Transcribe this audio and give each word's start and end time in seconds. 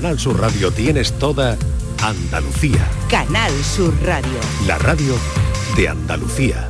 Canal 0.00 0.18
Sur 0.18 0.40
Radio 0.40 0.70
tienes 0.70 1.12
toda 1.18 1.58
Andalucía. 2.02 2.88
Canal 3.10 3.52
Sur 3.62 3.92
Radio. 4.02 4.40
La 4.66 4.78
radio 4.78 5.14
de 5.76 5.88
Andalucía. 5.90 6.69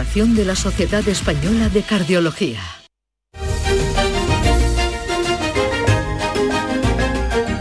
de 0.00 0.46
la 0.46 0.56
Sociedad 0.56 1.06
Española 1.08 1.68
de 1.68 1.82
Cardiología. 1.82 2.60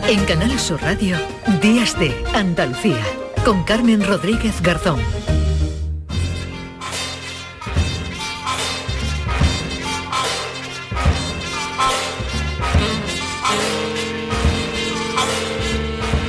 En 0.08 0.24
Canal 0.26 0.58
Sur 0.58 0.82
Radio, 0.82 1.18
Días 1.62 2.00
de 2.00 2.16
Andalucía, 2.34 3.04
con 3.44 3.66
Carmen 3.66 4.08
Rodríguez 4.08 4.62
Garzón. 4.62 5.02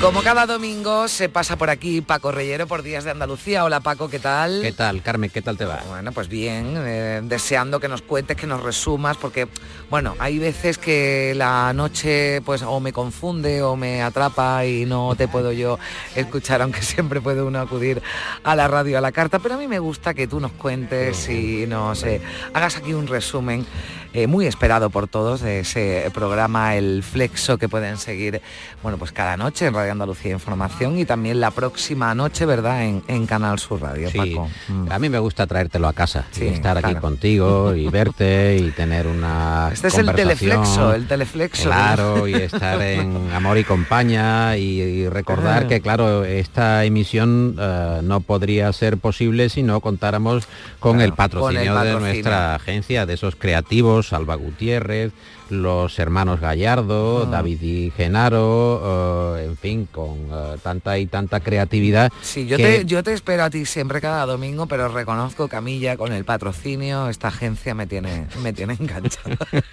Como 0.01 0.23
cada 0.23 0.47
domingo 0.47 1.09
se 1.09 1.29
pasa 1.29 1.57
por 1.57 1.69
aquí 1.69 2.01
Paco 2.01 2.33
Reyero 2.33 2.67
por 2.67 2.83
Días 2.83 3.05
de 3.05 3.11
Andalucía. 3.11 3.65
Hola 3.65 3.81
Paco, 3.81 4.09
¿qué 4.09 4.19
tal? 4.19 4.61
¿Qué 4.63 4.73
tal, 4.73 5.03
Carmen? 5.03 5.29
¿Qué 5.29 5.43
tal 5.43 5.59
te 5.59 5.67
va? 5.67 5.83
Bueno, 5.89 6.11
pues 6.13 6.27
bien, 6.27 6.75
eh, 6.79 7.21
deseando 7.23 7.81
que 7.81 7.87
nos 7.87 8.01
cuentes, 8.01 8.35
que 8.35 8.47
nos 8.47 8.63
resumas, 8.63 9.19
porque, 9.19 9.47
bueno, 9.91 10.17
hay 10.19 10.39
veces 10.39 10.79
que 10.79 11.35
la 11.37 11.75
noche 11.75 12.41
pues 12.47 12.63
o 12.63 12.81
me 12.81 12.95
confunde 12.95 13.63
o 13.63 13.77
me 13.77 14.03
atrapa 14.03 14.65
y 14.65 14.87
no 14.87 15.15
te 15.17 15.29
puedo 15.29 15.53
yo 15.53 15.79
escuchar, 16.17 16.63
aunque 16.63 16.81
siempre 16.81 17.21
puede 17.21 17.43
uno 17.43 17.61
acudir 17.61 18.01
a 18.43 18.57
la 18.57 18.69
radio, 18.69 18.97
a 18.97 19.03
la 19.03 19.13
carta, 19.13 19.39
pero 19.39 19.57
a 19.57 19.59
mí 19.59 19.69
me 19.69 19.81
gusta 19.81 20.15
que 20.15 20.27
tú 20.27 20.41
nos 20.41 20.53
cuentes 20.53 21.29
y 21.29 21.67
nos 21.67 22.07
hagas 22.55 22.79
aquí 22.79 22.95
un 22.95 23.07
resumen 23.07 23.67
eh, 24.13 24.27
muy 24.27 24.47
esperado 24.47 24.91
por 24.91 25.07
todos 25.07 25.41
de 25.41 25.61
ese 25.61 26.11
programa 26.13 26.75
El 26.75 27.03
Flexo 27.03 27.59
que 27.59 27.69
pueden 27.69 27.97
seguir, 27.97 28.41
bueno, 28.83 28.99
pues 28.99 29.13
cada 29.13 29.37
noche 29.37 29.67
en 29.67 29.75
Radio 29.75 29.93
Andalucía 29.93 30.33
Información 30.33 30.99
y 30.99 31.05
también 31.05 31.41
la 31.41 31.53
próxima 31.53 32.15
noche, 32.15 32.45
¿verdad?, 32.45 32.85
en, 32.85 33.27
Canal 33.27 33.59
Sur 33.59 33.83
Radio, 33.83 34.09
Paco. 34.11 34.49
Mm. 34.69 34.91
A 34.91 34.99
mí 34.99 35.09
me 35.09 35.19
gusta 35.19 35.47
traértelo 35.47 35.87
a 35.87 35.93
casa, 35.93 36.25
y 36.37 36.47
estar 36.47 36.77
aquí 36.79 36.95
contigo 36.97 37.75
y 37.75 37.87
verte 37.89 38.57
y 38.57 38.71
tener 38.71 39.07
una 39.07 39.71
Este 39.73 39.89
es 39.89 39.99
el 39.99 40.13
teleflexo, 40.13 40.95
el 40.95 41.07
teleflexo. 41.07 41.69
Claro, 41.69 42.27
y 42.27 42.35
estar 42.35 42.81
en 42.83 43.31
Amor 43.35 43.59
y 43.59 43.65
Compañía 43.65 44.57
y, 44.57 45.09
recordar 45.09 45.69
que, 45.69 45.81
claro, 45.81 46.25
esta 46.25 46.85
emisión 46.85 47.57
eh, 47.59 48.01
no 48.03 48.21
podría 48.21 48.73
ser 48.73 48.97
posible 48.97 49.49
si 49.49 49.63
no 49.63 49.81
contáramos 49.81 50.49
con, 50.81 51.01
el 51.01 51.13
patrocinio 51.13 51.79
de 51.81 51.93
nuestra 52.01 52.57
agencia, 52.57 53.07
de 53.07 53.15
esos 53.15 53.37
creativos 53.37 54.00
Salva 54.03 54.35
Gutiérrez, 54.35 55.13
los 55.49 55.99
hermanos 55.99 56.41
Gallardo, 56.41 57.25
ah. 57.25 57.31
David 57.31 57.63
y 57.63 57.91
Genaro, 57.91 59.37
eh, 59.37 59.45
en 59.47 59.57
fin, 59.57 59.89
con 59.91 60.29
eh, 60.31 60.57
tanta 60.63 60.99
y 60.99 61.07
tanta 61.07 61.41
creatividad. 61.41 62.13
Sí, 62.23 62.47
yo, 62.47 62.57
te, 62.57 62.85
yo 62.85 63.03
te 63.03 63.13
espero 63.13 63.45
a 63.45 63.51
ti 63.51 63.67
siempre 63.67 64.01
cada 64.01 64.27
domingo, 64.27 64.67
pero 64.67 64.89
reconozco, 64.89 65.49
Camilla, 65.49 65.97
con 65.97 66.13
el 66.13 66.25
patrocinio, 66.25 67.09
esta 67.09 67.29
agencia 67.29 67.75
me 67.75 67.87
tiene, 67.87 68.27
me 68.43 68.53
tiene 68.53 68.75
enganchado. 68.79 69.37
bueno, 69.53 69.65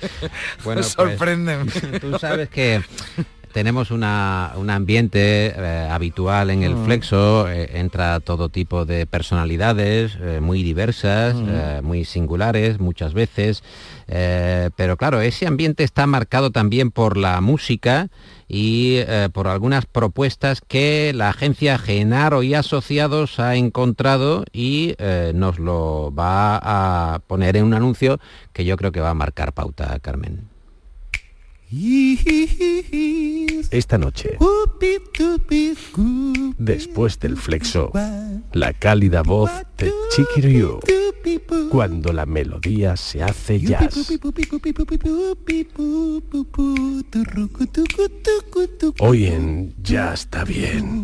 pues, 0.82 0.88
sorprenden. 0.88 1.68
tú 2.02 2.18
sabes 2.20 2.50
que 2.50 2.82
tenemos 3.58 3.90
una, 3.90 4.54
un 4.56 4.70
ambiente 4.70 5.48
eh, 5.48 5.88
habitual 5.90 6.52
en 6.52 6.62
el 6.62 6.76
mm. 6.76 6.86
flexo, 6.86 7.50
entra 7.50 8.20
todo 8.20 8.50
tipo 8.50 8.86
de 8.86 9.08
personalidades 9.08 10.16
muy 10.42 10.62
diversas, 10.62 11.34
mm. 11.34 11.84
muy 11.84 12.06
singulares 12.06 12.80
muchas 12.80 13.16
veces. 13.16 13.64
Eh, 14.08 14.70
pero 14.76 14.96
claro, 14.96 15.22
ese 15.22 15.48
ambiente 15.48 15.84
está 15.84 16.08
marcado 16.08 16.52
también 16.52 16.92
por 16.92 17.18
la 17.18 17.42
música 17.42 18.10
y 18.48 18.98
eh, 19.00 19.30
por 19.34 19.48
algunas 19.48 19.86
propuestas 19.86 20.62
que 20.66 21.12
la 21.14 21.30
agencia 21.30 21.78
Genaro 21.78 22.42
y 22.42 22.54
Asociados 22.54 23.40
ha 23.40 23.56
encontrado 23.56 24.46
y 24.54 24.96
eh, 24.98 25.34
nos 25.36 25.60
lo 25.60 26.14
va 26.16 26.60
a 26.62 27.20
poner 27.20 27.58
en 27.58 27.66
un 27.66 27.74
anuncio 27.74 28.20
que 28.54 28.64
yo 28.64 28.78
creo 28.78 28.92
que 28.94 29.02
va 29.02 29.10
a 29.10 29.16
marcar 29.16 29.54
pauta, 29.54 30.00
Carmen. 30.00 30.57
Esta 33.72 33.98
noche, 33.98 34.38
después 36.58 37.20
del 37.20 37.36
flexo, 37.36 37.92
la 38.54 38.72
cálida 38.72 39.22
voz 39.22 39.52
de 39.78 39.92
Chiqui 40.10 40.42
Ryu, 40.42 40.80
cuando 41.70 42.14
la 42.14 42.26
melodía 42.26 42.96
se 42.96 43.22
hace 43.22 43.60
jazz. 43.60 44.10
Hoy 49.00 49.26
en 49.26 49.76
Ya 49.84 50.14
está 50.14 50.46
bien. 50.46 51.04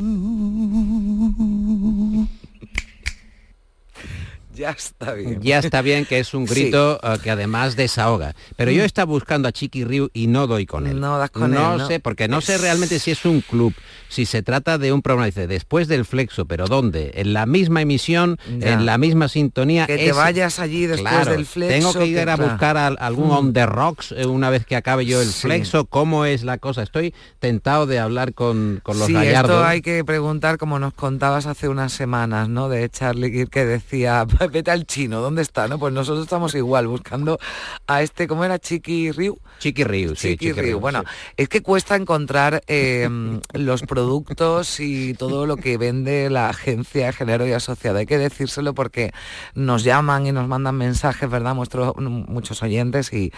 Ya 4.53 4.69
está 4.72 5.14
bien. 5.14 5.41
Ya 5.41 5.59
está 5.59 5.81
bien, 5.81 6.06
que 6.06 6.19
es 6.19 6.34
un 6.34 6.46
grito 6.46 7.00
eh, 7.02 7.18
que 7.24 7.31
además 7.31 7.75
desahoga. 7.75 8.36
Pero 8.56 8.72
yo 8.72 8.84
mm. 8.84 8.86
estaba 8.86 9.06
buscando 9.06 9.47
a 9.47 9.52
Chiqui 9.52 9.84
Ryu 9.84 10.09
y 10.14 10.28
no 10.28 10.47
doy 10.47 10.66
con 10.66 10.86
él. 10.86 11.00
No 11.00 11.18
das 11.18 11.31
con 11.31 11.53
él. 11.53 11.59
No 11.59 11.88
sé, 11.88 12.00
porque 12.00 12.28
no 12.28 12.41
sé 12.41 12.58
realmente 12.58 13.00
si 13.00 13.12
es 13.12 13.25
un 13.25 13.41
club, 13.41 13.74
si 14.09 14.25
se 14.25 14.44
trata 14.44 14.78
de 14.78 14.94
un 14.94 15.02
programa, 15.02 15.25
dice, 15.25 15.47
después 15.47 15.88
del 15.88 16.06
flexo, 16.06 16.46
pero 16.46 16.68
¿dónde? 16.68 17.12
En 17.16 17.34
la 17.34 17.46
misma 17.46 17.81
emisión, 17.81 18.38
en 18.47 18.86
la 18.86 18.97
misma 18.97 19.28
sintonía. 19.28 19.88
Que 19.88 19.97
te 19.97 20.12
vayas 20.12 20.59
allí 20.59 20.85
después 20.85 21.25
del 21.25 21.46
flexo. 21.46 21.74
Tengo 21.75 21.94
que 21.94 22.06
ir 22.06 22.30
a 22.30 22.35
buscar 22.35 22.78
algún 22.78 23.30
mm. 23.30 23.38
on 23.38 23.53
the 23.53 23.66
rocks 23.66 24.12
eh, 24.12 24.25
una 24.25 24.50
vez 24.50 24.66
que 24.66 24.75
acabe 24.75 25.06
yo 25.06 25.22
el 25.22 25.30
flexo, 25.30 25.85
cómo 25.85 26.25
es 26.25 26.44
la 26.44 26.58
cosa. 26.59 26.84
Estoy 26.84 27.14
tentado 27.40 27.88
de 27.88 28.00
hablar 28.00 28.34
con, 28.34 28.81
con 28.84 29.00
los 29.00 29.08
sí, 29.08 29.14
gallardos. 29.14 29.52
esto 29.52 29.66
hay 29.66 29.81
que 29.81 30.03
preguntar, 30.03 30.58
como 30.58 30.78
nos 30.78 30.94
contabas 30.94 31.47
hace 31.47 31.68
unas 31.70 31.91
semanas, 31.91 32.50
¿no? 32.50 32.70
De 32.70 32.88
Charlie 32.90 33.47
que 33.47 33.66
decía, 33.66 34.25
vete 34.52 34.72
al 34.72 34.86
chino, 34.86 35.22
¿dónde 35.22 35.42
está? 35.42 35.68
¿no? 35.68 35.80
Pues 35.80 35.94
nosotros 35.94 36.24
estamos 36.24 36.56
igual, 36.56 36.88
buscando 36.88 37.40
a 37.88 38.02
este, 38.02 38.28
¿cómo 38.28 38.44
era? 38.44 38.59
Chiqui 38.59 39.12
Ryu. 39.12 39.38
Chiqui 39.59 39.84
Ryu, 39.84 40.16
sí. 40.16 40.30
Chiqui, 40.38 40.52
Ryu. 40.54 40.80
Bueno, 40.80 41.04
es 41.38 41.50
que 41.50 41.62
cuesta 41.62 41.96
encontrar 41.96 42.64
em, 42.68 43.40
los 43.53 43.84
productos 43.84 44.80
y 44.80 45.14
todo 45.14 45.46
lo 45.46 45.58
que 45.58 45.78
vende 45.78 46.30
la 46.30 46.50
agencia 46.50 47.14
Género 47.14 47.48
y 47.48 47.52
Asociado. 47.53 48.00
Hay 48.00 48.06
que 48.06 48.18
decírselo 48.18 48.74
porque 48.74 49.12
nos 49.56 49.84
llaman 49.84 50.28
y 50.28 50.32
nos 50.32 50.48
mandan 50.48 50.76
mensajes, 50.76 51.30
¿verdad? 51.30 51.56
muchos 51.56 52.64
oyentes 52.64 53.12
y, 53.14 53.32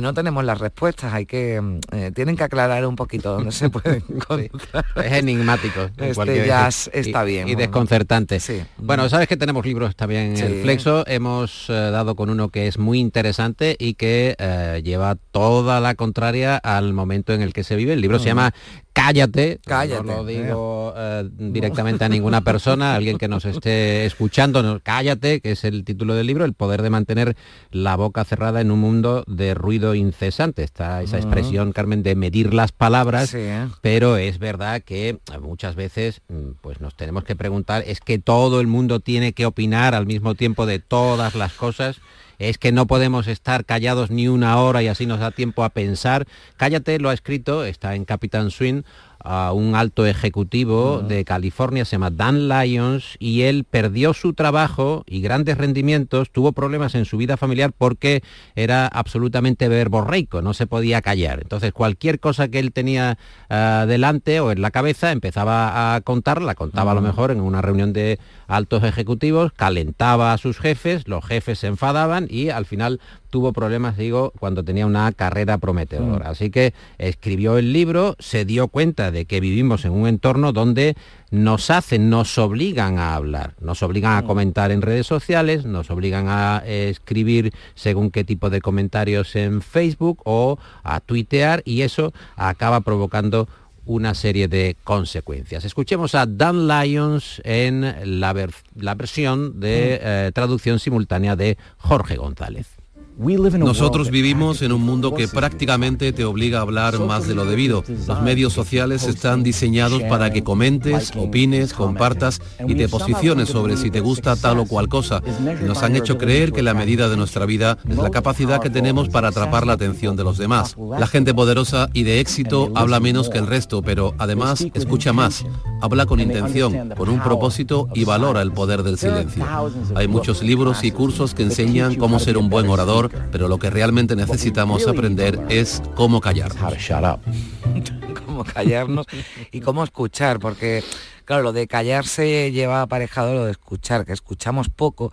no 0.00 0.14
tenemos 0.14 0.44
las 0.44 0.58
respuestas. 0.58 1.12
Hay 1.12 1.26
que, 1.26 1.56
em, 1.56 1.80
eh, 1.92 2.10
tienen 2.14 2.34
que 2.34 2.44
aclarar 2.44 2.86
un 2.86 2.96
poquito 2.96 3.32
dónde 3.32 3.52
se 3.52 3.68
pueden 3.70 4.02
encontrar. 4.08 4.84
Es 4.96 5.12
enigmático. 5.12 5.90
Este 5.98 6.46
jazz 6.46 6.90
está 6.92 7.22
bien. 7.22 7.48
Y, 7.48 7.54
desconcertante. 7.54 8.40
Sí. 8.40 8.62
Bueno, 8.78 9.08
sabes 9.10 9.28
que 9.28 9.36
tenemos 9.36 9.64
libros 9.64 9.94
también 9.94 10.36
el 10.50 10.62
Flexo. 10.62 11.04
Hemos 11.06 11.68
eh, 11.68 11.72
dado 11.72 12.14
con 12.16 12.30
uno 12.30 12.48
que 12.48 12.66
es 12.66 12.78
muy 12.78 12.98
interesante 12.98 13.76
y 13.78 13.94
que 13.94 14.36
eh, 14.38 14.82
lleva 14.84 15.16
toda 15.30 15.80
la 15.80 15.94
contraria 15.94 16.56
al 16.56 16.92
momento 16.92 17.32
en 17.32 17.42
el 17.42 17.52
que 17.52 17.64
se 17.64 17.76
vive. 17.76 17.92
El 17.92 18.00
libro 18.00 18.18
se 18.18 18.26
llama 18.26 18.52
Cállate, 18.92 19.60
Cállate. 19.64 20.04
no 20.04 20.16
lo 20.16 20.24
digo 20.24 20.92
eh, 20.96 21.28
directamente 21.32 22.04
a 22.04 22.08
ninguna 22.08 22.40
persona, 22.40 22.94
alguien 22.94 23.18
que 23.18 23.28
nos 23.28 23.44
esté 23.44 24.04
escuchando, 24.04 24.80
cállate, 24.82 25.40
que 25.40 25.52
es 25.52 25.64
el 25.64 25.84
título 25.84 26.14
del 26.14 26.26
libro, 26.26 26.44
el 26.44 26.54
poder 26.54 26.82
de 26.82 26.90
mantener 26.90 27.36
la 27.70 27.96
boca 27.96 28.24
cerrada 28.24 28.60
en 28.60 28.70
un 28.70 28.80
mundo 28.80 29.24
de 29.26 29.54
ruido 29.54 29.94
incesante. 29.94 30.64
Está 30.64 31.02
esa 31.02 31.18
expresión, 31.18 31.72
Carmen, 31.72 32.02
de 32.02 32.16
medir 32.16 32.52
las 32.52 32.72
palabras, 32.72 33.36
pero 33.80 34.16
es 34.16 34.38
verdad 34.38 34.82
que 34.82 35.18
muchas 35.40 35.76
veces 35.76 36.20
mm, 36.28 36.52
pues 36.60 36.80
nos 36.80 36.96
tenemos 36.96 37.24
que 37.24 37.36
preguntar, 37.36 37.84
¿es 37.86 38.00
que 38.00 38.18
todo 38.18 38.60
el 38.60 38.66
mundo 38.66 39.00
tiene 39.00 39.32
que 39.32 39.46
opinar 39.46 39.94
al 39.94 40.06
mismo 40.06 40.34
tiempo 40.34 40.66
de 40.66 40.80
todas 40.80 41.34
las 41.34 41.52
cosas? 41.52 42.00
Es 42.40 42.56
que 42.56 42.72
no 42.72 42.86
podemos 42.86 43.28
estar 43.28 43.66
callados 43.66 44.10
ni 44.10 44.26
una 44.26 44.58
hora 44.60 44.82
y 44.82 44.88
así 44.88 45.04
nos 45.04 45.20
da 45.20 45.30
tiempo 45.30 45.62
a 45.62 45.68
pensar. 45.68 46.26
Cállate 46.56 46.98
lo 46.98 47.10
ha 47.10 47.14
escrito, 47.14 47.64
está 47.64 47.94
en 47.94 48.06
Capitán 48.06 48.50
Swing, 48.50 48.82
a 49.22 49.52
un 49.52 49.74
alto 49.74 50.06
ejecutivo 50.06 51.00
de 51.00 51.24
California, 51.24 51.84
se 51.84 51.92
llama 51.92 52.10
Dan 52.10 52.48
Lyons, 52.48 53.16
y 53.18 53.42
él 53.42 53.64
perdió 53.64 54.14
su 54.14 54.32
trabajo 54.32 55.04
y 55.06 55.20
grandes 55.20 55.58
rendimientos, 55.58 56.30
tuvo 56.30 56.52
problemas 56.52 56.94
en 56.94 57.04
su 57.04 57.16
vida 57.16 57.36
familiar 57.36 57.72
porque 57.76 58.22
era 58.54 58.86
absolutamente 58.86 59.68
verborreico, 59.68 60.42
no 60.42 60.54
se 60.54 60.66
podía 60.66 61.02
callar. 61.02 61.40
Entonces 61.40 61.72
cualquier 61.72 62.20
cosa 62.20 62.48
que 62.48 62.58
él 62.58 62.72
tenía 62.72 63.18
ah, 63.48 63.84
delante 63.86 64.40
o 64.40 64.52
en 64.52 64.62
la 64.62 64.70
cabeza 64.70 65.12
empezaba 65.12 65.94
a 65.94 66.00
contar, 66.00 66.42
la 66.42 66.54
contaba 66.54 66.92
a 66.92 66.94
lo 66.94 67.02
mejor 67.02 67.30
en 67.30 67.40
una 67.40 67.62
reunión 67.62 67.92
de 67.92 68.18
altos 68.46 68.84
ejecutivos, 68.84 69.52
calentaba 69.52 70.32
a 70.32 70.38
sus 70.38 70.58
jefes, 70.58 71.06
los 71.06 71.24
jefes 71.24 71.58
se 71.58 71.66
enfadaban 71.66 72.26
y 72.28 72.50
al 72.50 72.66
final 72.66 73.00
tuvo 73.30 73.52
problemas, 73.52 73.96
digo, 73.96 74.32
cuando 74.38 74.64
tenía 74.64 74.86
una 74.86 75.10
carrera 75.12 75.58
prometedora. 75.58 76.28
Mm. 76.28 76.30
Así 76.30 76.50
que 76.50 76.74
escribió 76.98 77.56
el 77.56 77.72
libro, 77.72 78.16
se 78.18 78.44
dio 78.44 78.68
cuenta 78.68 79.10
de 79.10 79.24
que 79.24 79.40
vivimos 79.40 79.84
en 79.84 79.92
un 79.92 80.06
entorno 80.08 80.52
donde 80.52 80.96
nos 81.30 81.70
hacen, 81.70 82.10
nos 82.10 82.36
obligan 82.38 82.98
a 82.98 83.14
hablar, 83.14 83.54
nos 83.60 83.82
obligan 83.82 84.18
a 84.18 84.22
mm. 84.22 84.26
comentar 84.26 84.70
en 84.72 84.82
redes 84.82 85.06
sociales, 85.06 85.64
nos 85.64 85.90
obligan 85.90 86.26
a 86.28 86.62
escribir 86.66 87.52
según 87.74 88.10
qué 88.10 88.24
tipo 88.24 88.50
de 88.50 88.60
comentarios 88.60 89.36
en 89.36 89.62
Facebook 89.62 90.20
o 90.24 90.58
a 90.82 91.00
tuitear 91.00 91.62
y 91.64 91.82
eso 91.82 92.12
acaba 92.36 92.80
provocando 92.80 93.48
una 93.86 94.14
serie 94.14 94.48
de 94.48 94.76
consecuencias. 94.84 95.64
Escuchemos 95.64 96.14
a 96.14 96.26
Dan 96.26 96.68
Lyons 96.68 97.40
en 97.44 98.20
la, 98.20 98.32
versión 98.32 99.60
de 99.60 100.00
mm. 100.00 100.06
eh, 100.06 100.30
traducción 100.34 100.78
simultánea 100.78 101.36
de 101.36 101.56
Jorge 101.78 102.16
González. 102.16 102.79
Nosotros 103.20 104.10
vivimos 104.10 104.62
en 104.62 104.72
un 104.72 104.80
mundo 104.80 105.14
que 105.14 105.28
prácticamente 105.28 106.10
te 106.14 106.24
obliga 106.24 106.58
a 106.58 106.62
hablar 106.62 106.98
más 107.00 107.28
de 107.28 107.34
lo 107.34 107.44
debido. 107.44 107.84
Los 108.08 108.22
medios 108.22 108.54
sociales 108.54 109.06
están 109.06 109.42
diseñados 109.42 110.02
para 110.04 110.30
que 110.30 110.42
comentes, 110.42 111.12
opines, 111.14 111.74
compartas 111.74 112.40
y 112.66 112.74
te 112.74 112.88
posiciones 112.88 113.50
sobre 113.50 113.76
si 113.76 113.90
te 113.90 114.00
gusta 114.00 114.36
tal 114.36 114.60
o 114.60 114.64
cual 114.64 114.88
cosa. 114.88 115.20
Nos 115.66 115.82
han 115.82 115.96
hecho 115.96 116.16
creer 116.16 116.50
que 116.52 116.62
la 116.62 116.72
medida 116.72 117.10
de 117.10 117.18
nuestra 117.18 117.44
vida 117.44 117.76
es 117.86 117.98
la 117.98 118.08
capacidad 118.08 118.58
que 118.58 118.70
tenemos 118.70 119.10
para 119.10 119.28
atrapar 119.28 119.66
la 119.66 119.74
atención 119.74 120.16
de 120.16 120.24
los 120.24 120.38
demás. 120.38 120.74
La 120.98 121.06
gente 121.06 121.34
poderosa 121.34 121.90
y 121.92 122.04
de 122.04 122.20
éxito 122.20 122.72
habla 122.74 123.00
menos 123.00 123.28
que 123.28 123.36
el 123.36 123.46
resto, 123.46 123.82
pero 123.82 124.14
además 124.16 124.66
escucha 124.72 125.12
más. 125.12 125.44
Habla 125.82 126.06
con 126.06 126.20
intención, 126.20 126.90
con 126.96 127.10
un 127.10 127.20
propósito 127.20 127.86
y 127.94 128.04
valora 128.04 128.40
el 128.40 128.52
poder 128.52 128.82
del 128.82 128.96
silencio. 128.96 129.46
Hay 129.94 130.08
muchos 130.08 130.42
libros 130.42 130.84
y 130.84 130.90
cursos 130.90 131.34
que 131.34 131.42
enseñan 131.42 131.96
cómo 131.96 132.18
ser 132.18 132.38
un 132.38 132.48
buen 132.48 132.68
orador 132.68 133.09
pero 133.30 133.48
lo 133.48 133.58
que 133.58 133.70
realmente 133.70 134.16
necesitamos 134.16 134.86
aprender 134.86 135.40
es 135.48 135.82
cómo 135.94 136.20
callarnos. 136.20 136.74
cómo 138.40 138.52
callarnos 138.52 139.06
y 139.52 139.60
cómo 139.60 139.84
escuchar, 139.84 140.38
porque 140.38 140.82
claro, 141.24 141.42
lo 141.42 141.52
de 141.52 141.66
callarse 141.66 142.50
lleva 142.52 142.82
aparejado 142.82 143.34
lo 143.34 143.44
de 143.44 143.52
escuchar, 143.52 144.04
que 144.04 144.12
escuchamos 144.12 144.68
poco 144.68 145.12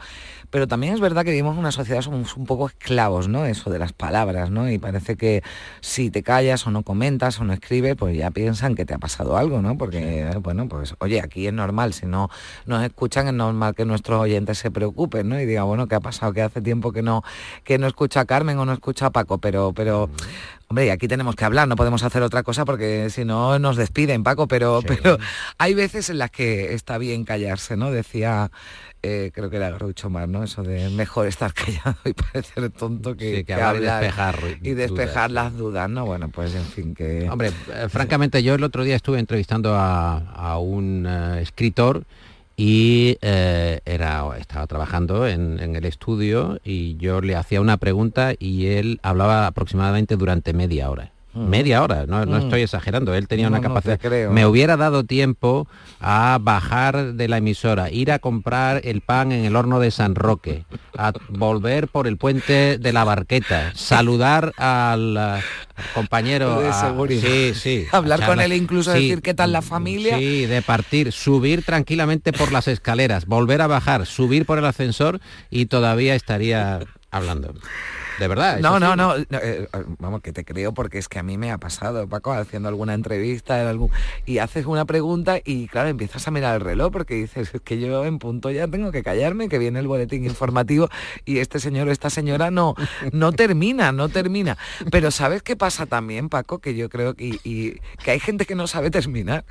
pero 0.50 0.68
también 0.68 0.94
es 0.94 1.00
verdad 1.00 1.26
que 1.26 1.32
vivimos 1.32 1.54
en 1.54 1.60
una 1.60 1.72
sociedad, 1.72 2.02
somos 2.02 2.38
un 2.38 2.46
poco 2.46 2.68
esclavos, 2.68 3.28
¿no? 3.28 3.46
Eso 3.46 3.70
de 3.70 3.80
las 3.80 3.92
palabras, 3.92 4.50
¿no? 4.50 4.70
Y 4.70 4.78
parece 4.78 5.18
que 5.18 5.44
si 5.82 6.10
te 6.10 6.24
callas 6.24 6.66
o 6.66 6.72
no 6.72 6.84
comentas 6.84 7.40
o 7.42 7.44
no 7.44 7.52
escribes, 7.52 7.96
pues 7.96 8.18
ya 8.18 8.32
piensan 8.32 8.76
que 8.76 8.86
te 8.86 8.94
ha 8.94 8.98
pasado 8.98 9.36
algo, 9.36 9.62
¿no? 9.62 9.78
Porque, 9.78 10.38
bueno, 10.42 10.70
pues 10.70 10.96
oye, 11.00 11.20
aquí 11.20 11.48
es 11.48 11.54
normal, 11.54 11.94
si 11.94 12.06
no 12.06 12.30
nos 12.66 12.84
escuchan 12.84 13.28
es 13.28 13.34
normal 13.34 13.76
que 13.76 13.84
nuestros 13.84 14.22
oyentes 14.22 14.58
se 14.58 14.72
preocupen, 14.72 15.28
¿no? 15.28 15.40
Y 15.40 15.46
digan, 15.46 15.66
bueno, 15.66 15.88
¿qué 15.88 15.96
ha 15.96 16.00
pasado? 16.00 16.32
Que 16.32 16.42
hace 16.42 16.62
tiempo 16.62 16.94
que 16.94 17.02
no, 17.02 17.24
que 17.66 17.78
no 17.78 17.88
escucha 17.88 18.22
a 18.22 18.26
Carmen 18.26 18.58
o 18.58 18.66
no 18.66 18.72
escucha 18.72 19.08
a 19.08 19.10
Paco, 19.10 19.40
pero, 19.40 19.74
pero 19.74 20.10
Hombre, 20.70 20.92
aquí 20.92 21.08
tenemos 21.08 21.36
que 21.36 21.46
hablar, 21.46 21.68
no 21.68 21.78
podemos 21.78 22.04
hacer 22.04 22.22
otra 22.24 22.44
cosa 22.44 22.66
porque 22.66 23.10
si 23.10 23.24
no 23.24 23.58
nos 23.58 23.78
despiden, 23.78 24.24
Paco, 24.24 24.48
pero, 24.48 24.82
pero 24.86 25.18
hay 25.58 25.74
veces 25.74 26.10
en 26.10 26.18
las 26.18 26.30
que 26.30 26.74
está 26.74 26.98
bien 26.98 27.24
callarse, 27.24 27.78
¿no? 27.78 27.90
Decía 27.90 28.52
eh, 29.04 29.32
creo 29.34 29.50
que 29.50 29.58
era 29.58 29.70
Groucho 29.70 30.10
Mar, 30.10 30.28
¿no? 30.28 30.44
Eso 30.44 30.64
de 30.64 30.90
mejor 30.90 31.28
estar 31.28 31.54
callado 31.54 31.98
y 32.04 32.14
parecer 32.34 32.70
tonto 32.72 33.16
que, 33.16 33.46
hablar, 33.54 33.76
y 33.76 33.80
despejar, 33.80 34.40
y 34.64 34.74
despejar 34.74 35.32
las 35.32 35.56
dudas, 35.56 35.90
¿no? 35.90 36.06
Bueno, 36.06 36.30
pues 36.30 36.56
en 36.56 36.66
fin 36.66 36.96
que... 36.96 37.30
Hombre, 37.30 37.52
eh, 37.74 37.88
francamente 37.90 38.42
yo 38.42 38.56
el 38.56 38.64
otro 38.64 38.84
día 38.84 38.96
estuve 38.96 39.20
entrevistando 39.20 39.76
a, 39.76 40.58
un 40.58 41.06
eh, 41.08 41.42
escritor 41.42 42.04
y 42.58 43.18
era, 43.22 44.26
estaba 44.38 44.66
trabajando 44.66 45.28
en, 45.28 45.60
el 45.60 45.86
estudio 45.86 46.60
y 46.64 46.98
yo 46.98 47.22
le 47.22 47.36
hacía 47.36 47.62
una 47.62 47.78
pregunta 47.78 48.34
y 48.38 48.66
él 48.68 49.00
hablaba 49.04 49.46
aproximadamente 49.46 50.18
durante 50.18 50.54
media 50.54 50.90
hora. 50.90 51.12
Mm. 51.34 51.50
media 51.50 51.84
hora, 51.84 52.06
no, 52.08 52.26
mm. 52.26 52.36
estoy 52.44 52.62
exagerando, 52.62 53.14
él 53.14 53.28
tenía 53.28 53.48
una 53.48 53.62
capacidad. 53.62 54.00
Me 54.32 54.46
hubiera 54.46 54.78
dado 54.78 55.04
tiempo 55.04 55.68
a 56.00 56.40
bajar 56.42 57.14
de 57.14 57.28
la 57.28 57.38
emisora, 57.38 57.92
ir 57.92 58.12
a 58.12 58.20
comprar 58.20 58.82
el 58.84 59.02
pan 59.02 59.32
en 59.32 59.46
el 59.46 59.56
horno 59.56 59.80
de 59.80 59.92
San 59.92 60.16
Roque, 60.16 60.66
a 60.98 61.14
volver 61.30 61.90
por 61.90 62.08
el 62.08 62.18
puente 62.18 62.78
de 62.78 62.94
la 62.94 63.04
Barqueta, 63.04 63.72
saludar 63.76 64.54
al, 64.58 65.42
compañero 65.94 66.62
de 66.62 67.20
sí, 67.20 67.54
sí, 67.54 67.86
hablar 67.92 68.26
con 68.26 68.42
él 68.42 68.54
incluso 68.54 68.92
decir 68.92 69.22
qué 69.22 69.34
tal 69.34 69.52
la 69.52 69.62
familia. 69.62 70.18
Sí, 70.18 70.46
de 70.46 70.62
partir, 70.62 71.12
subir 71.12 71.64
tranquilamente 71.64 72.34
por 72.34 72.52
las 72.52 72.68
escaleras, 72.68 73.26
volver 73.26 73.62
a 73.62 73.68
bajar, 73.68 74.06
subir 74.06 74.46
por 74.46 74.58
el 74.58 74.66
ascensor 74.66 75.20
y 75.52 75.68
todavía 75.68 76.16
estaría 76.16 76.80
hablando. 77.12 77.54
De 78.20 78.28
verdad. 78.28 78.60
No, 78.60 78.80
no, 78.80 78.96
no, 78.96 79.16
eh, 79.16 79.68
vamos, 80.00 80.22
que 80.22 80.34
te 80.34 80.44
creo 80.44 80.74
porque 80.74 80.98
es 80.98 81.08
que 81.08 81.20
a 81.20 81.24
mí 81.24 81.38
me 81.38 81.52
ha 81.52 81.58
pasado, 81.58 82.08
Paco, 82.08 82.34
haciendo 82.34 82.70
alguna 82.70 82.94
entrevista 82.94 83.62
en 83.62 83.68
algún, 83.68 83.92
y 84.26 84.40
haces 84.40 84.66
una 84.66 84.86
pregunta 84.86 85.40
y 85.44 85.68
claro, 85.68 85.90
empiezas 85.90 86.28
a 86.28 86.32
mirar 86.32 86.56
el 86.56 86.62
reloj 86.62 86.92
porque 86.92 87.16
dices, 87.16 87.54
es 87.54 87.62
que 87.62 87.80
yo 87.80 88.06
en 88.06 88.20
punto 88.20 88.50
ya 88.50 88.68
tengo 88.68 88.92
que 88.92 89.04
callarme, 89.04 89.50
que 89.50 89.58
viene 89.58 89.80
el 89.80 89.88
boletín 89.88 90.26
informativo 90.26 90.90
y 91.26 91.40
este 91.40 91.60
señor 91.60 91.88
o 91.88 91.92
esta 91.92 92.10
señora 92.10 92.52
no, 92.52 92.76
no 93.12 93.32
termina, 93.32 93.92
no 93.92 94.10
termina. 94.10 94.58
Pero 94.92 95.12
¿sabes 95.12 95.44
qué 95.44 95.56
pasa 95.56 95.86
también, 95.86 96.30
Paco? 96.30 96.60
Que 96.60 96.76
yo 96.76 96.90
creo 96.90 97.14
que, 97.14 97.40
y, 97.44 97.80
que 98.04 98.12
hay 98.12 98.20
gente 98.20 98.46
que 98.46 98.56
no 98.56 98.68
sabe 98.68 98.90
terminar. 98.90 99.46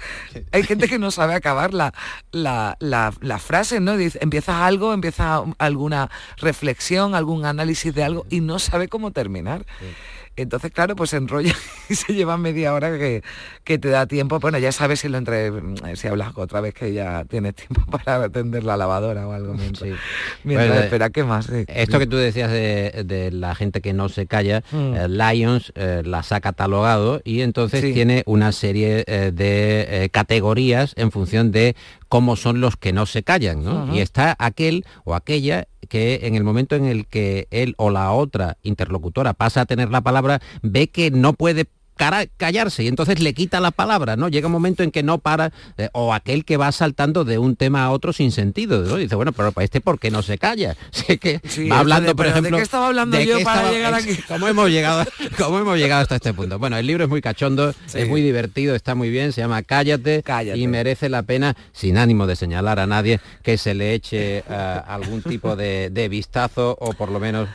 Hay 0.52 0.62
gente 0.62 0.88
que 0.88 0.98
no 0.98 1.10
sabe 1.10 1.34
acabar 1.34 1.74
la, 1.74 1.94
la, 2.32 2.76
la, 2.80 3.38
frase, 3.38 3.80
¿no? 3.80 3.96
Dice, 3.96 4.18
empiezas 4.22 4.56
algo, 4.56 4.92
empieza 4.92 5.42
alguna 5.58 6.10
reflexión, 6.38 7.14
algún 7.14 7.44
análisis 7.44 7.94
de 7.94 8.02
algo 8.02 8.26
y 8.30 8.40
no 8.40 8.55
sabe 8.58 8.88
cómo 8.88 9.10
terminar. 9.10 9.64
Entonces, 10.36 10.70
claro, 10.70 10.94
pues 10.96 11.10
se 11.10 11.16
enrolla 11.16 11.54
y 11.88 11.94
se 11.94 12.12
lleva 12.12 12.36
media 12.36 12.74
hora 12.74 12.96
que, 12.98 13.22
que, 13.64 13.78
te 13.78 13.88
da 13.88 14.06
tiempo. 14.06 14.38
Bueno, 14.38 14.58
ya 14.58 14.70
sabes 14.70 15.00
si 15.00 15.08
lo 15.08 15.16
entre, 15.16 15.50
si 15.94 16.08
hablas 16.08 16.32
otra 16.36 16.60
vez 16.60 16.74
que 16.74 16.92
ya 16.92 17.24
tienes 17.24 17.54
tiempo 17.54 17.84
para 17.90 18.24
atender 18.24 18.62
la 18.62 18.76
lavadora 18.76 19.26
o 19.26 19.32
algo 19.32 19.54
mientras, 19.54 19.90
mientras 20.44 20.84
espera, 20.84 21.08
¿qué 21.10 21.24
más? 21.24 21.48
Esto 21.48 21.98
que 21.98 22.06
tú 22.06 22.16
decías 22.16 22.50
de, 22.50 23.30
la 23.32 23.54
gente 23.54 23.80
que 23.80 23.92
no 23.92 24.08
se 24.08 24.26
calla, 24.26 24.62
mm. 24.70 24.94
eh, 24.94 25.08
Lions 25.08 25.72
eh, 25.74 26.02
las 26.04 26.32
ha 26.32 26.40
catalogado 26.40 27.20
y 27.24 27.40
entonces 27.40 27.82
tiene 27.94 28.22
una 28.26 28.52
serie 28.52 29.04
eh, 29.06 29.32
de 29.32 30.10
categorías 30.12 30.92
en 30.96 31.10
función 31.10 31.50
de 31.50 31.76
cómo 32.08 32.36
son 32.36 32.60
los 32.60 32.76
que 32.76 32.92
no 32.92 33.06
se 33.06 33.22
callan, 33.22 33.64
¿no? 33.64 33.94
Y 33.94 34.00
está 34.00 34.36
aquel 34.38 34.84
o 35.04 35.14
aquella 35.14 35.68
que 35.88 36.20
en 36.22 36.34
el 36.34 36.44
momento 36.44 36.74
en 36.74 36.84
el 36.84 37.06
que 37.06 37.46
él 37.50 37.74
o 37.78 37.90
la 37.90 38.12
otra 38.12 38.58
interlocutora 38.62 39.34
pasa 39.34 39.62
a 39.62 39.66
tener 39.66 39.90
la 39.90 40.00
palabra, 40.00 40.40
ve 40.62 40.88
que 40.88 41.10
no 41.10 41.32
puede 41.32 41.66
callarse 41.96 42.84
y 42.84 42.88
entonces 42.88 43.20
le 43.20 43.34
quita 43.34 43.60
la 43.60 43.70
palabra, 43.70 44.16
¿no? 44.16 44.28
Llega 44.28 44.46
un 44.46 44.52
momento 44.52 44.82
en 44.82 44.90
que 44.90 45.02
no 45.02 45.18
para, 45.18 45.52
eh, 45.78 45.88
o 45.92 46.12
aquel 46.12 46.44
que 46.44 46.56
va 46.56 46.70
saltando 46.72 47.24
de 47.24 47.38
un 47.38 47.56
tema 47.56 47.84
a 47.84 47.90
otro 47.90 48.12
sin 48.12 48.32
sentido, 48.32 48.82
¿no? 48.82 48.96
Dice, 48.96 49.14
bueno, 49.14 49.32
pero 49.32 49.52
este 49.60 49.80
¿por 49.80 49.98
qué 49.98 50.10
no 50.10 50.22
se 50.22 50.38
calla? 50.38 50.76
que 51.20 51.40
va 51.70 51.80
hablando, 51.80 52.14
por 52.14 52.26
ejemplo... 52.26 52.56
¿De 52.56 52.60
qué 52.60 52.62
estaba 52.62 52.88
hablando 52.88 53.20
yo 53.20 53.42
para 53.42 53.70
llegar 53.70 53.94
aquí? 53.94 54.16
¿Cómo 54.28 54.48
hemos 54.48 54.70
llegado, 54.70 55.04
cómo 55.38 55.58
hemos 55.58 55.78
llegado 55.78 56.02
hasta 56.02 56.16
este 56.16 56.34
punto? 56.34 56.58
Bueno, 56.58 56.76
el 56.76 56.86
libro 56.86 57.04
es 57.04 57.10
muy 57.10 57.20
cachondo, 57.20 57.74
es 57.92 58.08
muy 58.08 58.20
divertido, 58.20 58.74
está 58.74 58.94
muy 58.94 59.10
bien, 59.10 59.32
se 59.32 59.40
llama 59.40 59.62
Cállate, 59.62 60.22
y 60.54 60.66
merece 60.66 61.08
la 61.08 61.22
pena, 61.22 61.56
sin 61.72 61.98
ánimo 61.98 62.26
de 62.26 62.36
señalar 62.36 62.78
a 62.78 62.86
nadie, 62.86 63.20
que 63.42 63.58
se 63.58 63.74
le 63.74 63.94
eche 63.94 64.38
eh, 64.38 64.80
algún 64.86 65.22
tipo 65.22 65.56
de, 65.56 65.90
de 65.90 66.08
vistazo 66.08 66.76
o 66.80 66.92
por 66.92 67.10
lo 67.10 67.20
menos 67.20 67.48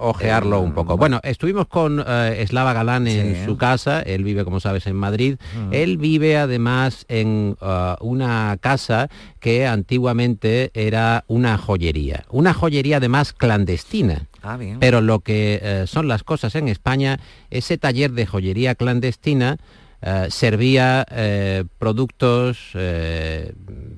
ojearlo 0.00 0.60
un 0.60 0.72
poco. 0.72 0.96
Bueno, 0.96 1.20
estuvimos 1.22 1.66
con 1.66 2.00
uh, 2.00 2.04
Eslava 2.36 2.72
Galán 2.72 3.06
en 3.06 3.44
su 3.44 3.53
casa, 3.56 4.00
él 4.00 4.24
vive, 4.24 4.44
como 4.44 4.60
sabes, 4.60 4.86
en 4.86 4.96
Madrid. 4.96 5.36
Él 5.70 5.98
vive 5.98 6.36
además 6.36 7.04
en 7.08 7.56
uh, 7.60 8.04
una 8.04 8.56
casa 8.60 9.08
que 9.40 9.66
antiguamente 9.66 10.70
era 10.74 11.24
una 11.26 11.58
joyería, 11.58 12.24
una 12.30 12.54
joyería 12.54 12.98
además 12.98 13.32
clandestina. 13.32 14.26
Ah, 14.42 14.58
Pero 14.78 15.00
lo 15.00 15.20
que 15.20 15.82
uh, 15.82 15.86
son 15.86 16.08
las 16.08 16.22
cosas 16.22 16.54
en 16.54 16.68
España, 16.68 17.18
ese 17.50 17.78
taller 17.78 18.12
de 18.12 18.26
joyería 18.26 18.74
clandestina 18.74 19.58
servía 20.28 21.06
productos 21.78 22.72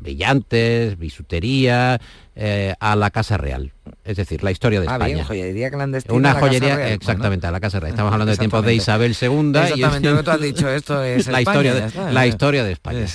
brillantes, 0.06 0.96
bisutería, 1.00 2.00
eh, 2.36 2.74
a 2.78 2.94
la 2.94 3.10
Casa 3.10 3.36
Real 3.36 3.72
es 4.04 4.16
decir, 4.16 4.42
la 4.42 4.50
historia 4.50 4.80
de 4.80 4.88
ah, 4.88 4.92
España. 4.92 5.14
Bien, 5.14 5.26
joyería 5.26 5.70
clandestina. 5.70 6.14
Una 6.14 6.34
joyería, 6.34 6.92
exactamente, 6.92 7.46
a 7.46 7.50
la 7.50 7.60
Casa 7.60 7.80
Real. 7.80 7.92
Estamos 7.92 8.12
hablando 8.12 8.30
de 8.30 8.38
tiempos 8.38 8.64
de 8.64 8.74
Isabel 8.74 9.16
II. 9.20 9.52
Exactamente, 9.54 10.10
lo 10.10 10.16
que 10.18 10.22
tú 10.22 10.30
has 10.30 10.40
dicho, 10.40 10.68
esto 10.68 11.02
es 11.02 11.26
la, 11.26 11.42
historia, 11.42 11.74
de, 11.74 12.12
la 12.12 12.26
historia 12.26 12.64
de 12.64 12.72
España. 12.72 13.06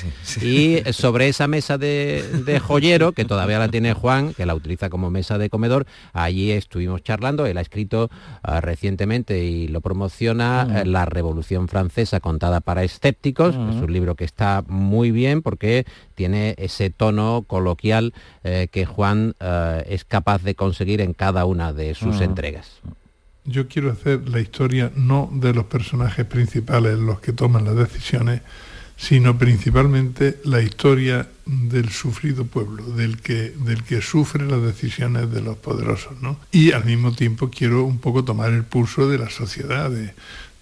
Y 0.41 0.81
sobre 0.91 1.29
esa 1.29 1.47
mesa 1.47 1.77
de, 1.77 2.61
joyero, 2.65 3.13
que 3.13 3.25
todavía 3.25 3.59
la 3.59 3.69
tiene 3.69 3.93
Juan, 3.93 4.33
que 4.33 4.45
la 4.45 4.55
utiliza 4.55 4.89
como 4.89 5.09
mesa 5.09 5.37
de 5.37 5.49
comedor, 5.49 5.85
allí 6.13 6.51
estuvimos 6.51 7.03
charlando. 7.03 7.45
Él 7.45 7.57
ha 7.57 7.61
escrito 7.61 8.09
ah, 8.43 8.61
recientemente 8.61 9.43
y 9.43 9.67
lo 9.67 9.81
promociona 9.81 10.65
mm. 10.65 10.75
eh, 10.75 10.85
La 10.85 11.05
Revolución 11.05 11.67
Francesa 11.67 12.19
contada 12.19 12.59
para 12.61 12.83
escépticos. 12.83 13.55
Es 13.55 13.81
un 13.81 13.91
libro 13.91 14.15
que 14.15 14.25
está 14.25 14.63
muy 14.67 15.11
bien 15.11 15.41
porque 15.41 15.85
tiene 16.15 16.55
ese 16.57 16.89
tono 16.89 17.45
coloquial 17.47 18.13
eh, 18.43 18.67
que 18.71 18.85
Juan 18.85 19.10
eh, 19.39 19.83
es 19.87 20.05
capaz 20.05 20.43
de 20.43 20.55
conseguir 20.55 21.01
en 21.01 21.13
cada 21.13 21.45
una 21.45 21.73
de 21.73 21.95
sus 21.95 22.21
ah. 22.21 22.23
entregas. 22.23 22.79
Yo 23.45 23.67
quiero 23.67 23.91
hacer 23.91 24.29
la 24.29 24.39
historia 24.39 24.91
no 24.95 25.29
de 25.33 25.53
los 25.53 25.65
personajes 25.65 26.25
principales, 26.25 26.99
los 26.99 27.19
que 27.19 27.33
toman 27.33 27.65
las 27.65 27.75
decisiones, 27.75 28.41
sino 28.97 29.37
principalmente 29.37 30.39
la 30.43 30.61
historia 30.61 31.27
del 31.47 31.89
sufrido 31.89 32.45
pueblo, 32.45 32.83
del 32.83 33.19
que, 33.19 33.51
del 33.65 33.83
que 33.83 34.01
sufre 34.01 34.45
las 34.45 34.61
decisiones 34.61 35.31
de 35.31 35.41
los 35.41 35.57
poderosos. 35.57 36.21
¿no? 36.21 36.37
Y 36.51 36.71
al 36.73 36.85
mismo 36.85 37.11
tiempo 37.13 37.49
quiero 37.49 37.83
un 37.83 37.97
poco 37.97 38.23
tomar 38.23 38.51
el 38.51 38.63
pulso 38.63 39.09
de 39.09 39.17
la 39.17 39.31
sociedad, 39.31 39.89
de, 39.89 40.13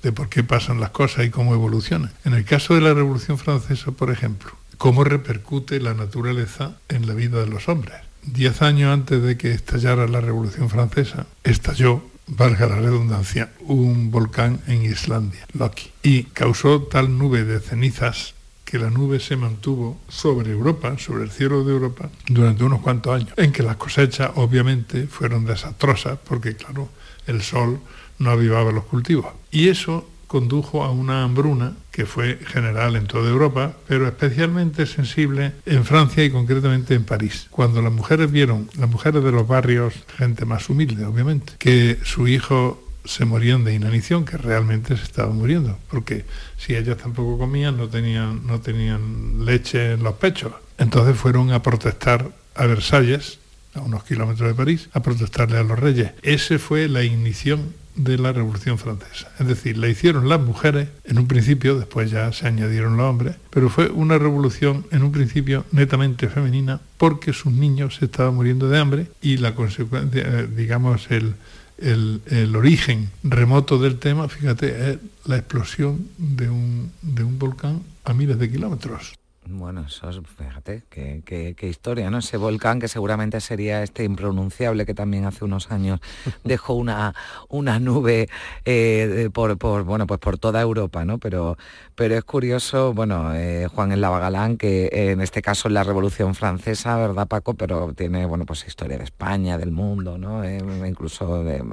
de 0.03 0.11
por 0.13 0.29
qué 0.29 0.43
pasan 0.43 0.79
las 0.79 0.91
cosas 0.91 1.25
y 1.25 1.29
cómo 1.29 1.53
evolucionan. 1.53 2.11
En 2.23 2.33
el 2.33 2.45
caso 2.45 2.75
de 2.75 2.81
la 2.81 2.93
Revolución 2.93 3.37
Francesa, 3.37 3.91
por 3.91 4.09
ejemplo, 4.09 4.51
cómo 4.77 5.03
repercute 5.03 5.81
la 5.81 5.93
naturaleza 5.93 6.77
en 6.87 7.07
la 7.07 7.13
vida 7.13 7.41
de 7.41 7.47
los 7.47 7.67
hombres. 7.67 7.97
Diez 8.23 8.61
años 8.61 8.93
antes 8.93 9.21
de 9.21 9.37
que 9.37 9.51
estallara 9.51 10.07
la 10.07 10.21
Revolución 10.21 10.69
Francesa, 10.69 11.25
estalló, 11.43 12.03
valga 12.27 12.67
la 12.67 12.75
redundancia, 12.75 13.51
un 13.61 14.11
volcán 14.11 14.61
en 14.67 14.83
Islandia, 14.83 15.45
Loki, 15.53 15.91
y 16.03 16.23
causó 16.23 16.83
tal 16.83 17.17
nube 17.17 17.43
de 17.43 17.59
cenizas 17.59 18.35
que 18.65 18.77
la 18.77 18.91
nube 18.91 19.19
se 19.19 19.35
mantuvo 19.35 19.99
sobre 20.07 20.51
Europa, 20.51 20.95
sobre 20.99 21.23
el 21.23 21.31
cielo 21.31 21.63
de 21.63 21.71
Europa, 21.71 22.09
durante 22.27 22.63
unos 22.63 22.81
cuantos 22.81 23.15
años, 23.15 23.33
en 23.35 23.51
que 23.51 23.63
las 23.63 23.77
cosechas 23.77 24.31
obviamente 24.35 25.07
fueron 25.07 25.45
desastrosas, 25.45 26.19
porque 26.23 26.55
claro, 26.55 26.89
el 27.25 27.41
sol 27.41 27.79
no 28.19 28.29
avivaba 28.29 28.71
los 28.71 28.83
cultivos. 28.83 29.25
Y 29.49 29.69
eso 29.69 30.07
condujo 30.29 30.83
a 30.83 30.91
una 30.91 31.23
hambruna 31.23 31.73
que 31.91 32.05
fue 32.05 32.37
general 32.45 32.95
en 32.95 33.07
toda 33.07 33.29
Europa, 33.29 33.73
pero 33.87 34.07
especialmente 34.07 34.85
sensible 34.85 35.53
en 35.65 35.83
Francia 35.83 36.23
y 36.23 36.29
concretamente 36.29 36.93
en 36.93 37.03
París. 37.03 37.47
Cuando 37.49 37.81
las 37.81 37.91
mujeres 37.91 38.31
vieron, 38.31 38.69
las 38.77 38.89
mujeres 38.89 39.23
de 39.23 39.31
los 39.31 39.47
barrios, 39.47 39.95
gente 40.17 40.45
más 40.45 40.69
humilde 40.69 41.03
obviamente, 41.03 41.53
que 41.57 41.97
su 42.03 42.27
hijo 42.27 42.81
se 43.05 43.25
morían 43.25 43.63
de 43.63 43.73
inanición, 43.73 44.23
que 44.23 44.37
realmente 44.37 44.95
se 44.95 45.03
estaban 45.03 45.35
muriendo, 45.35 45.79
porque 45.89 46.25
si 46.57 46.75
ellas 46.75 46.97
tampoco 46.97 47.39
comían, 47.39 47.75
no 47.75 47.89
tenían, 47.89 48.45
no 48.45 48.61
tenían 48.61 49.45
leche 49.45 49.93
en 49.93 50.03
los 50.03 50.13
pechos. 50.13 50.53
Entonces 50.77 51.17
fueron 51.17 51.51
a 51.51 51.63
protestar 51.63 52.29
a 52.53 52.65
Versalles, 52.67 53.39
a 53.73 53.81
unos 53.81 54.03
kilómetros 54.03 54.47
de 54.47 54.53
París, 54.53 54.89
a 54.93 55.01
protestarle 55.01 55.57
a 55.57 55.63
los 55.63 55.79
reyes. 55.79 56.11
Ese 56.21 56.59
fue 56.59 56.87
la 56.87 57.03
ignición 57.03 57.73
de 57.95 58.17
la 58.17 58.31
Revolución 58.31 58.77
Francesa. 58.77 59.31
Es 59.39 59.47
decir, 59.47 59.77
la 59.77 59.87
hicieron 59.87 60.29
las 60.29 60.39
mujeres 60.39 60.89
en 61.03 61.19
un 61.19 61.27
principio, 61.27 61.77
después 61.77 62.11
ya 62.11 62.31
se 62.31 62.47
añadieron 62.47 62.97
los 62.97 63.05
hombres, 63.05 63.35
pero 63.49 63.69
fue 63.69 63.89
una 63.89 64.17
revolución 64.17 64.85
en 64.91 65.03
un 65.03 65.11
principio 65.11 65.65
netamente 65.71 66.29
femenina 66.29 66.81
porque 66.97 67.33
sus 67.33 67.51
niños 67.51 67.95
se 67.95 68.05
estaban 68.05 68.35
muriendo 68.35 68.69
de 68.69 68.79
hambre 68.79 69.07
y 69.21 69.37
la 69.37 69.55
consecuencia, 69.55 70.23
eh, 70.25 70.47
digamos, 70.47 71.09
el, 71.11 71.35
el, 71.81 72.55
origen 72.55 73.09
remoto 73.23 73.77
del 73.77 73.99
tema, 73.99 74.27
fíjate, 74.27 74.91
es 74.91 74.97
la 75.25 75.37
explosión 75.37 76.07
de 76.17 76.49
un, 76.49 76.91
de 77.01 77.23
un 77.23 77.39
volcán 77.39 77.81
a 78.03 78.13
miles 78.13 78.39
de 78.39 78.49
kilómetros. 78.49 79.13
Bueno, 79.51 79.85
eso 79.87 80.09
es, 80.09 80.19
fíjate, 80.37 80.83
qué, 80.89 81.55
historia, 81.61 82.11
¿no? 82.11 82.19
Ese 82.19 82.37
volcán 82.37 82.79
que 82.79 82.87
seguramente 82.87 83.41
sería 83.41 83.81
este 83.81 84.03
impronunciable 84.03 84.85
que 84.85 84.93
también 84.93 85.25
hace 85.25 85.43
unos 85.43 85.71
años 85.71 85.99
dejó 86.43 86.75
una, 86.75 87.15
una 87.47 87.79
nube 87.79 88.29
eh, 88.65 89.29
por, 89.33 89.55
bueno, 89.85 90.05
pues 90.05 90.19
por 90.19 90.37
toda 90.37 90.61
Europa, 90.61 91.03
¿no? 91.03 91.17
Pero, 91.17 91.57
pero 91.95 92.15
es 92.15 92.23
curioso, 92.23 92.93
bueno, 92.93 93.33
eh, 93.33 93.67
Juan 93.73 93.91
el 93.91 94.01
Lavagalán, 94.01 94.57
que 94.57 94.89
en 94.91 95.19
este 95.19 95.41
caso 95.41 95.67
es 95.67 95.73
la 95.73 95.83
Revolución 95.83 96.35
Francesa, 96.35 96.97
¿verdad, 96.97 97.27
Paco? 97.27 97.55
Pero 97.55 97.93
tiene, 97.93 98.27
bueno, 98.27 98.45
pues 98.45 98.67
historia 98.67 98.99
de 98.99 99.03
España, 99.05 99.57
del 99.57 99.71
mundo, 99.71 100.19
¿no? 100.19 100.43
Eh, 100.43 100.59
incluso 100.87 101.43
de, 101.43 101.63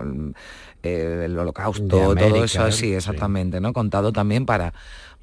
el 0.83 1.39
holocausto, 1.39 2.15
todo 2.15 2.45
eso, 2.45 2.73
sí, 2.73 2.95
exactamente, 2.95 3.61
¿no? 3.61 3.75
Contado 3.75 4.13
también 4.13 4.47
para 4.47 4.73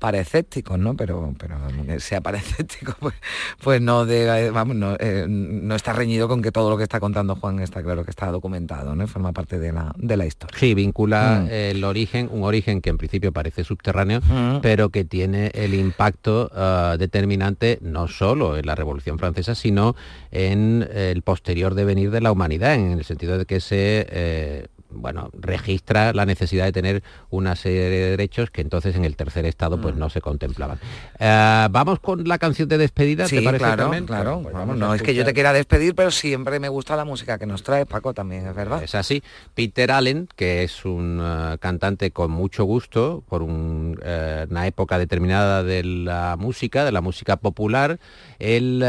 para 0.03 0.19
escépticos, 0.19 0.77
¿no? 0.77 0.97
Pero, 0.97 1.33
pero 1.39 1.55
sea 2.01 2.19
para 2.19 2.37
escépticos, 2.39 2.93
pues, 2.99 3.15
pues 3.63 3.81
no, 3.81 4.05
de, 4.05 4.51
vamos, 4.51 4.97
eh, 4.99 5.25
no, 5.29 5.75
está 5.75 5.93
reñido 5.93 6.27
con 6.27 6.41
que 6.41 6.51
todo 6.51 6.69
lo 6.69 6.75
que 6.75 6.83
está 6.83 6.99
contando 6.99 7.37
Juan 7.37 7.61
está 7.61 7.81
claro 7.81 8.03
que 8.03 8.11
está 8.11 8.29
documentado, 8.29 8.97
¿no? 8.97 9.07
Forma 9.07 9.31
parte 9.31 9.59
de 9.59 9.71
la, 9.71 9.95
de 9.95 10.17
la 10.17 10.25
historia. 10.25 10.59
Sí, 10.59 10.73
vincula 10.73 11.45
mm. 11.45 11.47
el 11.53 11.83
origen, 11.85 12.27
un 12.33 12.43
origen 12.43 12.81
que 12.81 12.89
en 12.89 12.97
principio 12.97 13.31
parece 13.31 13.63
subterráneo, 13.63 14.19
mm. 14.19 14.59
pero 14.61 14.89
que 14.89 15.05
tiene 15.05 15.51
el 15.53 15.73
impacto 15.73 16.51
ah, 16.53 16.97
determinante 16.99 17.79
no 17.81 18.09
solo 18.09 18.57
en 18.57 18.65
la 18.65 18.75
Revolución 18.75 19.17
Francesa, 19.17 19.55
sino 19.55 19.95
en 20.31 20.85
el 20.93 21.21
posterior 21.21 21.75
devenir 21.75 22.11
de 22.11 22.19
la 22.19 22.33
humanidad, 22.33 22.75
en 22.75 22.91
el 22.91 23.05
sentido 23.05 23.37
de 23.37 23.45
que 23.45 23.61
se 23.61 24.05
eh, 24.09 24.67
bueno, 24.95 25.29
registra 25.33 26.13
la 26.13 26.25
necesidad 26.25 26.65
de 26.65 26.71
tener 26.71 27.03
una 27.29 27.55
serie 27.55 27.81
de 27.81 28.09
derechos 28.11 28.49
que 28.51 28.61
entonces 28.61 28.95
en 28.95 29.05
el 29.05 29.15
tercer 29.15 29.45
estado 29.45 29.79
pues 29.79 29.95
mm. 29.95 29.99
no 29.99 30.09
se 30.09 30.21
contemplaban. 30.21 30.79
Eh, 31.19 31.67
vamos 31.71 31.99
con 31.99 32.27
la 32.27 32.37
canción 32.37 32.67
de 32.69 32.77
despedida, 32.77 33.27
¿te 33.27 33.41
parece 33.41 33.63
claro, 33.63 33.91
Claro, 34.05 34.41
pues 34.41 34.77
no 34.77 34.93
es 34.93 35.01
que 35.01 35.13
yo 35.15 35.25
te 35.25 35.33
quiera 35.33 35.53
despedir, 35.53 35.95
pero 35.95 36.11
siempre 36.11 36.59
me 36.59 36.69
gusta 36.69 36.95
la 36.95 37.05
música 37.05 37.37
que 37.37 37.45
nos 37.45 37.63
trae 37.63 37.85
Paco 37.85 38.13
también, 38.13 38.47
es 38.47 38.55
verdad. 38.55 38.83
Es 38.83 38.95
así. 38.95 39.23
Peter 39.53 39.91
Allen, 39.91 40.27
que 40.35 40.63
es 40.63 40.85
un 40.85 41.19
eh, 41.21 41.57
cantante 41.59 42.11
con 42.11 42.31
mucho 42.31 42.65
gusto 42.65 43.23
por 43.27 43.43
eh, 43.43 44.47
una 44.49 44.67
época 44.67 44.97
determinada 44.97 45.63
de 45.63 45.83
la 45.83 46.35
música, 46.37 46.85
de 46.85 46.91
la 46.91 47.01
música 47.01 47.37
popular, 47.37 47.99
él 48.39 48.85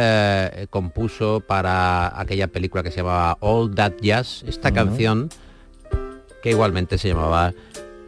compuso 0.71 1.41
para 1.41 2.19
aquella 2.21 2.49
película 2.49 2.83
que 2.83 2.91
se 2.91 2.99
llamaba 2.99 3.37
All 3.41 3.75
That 3.75 3.95
Jazz 4.01 4.45
esta 4.47 4.73
canción 4.73 5.29
que 6.45 6.51
igualmente 6.51 6.99
se 6.99 7.09
llamaba 7.09 7.55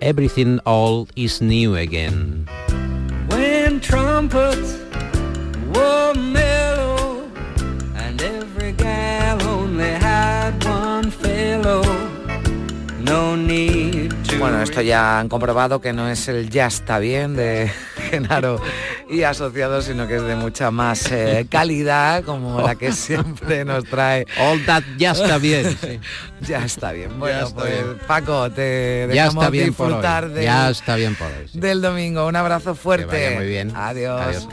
Everything 0.00 0.58
All 0.64 1.08
Is 1.14 1.40
New 1.40 1.74
Again. 1.74 2.44
When 3.30 3.80
Bueno, 14.38 14.60
esto 14.62 14.80
ya 14.82 15.18
han 15.18 15.28
comprobado 15.28 15.80
que 15.80 15.92
no 15.92 16.08
es 16.08 16.28
el 16.28 16.50
ya 16.50 16.66
está 16.66 16.98
bien 16.98 17.34
de 17.34 17.70
Genaro 18.10 18.60
y 19.08 19.22
asociado, 19.22 19.80
sino 19.82 20.06
que 20.06 20.16
es 20.16 20.22
de 20.22 20.36
mucha 20.36 20.70
más 20.70 21.10
eh, 21.10 21.46
calidad, 21.50 22.24
como 22.24 22.60
la 22.60 22.74
que 22.74 22.92
siempre 23.06 23.64
nos 23.64 23.84
trae. 23.84 24.26
All 24.38 24.64
that 24.66 24.82
ya 24.98 25.12
está 25.12 25.38
bien. 25.38 25.76
ya 26.42 26.64
está 26.64 26.92
bien. 26.92 27.18
Bueno, 27.18 27.48
pues 27.54 27.72
Paco, 28.06 28.50
te 28.50 29.06
dejamos 29.06 29.50
bien 29.50 29.68
disfrutar 29.68 30.28
de, 30.28 30.44
ya 30.44 30.70
está 30.70 30.96
bien 30.96 31.14
por 31.14 31.28
hoy, 31.28 31.48
del 31.52 31.80
domingo. 31.80 32.26
Un 32.26 32.36
abrazo 32.36 32.74
fuerte. 32.74 33.36
muy 33.36 33.46
bien. 33.46 33.72
Adiós. 33.74 34.20
Adiós, 34.20 34.48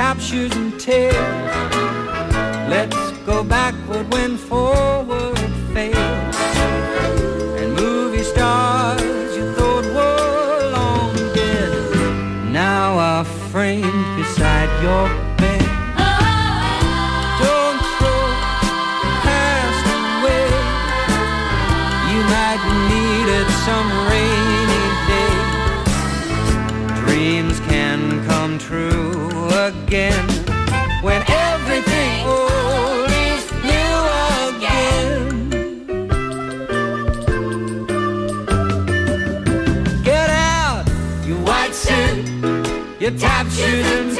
captures 0.00 0.50
and 0.56 0.80
tears. 0.80 1.14
Let's 2.70 2.96
go 3.26 3.44
backward 3.44 4.10
when 4.10 4.38
forward 4.38 5.39
shouldn't 43.60 44.19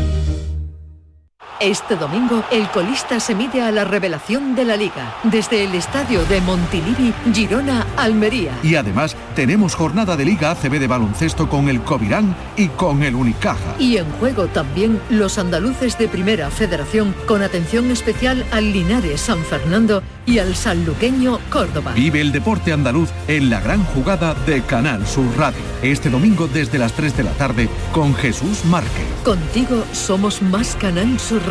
Este 1.61 1.95
domingo, 1.95 2.43
el 2.51 2.67
colista 2.69 3.19
se 3.19 3.35
mide 3.35 3.61
a 3.61 3.69
la 3.71 3.85
revelación 3.85 4.55
de 4.55 4.65
la 4.65 4.75
Liga, 4.75 5.15
desde 5.21 5.63
el 5.63 5.75
estadio 5.75 6.25
de 6.25 6.41
Montilivi, 6.41 7.13
Girona, 7.31 7.85
Almería. 7.97 8.57
Y 8.63 8.73
además 8.73 9.15
tenemos 9.35 9.75
jornada 9.75 10.17
de 10.17 10.25
Liga 10.25 10.49
ACB 10.49 10.79
de 10.79 10.87
baloncesto 10.87 11.47
con 11.47 11.69
el 11.69 11.81
Covirán 11.81 12.35
y 12.57 12.69
con 12.69 13.03
el 13.03 13.13
Unicaja. 13.13 13.75
Y 13.77 13.97
en 13.97 14.09
juego 14.13 14.47
también 14.47 14.99
los 15.11 15.37
andaluces 15.37 15.99
de 15.99 16.07
Primera 16.07 16.49
Federación, 16.49 17.13
con 17.27 17.43
atención 17.43 17.91
especial 17.91 18.43
al 18.51 18.73
Linares 18.73 19.21
San 19.21 19.43
Fernando 19.43 20.01
y 20.25 20.39
al 20.39 20.55
sanluqueño 20.55 21.37
Córdoba. 21.51 21.93
Vive 21.93 22.21
el 22.21 22.31
deporte 22.31 22.73
andaluz 22.73 23.09
en 23.27 23.51
la 23.51 23.59
gran 23.59 23.83
jugada 23.83 24.33
de 24.47 24.63
Canal 24.63 25.05
Sur 25.05 25.27
Radio. 25.37 25.61
Este 25.83 26.09
domingo 26.09 26.47
desde 26.47 26.79
las 26.79 26.93
3 26.93 27.17
de 27.17 27.23
la 27.23 27.31
tarde 27.33 27.69
con 27.91 28.15
Jesús 28.15 28.65
Márquez. 28.65 29.05
Contigo 29.23 29.83
somos 29.93 30.41
más 30.41 30.75
Canal 30.75 31.19
Sur 31.19 31.41
Radio. 31.47 31.50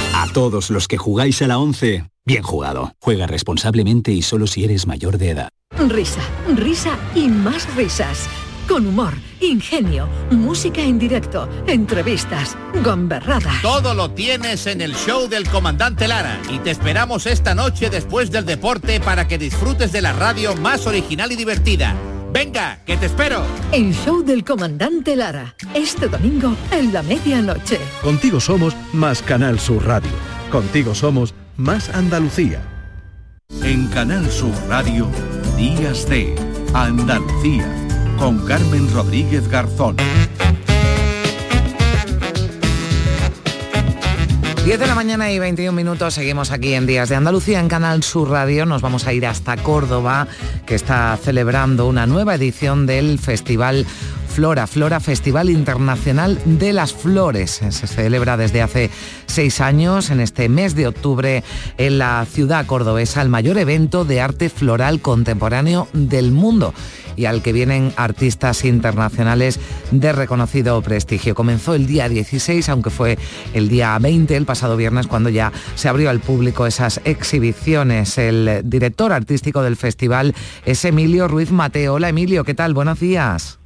A 0.21 0.27
todos 0.27 0.69
los 0.69 0.87
que 0.87 0.99
jugáis 0.99 1.41
a 1.41 1.47
la 1.47 1.57
11, 1.57 2.05
bien 2.27 2.43
jugado. 2.43 2.93
Juega 2.99 3.25
responsablemente 3.25 4.11
y 4.11 4.21
solo 4.21 4.45
si 4.45 4.63
eres 4.63 4.85
mayor 4.85 5.17
de 5.17 5.31
edad. 5.31 5.49
Risa, 5.89 6.21
risa 6.55 6.95
y 7.15 7.27
más 7.27 7.75
risas. 7.75 8.29
Con 8.67 8.85
humor, 8.85 9.15
ingenio, 9.39 10.07
música 10.29 10.79
en 10.81 10.99
directo, 10.99 11.49
entrevistas, 11.65 12.55
gomberrada. 12.83 13.51
Todo 13.63 13.95
lo 13.95 14.11
tienes 14.11 14.67
en 14.67 14.81
el 14.81 14.93
show 14.93 15.27
del 15.27 15.49
comandante 15.49 16.07
Lara 16.07 16.39
y 16.51 16.59
te 16.59 16.69
esperamos 16.69 17.25
esta 17.25 17.55
noche 17.55 17.89
después 17.89 18.29
del 18.29 18.45
deporte 18.45 18.99
para 18.99 19.27
que 19.27 19.39
disfrutes 19.39 19.91
de 19.91 20.03
la 20.03 20.13
radio 20.13 20.55
más 20.55 20.85
original 20.85 21.31
y 21.31 21.35
divertida. 21.35 21.95
Venga, 22.33 22.79
que 22.85 22.95
te 22.97 23.07
espero. 23.07 23.43
El 23.71 23.93
show 23.93 24.23
del 24.23 24.43
comandante 24.43 25.15
Lara. 25.15 25.55
Este 25.73 26.07
domingo 26.07 26.55
en 26.71 26.93
la 26.93 27.03
medianoche. 27.03 27.79
Contigo 28.01 28.39
somos 28.39 28.75
más 28.93 29.21
Canal 29.21 29.59
Sur 29.59 29.85
Radio. 29.85 30.11
Contigo 30.49 30.95
somos 30.95 31.33
más 31.57 31.89
Andalucía. 31.89 32.61
En 33.63 33.87
Canal 33.87 34.29
Sur 34.31 34.53
Radio, 34.69 35.09
Días 35.57 36.07
de 36.07 36.33
Andalucía, 36.73 37.67
con 38.17 38.45
Carmen 38.45 38.91
Rodríguez 38.93 39.47
Garzón. 39.49 39.97
10 44.63 44.79
de 44.79 44.85
la 44.85 44.93
mañana 44.93 45.31
y 45.31 45.39
21 45.39 45.71
minutos, 45.71 46.13
seguimos 46.13 46.51
aquí 46.51 46.75
en 46.75 46.85
Días 46.85 47.09
de 47.09 47.15
Andalucía 47.15 47.59
en 47.59 47.67
Canal 47.67 48.03
Sur 48.03 48.29
Radio. 48.29 48.67
Nos 48.67 48.83
vamos 48.83 49.07
a 49.07 49.13
ir 49.13 49.25
hasta 49.25 49.57
Córdoba, 49.57 50.27
que 50.67 50.75
está 50.75 51.17
celebrando 51.17 51.87
una 51.87 52.05
nueva 52.05 52.35
edición 52.35 52.85
del 52.85 53.17
Festival 53.17 53.87
Flora, 54.31 54.65
Flora 54.65 55.01
Festival 55.01 55.49
Internacional 55.49 56.39
de 56.45 56.71
las 56.71 56.93
Flores. 56.93 57.61
Se 57.69 57.87
celebra 57.87 58.37
desde 58.37 58.61
hace 58.61 58.89
seis 59.25 59.59
años, 59.59 60.09
en 60.09 60.21
este 60.21 60.47
mes 60.47 60.73
de 60.73 60.87
octubre, 60.87 61.43
en 61.77 61.97
la 61.97 62.25
ciudad 62.25 62.65
cordobesa, 62.65 63.21
el 63.21 63.27
mayor 63.27 63.57
evento 63.57 64.05
de 64.05 64.21
arte 64.21 64.49
floral 64.49 65.01
contemporáneo 65.01 65.89
del 65.91 66.31
mundo 66.31 66.73
y 67.17 67.25
al 67.25 67.41
que 67.41 67.51
vienen 67.51 67.93
artistas 67.97 68.63
internacionales 68.63 69.59
de 69.91 70.13
reconocido 70.13 70.81
prestigio. 70.81 71.35
Comenzó 71.35 71.75
el 71.75 71.85
día 71.85 72.07
16, 72.07 72.69
aunque 72.69 72.89
fue 72.89 73.17
el 73.53 73.67
día 73.67 73.97
20, 73.99 74.35
el 74.37 74.45
pasado 74.45 74.77
viernes, 74.77 75.07
cuando 75.07 75.29
ya 75.29 75.51
se 75.75 75.89
abrió 75.89 76.09
al 76.09 76.21
público 76.21 76.65
esas 76.65 77.01
exhibiciones. 77.03 78.17
El 78.17 78.61
director 78.63 79.11
artístico 79.11 79.61
del 79.61 79.75
festival 79.75 80.33
es 80.65 80.85
Emilio 80.85 81.27
Ruiz 81.27 81.51
Mateo. 81.51 81.95
Hola 81.95 82.09
Emilio, 82.09 82.45
¿qué 82.45 82.53
tal? 82.53 82.73
Buenos 82.73 82.99
días. 82.99 83.60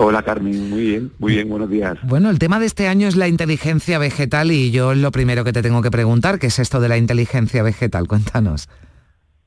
Hola 0.00 0.22
Carmen, 0.22 0.70
muy 0.70 0.80
bien, 0.82 1.12
muy 1.18 1.32
bien, 1.34 1.48
buenos 1.48 1.68
días. 1.68 1.98
Bueno, 2.04 2.30
el 2.30 2.38
tema 2.38 2.60
de 2.60 2.66
este 2.66 2.86
año 2.86 3.08
es 3.08 3.16
la 3.16 3.26
inteligencia 3.26 3.98
vegetal 3.98 4.52
y 4.52 4.70
yo 4.70 4.94
lo 4.94 5.10
primero 5.10 5.42
que 5.42 5.52
te 5.52 5.60
tengo 5.60 5.82
que 5.82 5.90
preguntar, 5.90 6.38
¿qué 6.38 6.46
es 6.46 6.60
esto 6.60 6.78
de 6.80 6.88
la 6.88 6.96
inteligencia 6.96 7.64
vegetal? 7.64 8.06
Cuéntanos. 8.08 8.68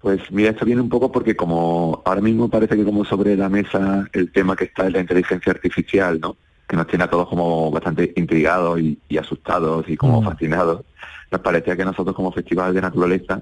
Pues 0.02 0.20
mira, 0.30 0.50
esto 0.50 0.66
viene 0.66 0.82
un 0.82 0.90
poco 0.90 1.10
porque 1.10 1.38
como 1.38 2.02
ahora 2.04 2.20
mismo 2.20 2.50
parece 2.50 2.76
que 2.76 2.84
como 2.84 3.06
sobre 3.06 3.38
la 3.38 3.48
mesa 3.48 4.06
el 4.12 4.30
tema 4.34 4.58
que 4.58 4.66
está 4.66 4.88
en 4.88 4.94
la 4.94 5.00
inteligencia 5.00 5.54
artificial, 5.54 6.20
¿no? 6.20 6.36
Que 6.68 6.76
nos 6.76 6.88
tiene 6.88 7.06
a 7.06 7.10
todos 7.10 7.30
como 7.30 7.72
bastante 7.72 8.12
intrigados 8.18 8.78
y, 8.82 9.00
y 9.08 9.18
asustados 9.18 9.86
y 9.88 9.96
como 9.96 10.22
Mm. 10.22 10.26
fascinados. 10.26 10.82
Nos 11.32 11.40
parecía 11.40 11.78
que 11.78 11.86
nosotros 11.86 12.14
como 12.14 12.34
Festival 12.34 12.74
de 12.74 12.82
Naturaleza 12.82 13.42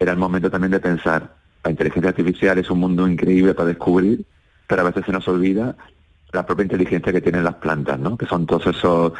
era 0.00 0.10
el 0.10 0.18
momento 0.18 0.50
también 0.50 0.72
de 0.72 0.80
pensar, 0.80 1.36
la 1.62 1.70
inteligencia 1.70 2.08
artificial 2.08 2.58
es 2.58 2.68
un 2.68 2.80
mundo 2.80 3.06
increíble 3.06 3.54
para 3.54 3.68
descubrir, 3.68 4.24
pero 4.66 4.82
a 4.82 4.86
veces 4.86 5.04
se 5.06 5.12
nos 5.12 5.28
olvida 5.28 5.76
la 6.32 6.44
propia 6.44 6.64
inteligencia 6.64 7.12
que 7.12 7.20
tienen 7.20 7.44
las 7.44 7.54
plantas, 7.56 7.98
¿no? 7.98 8.16
Que 8.16 8.26
son 8.26 8.46
todos 8.46 8.66
esos, 8.66 9.12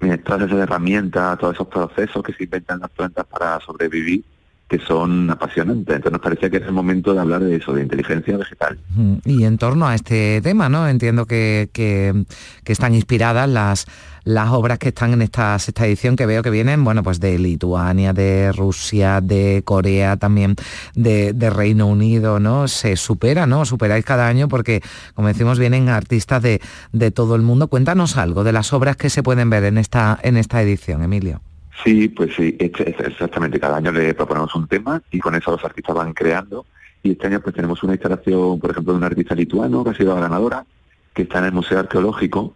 eh, 0.00 0.18
todas 0.18 0.42
esas 0.42 0.58
herramientas, 0.58 1.38
todos 1.38 1.54
esos 1.54 1.68
procesos 1.68 2.22
que 2.22 2.32
se 2.32 2.44
inventan 2.44 2.80
las 2.80 2.90
plantas 2.90 3.26
para 3.26 3.60
sobrevivir, 3.60 4.24
que 4.70 4.78
son 4.78 5.28
apasionantes. 5.28 5.96
Entonces 5.96 6.12
nos 6.12 6.20
parecía 6.20 6.48
que 6.48 6.58
era 6.58 6.66
el 6.66 6.72
momento 6.72 7.12
de 7.12 7.18
hablar 7.20 7.42
de 7.42 7.56
eso, 7.56 7.72
de 7.72 7.82
inteligencia 7.82 8.36
vegetal. 8.36 8.78
Mm, 8.90 9.14
Y 9.24 9.42
en 9.44 9.58
torno 9.58 9.88
a 9.88 9.96
este 9.96 10.40
tema, 10.42 10.68
¿no? 10.68 10.86
Entiendo 10.88 11.26
que, 11.26 11.68
que- 11.72 12.24
están 12.66 12.94
inspiradas 12.94 13.48
las, 13.48 13.86
las 14.22 14.50
obras 14.50 14.78
que 14.78 14.90
están 14.90 15.12
en 15.12 15.22
esta 15.22 15.58
sexta 15.58 15.84
edición, 15.88 16.14
que 16.14 16.24
veo 16.24 16.40
que 16.40 16.50
vienen, 16.50 16.84
bueno, 16.84 17.02
pues 17.02 17.18
de 17.18 17.36
Lituania, 17.36 18.12
de 18.12 18.52
Rusia, 18.52 19.20
de 19.20 19.62
Corea, 19.64 20.16
también 20.18 20.54
de, 20.94 21.32
de 21.32 21.50
Reino 21.50 21.88
Unido, 21.88 22.38
¿no? 22.38 22.68
Se 22.68 22.94
supera, 22.94 23.48
¿no? 23.48 23.64
Superáis 23.64 24.04
cada 24.04 24.28
año 24.28 24.46
porque, 24.46 24.82
como 25.14 25.26
decimos, 25.26 25.58
vienen 25.58 25.88
artistas 25.88 26.42
de, 26.42 26.60
de 26.92 27.10
todo 27.10 27.34
el 27.34 27.42
mundo. 27.42 27.66
Cuéntanos 27.66 28.16
algo 28.16 28.44
de 28.44 28.52
las 28.52 28.72
obras 28.72 28.96
que 28.96 29.10
se 29.10 29.24
pueden 29.24 29.50
ver 29.50 29.64
en 29.64 29.78
esta, 29.78 30.16
en 30.22 30.36
esta 30.36 30.62
edición, 30.62 31.02
Emilio. 31.02 31.40
Sí, 31.84 32.08
pues 32.08 32.34
sí, 32.34 32.56
exactamente. 32.58 33.58
Cada 33.58 33.76
año 33.78 33.90
le 33.92 34.12
proponemos 34.14 34.54
un 34.54 34.68
tema 34.68 35.02
y 35.10 35.18
con 35.18 35.34
eso 35.34 35.50
los 35.52 35.64
artistas 35.64 35.94
van 35.96 36.12
creando. 36.12 36.66
Y 37.02 37.12
este 37.12 37.28
año 37.28 37.40
pues 37.40 37.54
tenemos 37.54 37.82
una 37.82 37.94
instalación, 37.94 38.60
por 38.60 38.70
ejemplo, 38.70 38.92
de 38.92 38.98
un 38.98 39.04
artista 39.04 39.34
lituano 39.34 39.82
que 39.84 39.90
ha 39.90 39.94
sido 39.94 40.14
ganadora, 40.14 40.66
que 41.14 41.22
está 41.22 41.38
en 41.38 41.46
el 41.46 41.52
Museo 41.52 41.78
Arqueológico 41.78 42.54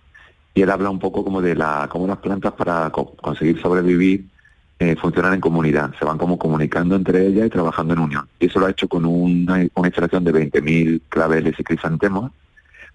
y 0.52 0.62
él 0.62 0.70
habla 0.70 0.90
un 0.90 0.98
poco 0.98 1.24
como 1.24 1.40
de 1.40 1.54
la 1.56 1.88
cómo 1.90 2.06
las 2.06 2.18
plantas 2.18 2.52
para 2.52 2.90
co- 2.90 3.16
conseguir 3.16 3.60
sobrevivir 3.60 4.26
eh, 4.78 4.96
funcionan 4.96 5.34
en 5.34 5.40
comunidad, 5.40 5.92
se 5.98 6.04
van 6.04 6.18
como 6.18 6.38
comunicando 6.38 6.94
entre 6.94 7.26
ellas 7.26 7.46
y 7.46 7.50
trabajando 7.50 7.94
en 7.94 8.00
unión. 8.00 8.28
Y 8.38 8.46
eso 8.46 8.60
lo 8.60 8.66
ha 8.66 8.70
hecho 8.70 8.86
con 8.88 9.04
una, 9.06 9.66
una 9.74 9.88
instalación 9.88 10.24
de 10.24 10.32
20.000 10.32 11.02
claveles 11.08 11.58
y 11.58 11.64
crisantemos 11.64 12.30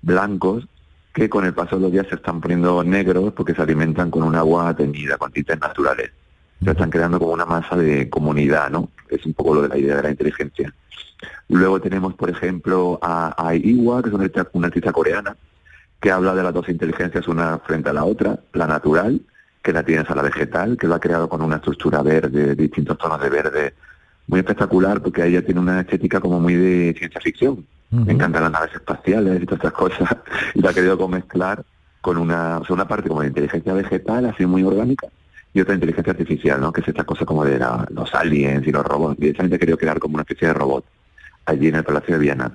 blancos 0.01 0.67
que 1.13 1.29
con 1.29 1.45
el 1.45 1.53
paso 1.53 1.77
de 1.77 1.81
los 1.83 1.91
días 1.91 2.07
se 2.07 2.15
están 2.15 2.39
poniendo 2.39 2.83
negros 2.83 3.33
porque 3.33 3.55
se 3.55 3.61
alimentan 3.61 4.11
con 4.11 4.23
un 4.23 4.35
agua 4.35 4.75
teñida, 4.75 5.17
con 5.17 5.31
tintes 5.31 5.59
naturales. 5.59 6.11
Se 6.63 6.71
están 6.71 6.89
creando 6.89 7.19
como 7.19 7.33
una 7.33 7.45
masa 7.45 7.75
de 7.75 8.09
comunidad, 8.09 8.69
¿no? 8.69 8.89
Es 9.09 9.25
un 9.25 9.33
poco 9.33 9.55
lo 9.55 9.61
de 9.63 9.69
la 9.69 9.77
idea 9.77 9.95
de 9.97 10.03
la 10.03 10.11
inteligencia. 10.11 10.73
Luego 11.47 11.79
tenemos, 11.79 12.13
por 12.15 12.29
ejemplo, 12.29 12.99
a, 13.01 13.33
a 13.37 13.55
Iwa, 13.55 14.01
que 14.01 14.09
es 14.09 14.15
una 14.15 14.25
artista, 14.25 14.49
una 14.53 14.67
artista 14.67 14.91
coreana, 14.91 15.35
que 15.99 16.11
habla 16.11 16.33
de 16.35 16.43
las 16.43 16.53
dos 16.53 16.69
inteligencias 16.69 17.27
una 17.27 17.59
frente 17.59 17.89
a 17.89 17.93
la 17.93 18.05
otra, 18.05 18.39
la 18.53 18.67
natural, 18.67 19.21
que 19.61 19.73
la 19.73 19.83
tienes 19.83 20.09
a 20.09 20.15
la 20.15 20.21
vegetal, 20.21 20.77
que 20.77 20.87
lo 20.87 20.95
ha 20.95 20.99
creado 20.99 21.27
con 21.27 21.41
una 21.41 21.57
estructura 21.57 22.01
verde, 22.01 22.55
distintos 22.55 22.97
tonos 22.97 23.21
de 23.21 23.29
verde, 23.29 23.73
muy 24.27 24.39
espectacular 24.39 25.01
porque 25.01 25.25
ella 25.25 25.43
tiene 25.43 25.59
una 25.59 25.81
estética 25.81 26.19
como 26.19 26.39
muy 26.39 26.55
de 26.55 26.95
ciencia 26.97 27.19
ficción. 27.19 27.65
Me 27.91 28.13
encantan 28.13 28.43
las 28.43 28.51
naves 28.51 28.75
espaciales 28.75 29.41
y 29.41 29.45
todas 29.45 29.59
estas 29.59 29.73
cosas. 29.73 30.17
Y 30.53 30.61
la 30.61 30.69
ha 30.69 30.73
querido 30.73 31.07
mezclar 31.07 31.65
con 32.01 32.17
una, 32.17 32.59
o 32.59 32.65
sea, 32.65 32.75
una 32.75 32.87
parte 32.87 33.09
como 33.09 33.21
de 33.21 33.27
inteligencia 33.29 33.73
vegetal, 33.73 34.25
así 34.25 34.45
muy 34.45 34.63
orgánica, 34.63 35.07
y 35.53 35.61
otra 35.61 35.73
inteligencia 35.73 36.11
artificial, 36.11 36.61
¿no? 36.61 36.71
Que 36.71 36.81
es 36.81 36.87
esta 36.87 37.03
cosa 37.03 37.25
como 37.25 37.43
de 37.43 37.57
la- 37.59 37.87
los 37.91 38.13
aliens 38.13 38.65
y 38.67 38.71
los 38.71 38.85
robots. 38.85 39.17
Y 39.21 39.29
esa 39.29 39.41
gente 39.43 39.55
ha 39.55 39.59
querido 39.59 39.77
crear 39.77 39.99
como 39.99 40.15
una 40.15 40.21
especie 40.23 40.47
de 40.49 40.53
robot 40.53 40.85
allí 41.45 41.67
en 41.69 41.75
el 41.75 41.83
Palacio 41.83 42.15
de 42.15 42.19
Viana. 42.21 42.51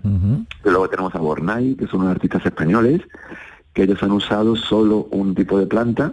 Y 0.64 0.68
luego 0.70 0.88
tenemos 0.88 1.14
a 1.14 1.18
Bornay, 1.18 1.74
que 1.74 1.86
son 1.88 2.00
unos 2.02 2.12
artistas 2.12 2.46
españoles, 2.46 3.00
que 3.72 3.82
ellos 3.82 4.00
han 4.02 4.12
usado 4.12 4.54
solo 4.54 5.08
un 5.10 5.34
tipo 5.34 5.58
de 5.58 5.66
planta, 5.66 6.12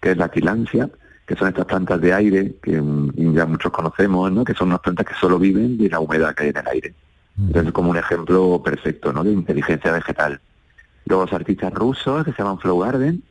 que 0.00 0.10
es 0.10 0.16
la 0.18 0.28
tilancia, 0.28 0.90
que 1.26 1.34
son 1.36 1.48
estas 1.48 1.64
plantas 1.64 2.00
de 2.00 2.12
aire 2.12 2.54
que 2.62 2.80
mm, 2.80 3.34
ya 3.34 3.46
muchos 3.46 3.72
conocemos, 3.72 4.30
¿no? 4.30 4.44
que 4.44 4.54
son 4.54 4.68
unas 4.68 4.80
plantas 4.80 5.06
que 5.06 5.14
solo 5.14 5.38
viven 5.38 5.78
de 5.78 5.88
la 5.88 6.00
humedad 6.00 6.34
que 6.34 6.44
hay 6.44 6.48
en 6.50 6.56
el 6.58 6.68
aire. 6.68 6.94
Entonces, 7.38 7.72
como 7.72 7.90
un 7.90 7.96
ejemplo 7.96 8.60
perfecto 8.64 9.12
¿no? 9.12 9.22
de 9.24 9.32
inteligencia 9.32 9.92
vegetal. 9.92 10.40
Luego 11.06 11.24
los 11.24 11.32
artistas 11.32 11.72
rusos, 11.72 12.24
que 12.24 12.32
se 12.32 12.38
llaman 12.42 12.58
Flow 12.58 12.78
Garden, 12.80 13.22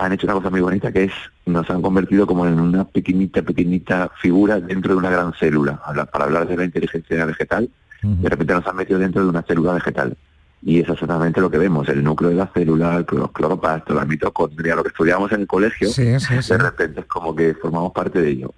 han 0.00 0.12
hecho 0.12 0.26
una 0.26 0.34
cosa 0.34 0.50
muy 0.50 0.60
bonita 0.60 0.90
que 0.92 1.04
es, 1.04 1.12
nos 1.46 1.68
han 1.70 1.82
convertido 1.82 2.26
como 2.26 2.46
en 2.46 2.58
una 2.58 2.84
pequeñita, 2.84 3.42
pequeñita 3.42 4.10
figura 4.20 4.58
dentro 4.60 4.92
de 4.94 4.98
una 4.98 5.10
gran 5.10 5.32
célula. 5.34 5.80
Para 6.12 6.24
hablar 6.24 6.46
de 6.48 6.56
la 6.56 6.64
inteligencia 6.64 7.24
vegetal, 7.24 7.68
de 8.02 8.28
repente 8.28 8.54
nos 8.54 8.66
han 8.66 8.76
metido 8.76 8.98
dentro 8.98 9.22
de 9.22 9.28
una 9.28 9.42
célula 9.42 9.74
vegetal. 9.74 10.16
Y 10.62 10.80
eso 10.80 10.92
es 10.92 11.02
exactamente 11.02 11.40
lo 11.40 11.50
que 11.50 11.58
vemos, 11.58 11.88
el 11.88 12.02
núcleo 12.04 12.30
de 12.30 12.36
la 12.36 12.46
célula, 12.48 12.96
el 12.96 13.06
cloro- 13.06 13.32
cloroplasto, 13.32 13.94
la 13.94 14.04
mitocondria, 14.04 14.74
lo 14.74 14.82
que 14.82 14.88
estudiamos 14.90 15.32
en 15.32 15.42
el 15.42 15.46
colegio, 15.46 15.88
Sí, 15.88 16.18
sí, 16.20 16.42
sí. 16.42 16.52
de 16.52 16.58
repente 16.58 17.00
es 17.00 17.06
como 17.06 17.34
que 17.34 17.54
formamos 17.54 17.92
parte 17.92 18.20
de 18.20 18.28
ello. 18.30 18.52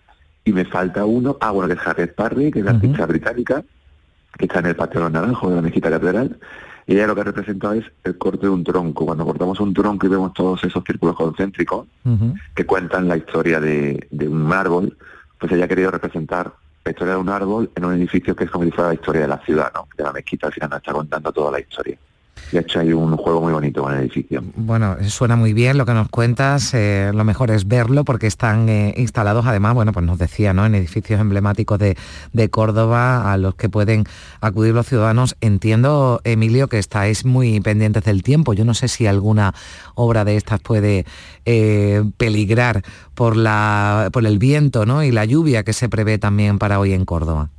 Y 0.44 0.52
me 0.52 0.64
falta 0.64 1.04
uno, 1.04 1.36
ah, 1.40 1.52
bueno, 1.52 1.68
que 1.68 1.80
es 1.80 1.86
Harriet 1.86 2.14
Parry, 2.16 2.50
que 2.50 2.58
es 2.58 2.64
la 2.64 2.72
artista 2.72 3.06
británica, 3.06 3.62
que 4.36 4.46
está 4.46 4.58
en 4.58 4.66
el 4.66 4.74
Patio 4.76 4.98
de 5.00 5.04
los 5.04 5.12
Naranjos 5.12 5.50
de 5.50 5.56
la 5.56 5.62
Mezquita 5.62 5.90
Catedral, 5.90 6.36
y 6.86 6.94
ella 6.94 7.06
lo 7.06 7.14
que 7.14 7.24
representa 7.24 7.74
es 7.76 7.84
el 8.04 8.18
corte 8.18 8.46
de 8.46 8.52
un 8.52 8.64
tronco. 8.64 9.06
Cuando 9.06 9.24
cortamos 9.24 9.60
un 9.60 9.72
tronco 9.72 10.06
y 10.06 10.10
vemos 10.10 10.32
todos 10.32 10.62
esos 10.64 10.82
círculos 10.84 11.16
concéntricos 11.16 11.86
que 12.54 12.66
cuentan 12.66 13.08
la 13.08 13.16
historia 13.16 13.60
de, 13.60 14.06
de 14.10 14.28
un 14.28 14.52
árbol, 14.52 14.96
pues 15.38 15.52
ella 15.52 15.64
ha 15.64 15.68
querido 15.68 15.90
representar 15.90 16.52
la 16.84 16.90
historia 16.90 17.14
de 17.14 17.20
un 17.20 17.28
árbol 17.28 17.70
en 17.74 17.84
un 17.84 17.94
edificio 17.94 18.34
que 18.34 18.44
es 18.44 18.50
como 18.50 18.64
si 18.64 18.70
fuera 18.72 18.88
la 18.88 18.94
historia 18.94 19.22
de 19.22 19.28
la 19.28 19.38
ciudad, 19.38 19.72
¿no? 19.74 19.86
De 19.96 20.02
la 20.02 20.12
mezquita 20.12 20.48
al 20.48 20.52
final 20.52 20.70
nos 20.70 20.78
está 20.78 20.92
contando 20.92 21.32
toda 21.32 21.52
la 21.52 21.60
historia. 21.60 21.96
Y 22.50 22.56
ha 22.56 22.60
hecho 22.60 22.80
ahí 22.80 22.92
un 22.92 23.16
juego 23.16 23.40
muy 23.40 23.52
bonito 23.52 23.82
con 23.82 23.94
el 23.94 24.00
edificio. 24.00 24.42
Bueno, 24.56 24.96
suena 25.08 25.36
muy 25.36 25.52
bien 25.52 25.78
lo 25.78 25.86
que 25.86 25.94
nos 25.94 26.08
cuentas, 26.08 26.74
eh, 26.74 27.10
lo 27.14 27.24
mejor 27.24 27.50
es 27.50 27.66
verlo 27.66 28.04
porque 28.04 28.26
están 28.26 28.68
eh, 28.68 28.94
instalados 28.96 29.46
además, 29.46 29.74
bueno, 29.74 29.92
pues 29.92 30.04
nos 30.04 30.18
decía, 30.18 30.52
¿no? 30.52 30.66
En 30.66 30.74
edificios 30.74 31.20
emblemáticos 31.20 31.78
de, 31.78 31.96
de 32.32 32.50
Córdoba 32.50 33.32
a 33.32 33.36
los 33.36 33.54
que 33.54 33.68
pueden 33.68 34.04
acudir 34.40 34.74
los 34.74 34.86
ciudadanos. 34.86 35.36
Entiendo, 35.40 36.20
Emilio, 36.24 36.68
que 36.68 36.78
estáis 36.78 37.24
muy 37.24 37.60
pendientes 37.60 38.04
del 38.04 38.22
tiempo. 38.22 38.52
Yo 38.52 38.64
no 38.64 38.74
sé 38.74 38.88
si 38.88 39.06
alguna 39.06 39.54
obra 39.94 40.24
de 40.24 40.36
estas 40.36 40.60
puede 40.60 41.06
eh, 41.44 42.02
peligrar 42.16 42.82
por, 43.14 43.36
la, 43.36 44.10
por 44.12 44.26
el 44.26 44.38
viento, 44.38 44.86
¿no? 44.86 45.02
Y 45.02 45.10
la 45.10 45.24
lluvia 45.24 45.62
que 45.62 45.72
se 45.72 45.88
prevé 45.88 46.18
también 46.18 46.58
para 46.58 46.78
hoy 46.78 46.92
en 46.92 47.04
Córdoba. 47.04 47.50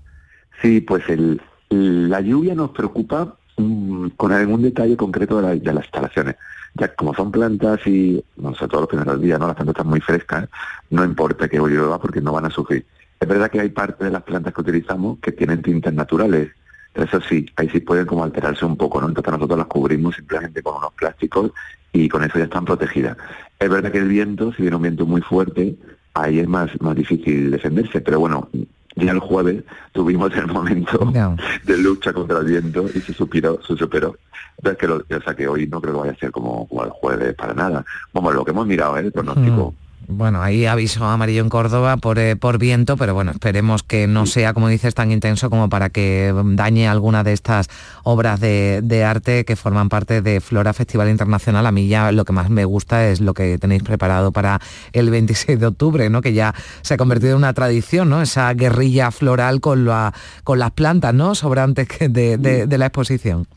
Sí, 0.61 0.81
pues 0.81 1.03
el, 1.09 1.41
la 1.69 2.21
lluvia 2.21 2.55
nos 2.55 2.71
preocupa 2.71 3.35
mm, 3.57 4.09
con 4.17 4.31
algún 4.31 4.61
detalle 4.61 4.97
concreto 4.97 5.41
de, 5.41 5.59
de 5.59 5.73
las 5.73 5.85
instalaciones. 5.85 6.35
Ya 6.75 6.87
como 6.95 7.13
son 7.13 7.31
plantas 7.31 7.85
y, 7.85 8.23
no 8.37 8.55
sé, 8.55 8.67
todos 8.67 8.81
los 8.81 8.89
primeros 8.89 9.21
días, 9.21 9.39
¿no? 9.39 9.47
Las 9.47 9.55
plantas 9.55 9.75
están 9.75 9.87
muy 9.87 10.01
frescas, 10.01 10.49
no 10.89 11.03
importa 11.03 11.47
que 11.47 11.57
llueva 11.57 11.99
porque 11.99 12.21
no 12.21 12.33
van 12.33 12.45
a 12.45 12.49
sufrir. 12.49 12.85
Es 13.19 13.27
verdad 13.27 13.49
que 13.49 13.61
hay 13.61 13.69
parte 13.69 14.03
de 14.05 14.11
las 14.11 14.23
plantas 14.23 14.53
que 14.53 14.61
utilizamos 14.61 15.19
que 15.19 15.31
tienen 15.31 15.61
tintes 15.61 15.93
naturales. 15.93 16.51
Eso 16.93 17.21
sí, 17.21 17.45
ahí 17.55 17.69
sí 17.69 17.79
pueden 17.79 18.05
como 18.05 18.23
alterarse 18.23 18.65
un 18.65 18.75
poco, 18.75 18.99
¿no? 18.99 19.07
Entonces 19.07 19.31
nosotros 19.31 19.57
las 19.57 19.67
cubrimos 19.67 20.15
simplemente 20.15 20.61
con 20.61 20.75
unos 20.75 20.93
plásticos 20.93 21.51
y 21.91 22.09
con 22.09 22.23
eso 22.23 22.37
ya 22.37 22.45
están 22.45 22.65
protegidas. 22.65 23.17
Es 23.59 23.69
verdad 23.69 23.91
que 23.91 23.99
el 23.99 24.09
viento, 24.09 24.51
si 24.53 24.63
viene 24.63 24.75
un 24.75 24.81
viento 24.81 25.05
muy 25.05 25.21
fuerte, 25.21 25.75
ahí 26.13 26.39
es 26.39 26.47
más, 26.47 26.69
más 26.81 26.95
difícil 26.95 27.51
defenderse, 27.51 28.01
pero 28.01 28.19
bueno, 28.19 28.49
ya 28.95 29.11
el 29.11 29.19
jueves 29.19 29.63
tuvimos 29.91 30.33
el 30.35 30.47
momento 30.47 31.11
de 31.63 31.77
lucha 31.77 32.13
contra 32.13 32.39
el 32.39 32.45
viento 32.45 32.85
y 32.93 32.99
se 32.99 33.13
superó, 33.13 33.59
se 33.65 33.75
superó. 33.75 34.17
Entonces 34.57 34.77
que 34.77 34.87
lo, 34.87 34.95
o 34.95 35.21
sea 35.23 35.35
que 35.35 35.47
hoy 35.47 35.67
no 35.67 35.81
creo 35.81 35.93
que 35.93 35.99
vaya 35.99 36.11
a 36.13 36.15
ser 36.15 36.31
como, 36.31 36.67
como 36.67 36.83
el 36.83 36.89
jueves 36.91 37.33
para 37.35 37.53
nada. 37.53 37.85
Vamos, 38.13 38.33
lo 38.33 38.45
que 38.45 38.51
hemos 38.51 38.67
mirado, 38.67 38.97
¿eh? 38.97 39.01
el 39.01 39.11
pronóstico. 39.11 39.73
Bueno, 40.07 40.41
ahí 40.41 40.65
aviso 40.65 41.05
amarillo 41.05 41.41
en 41.41 41.49
Córdoba 41.49 41.95
por, 41.97 42.19
eh, 42.19 42.35
por 42.35 42.57
viento, 42.57 42.97
pero 42.97 43.13
bueno, 43.13 43.31
esperemos 43.31 43.83
que 43.83 44.05
no 44.05 44.25
sea, 44.25 44.53
como 44.53 44.67
dices, 44.67 44.93
tan 44.93 45.11
intenso 45.11 45.49
como 45.49 45.69
para 45.69 45.89
que 45.89 46.33
dañe 46.45 46.87
alguna 46.87 47.23
de 47.23 47.31
estas 47.31 47.69
obras 48.03 48.39
de, 48.41 48.81
de 48.83 49.05
arte 49.05 49.45
que 49.45 49.55
forman 49.55 49.87
parte 49.89 50.21
de 50.21 50.41
Flora 50.41 50.73
Festival 50.73 51.09
Internacional. 51.09 51.65
A 51.65 51.71
mí 51.71 51.87
ya 51.87 52.11
lo 52.11 52.25
que 52.25 52.33
más 52.33 52.49
me 52.49 52.65
gusta 52.65 53.07
es 53.07 53.21
lo 53.21 53.33
que 53.33 53.57
tenéis 53.57 53.83
preparado 53.83 54.31
para 54.33 54.59
el 54.91 55.09
26 55.09 55.59
de 55.59 55.67
octubre, 55.67 56.09
¿no? 56.09 56.21
Que 56.21 56.33
ya 56.33 56.53
se 56.81 56.95
ha 56.95 56.97
convertido 56.97 57.31
en 57.31 57.37
una 57.37 57.53
tradición, 57.53 58.09
¿no? 58.09 58.21
Esa 58.21 58.53
guerrilla 58.53 59.09
floral 59.11 59.61
con, 59.61 59.85
la, 59.85 60.13
con 60.43 60.59
las 60.59 60.71
plantas, 60.71 61.13
¿no? 61.13 61.33
Sobrantes 61.33 61.87
de- 62.09 62.37
de 62.67 62.77
la 62.77 62.87
exposición. 62.87 63.47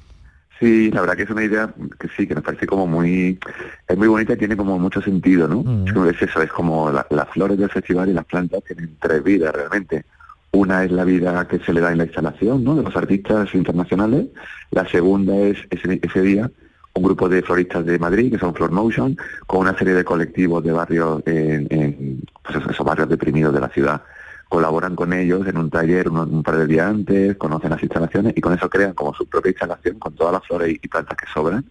Sí, 0.58 0.90
la 0.90 1.02
verdad 1.02 1.16
que 1.16 1.24
es 1.24 1.30
una 1.30 1.44
idea 1.44 1.68
que 1.98 2.08
sí, 2.16 2.26
que 2.26 2.34
nos 2.34 2.42
parece 2.42 2.66
como 2.66 2.86
muy, 2.86 3.38
es 3.86 3.96
muy 3.96 4.08
bonita 4.08 4.32
y 4.32 4.36
tiene 4.38 4.56
como 4.56 4.78
mucho 4.78 5.02
sentido, 5.02 5.46
¿no? 5.46 5.60
Es 5.86 5.92
como- 5.92 6.06
Es 6.06 6.22
eso, 6.22 6.40
es 6.40 6.50
como 6.50 6.90
la- 6.90 7.06
las 7.10 7.28
flores 7.28 7.58
del 7.58 7.68
festival 7.68 8.08
y 8.08 8.14
las 8.14 8.24
plantas 8.24 8.62
tienen 8.64 8.96
tres 9.00 9.22
vidas 9.22 9.54
realmente. 9.54 10.04
Una 10.52 10.84
es 10.84 10.90
la 10.92 11.04
vida 11.04 11.46
que 11.46 11.58
se 11.58 11.72
le 11.74 11.80
da 11.82 11.92
en 11.92 11.98
la 11.98 12.04
instalación, 12.04 12.64
¿no? 12.64 12.74
De 12.74 12.82
los 12.82 12.96
artistas 12.96 13.54
internacionales. 13.54 14.28
La 14.70 14.86
segunda 14.88 15.36
es 15.36 15.58
ese, 15.70 15.98
ese 16.02 16.22
día 16.22 16.50
un 16.94 17.02
grupo 17.02 17.28
de 17.28 17.42
floristas 17.42 17.84
de 17.84 17.98
Madrid, 17.98 18.32
que 18.32 18.38
son 18.38 18.54
Flor 18.54 18.70
Motion, 18.70 19.18
con 19.46 19.60
una 19.60 19.76
serie 19.76 19.92
de 19.92 20.02
colectivos 20.04 20.64
de 20.64 20.72
barrios, 20.72 21.22
en, 21.26 21.66
en, 21.68 22.22
pues 22.42 22.56
eso, 22.56 22.70
esos 22.70 22.86
barrios 22.86 23.10
deprimidos 23.10 23.52
de 23.52 23.60
la 23.60 23.68
ciudad. 23.68 24.00
Colaboran 24.48 24.94
con 24.94 25.12
ellos 25.12 25.46
en 25.46 25.58
un 25.58 25.70
taller 25.70 26.08
un, 26.08 26.18
un 26.18 26.42
par 26.42 26.56
de 26.56 26.66
días 26.66 26.86
antes, 26.88 27.36
conocen 27.36 27.70
las 27.70 27.82
instalaciones 27.82 28.32
y 28.36 28.40
con 28.40 28.52
eso 28.54 28.70
crean 28.70 28.92
como 28.94 29.12
su 29.14 29.26
propia 29.26 29.50
instalación 29.50 29.98
con 29.98 30.14
todas 30.14 30.32
las 30.34 30.46
flores 30.46 30.76
y, 30.80 30.88
plantas 30.88 31.16
que 31.16 31.26
sobran. 31.32 31.64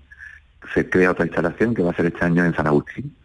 Se 0.74 0.90
crea 0.90 1.12
otra 1.12 1.26
instalación 1.26 1.74
que 1.74 1.84
va 1.84 1.92
a 1.92 1.96
ser 1.96 2.08
este 2.08 2.26
año 2.26 2.44
en 2.44 2.54
San 2.54 2.68
Agustín. 2.68 3.16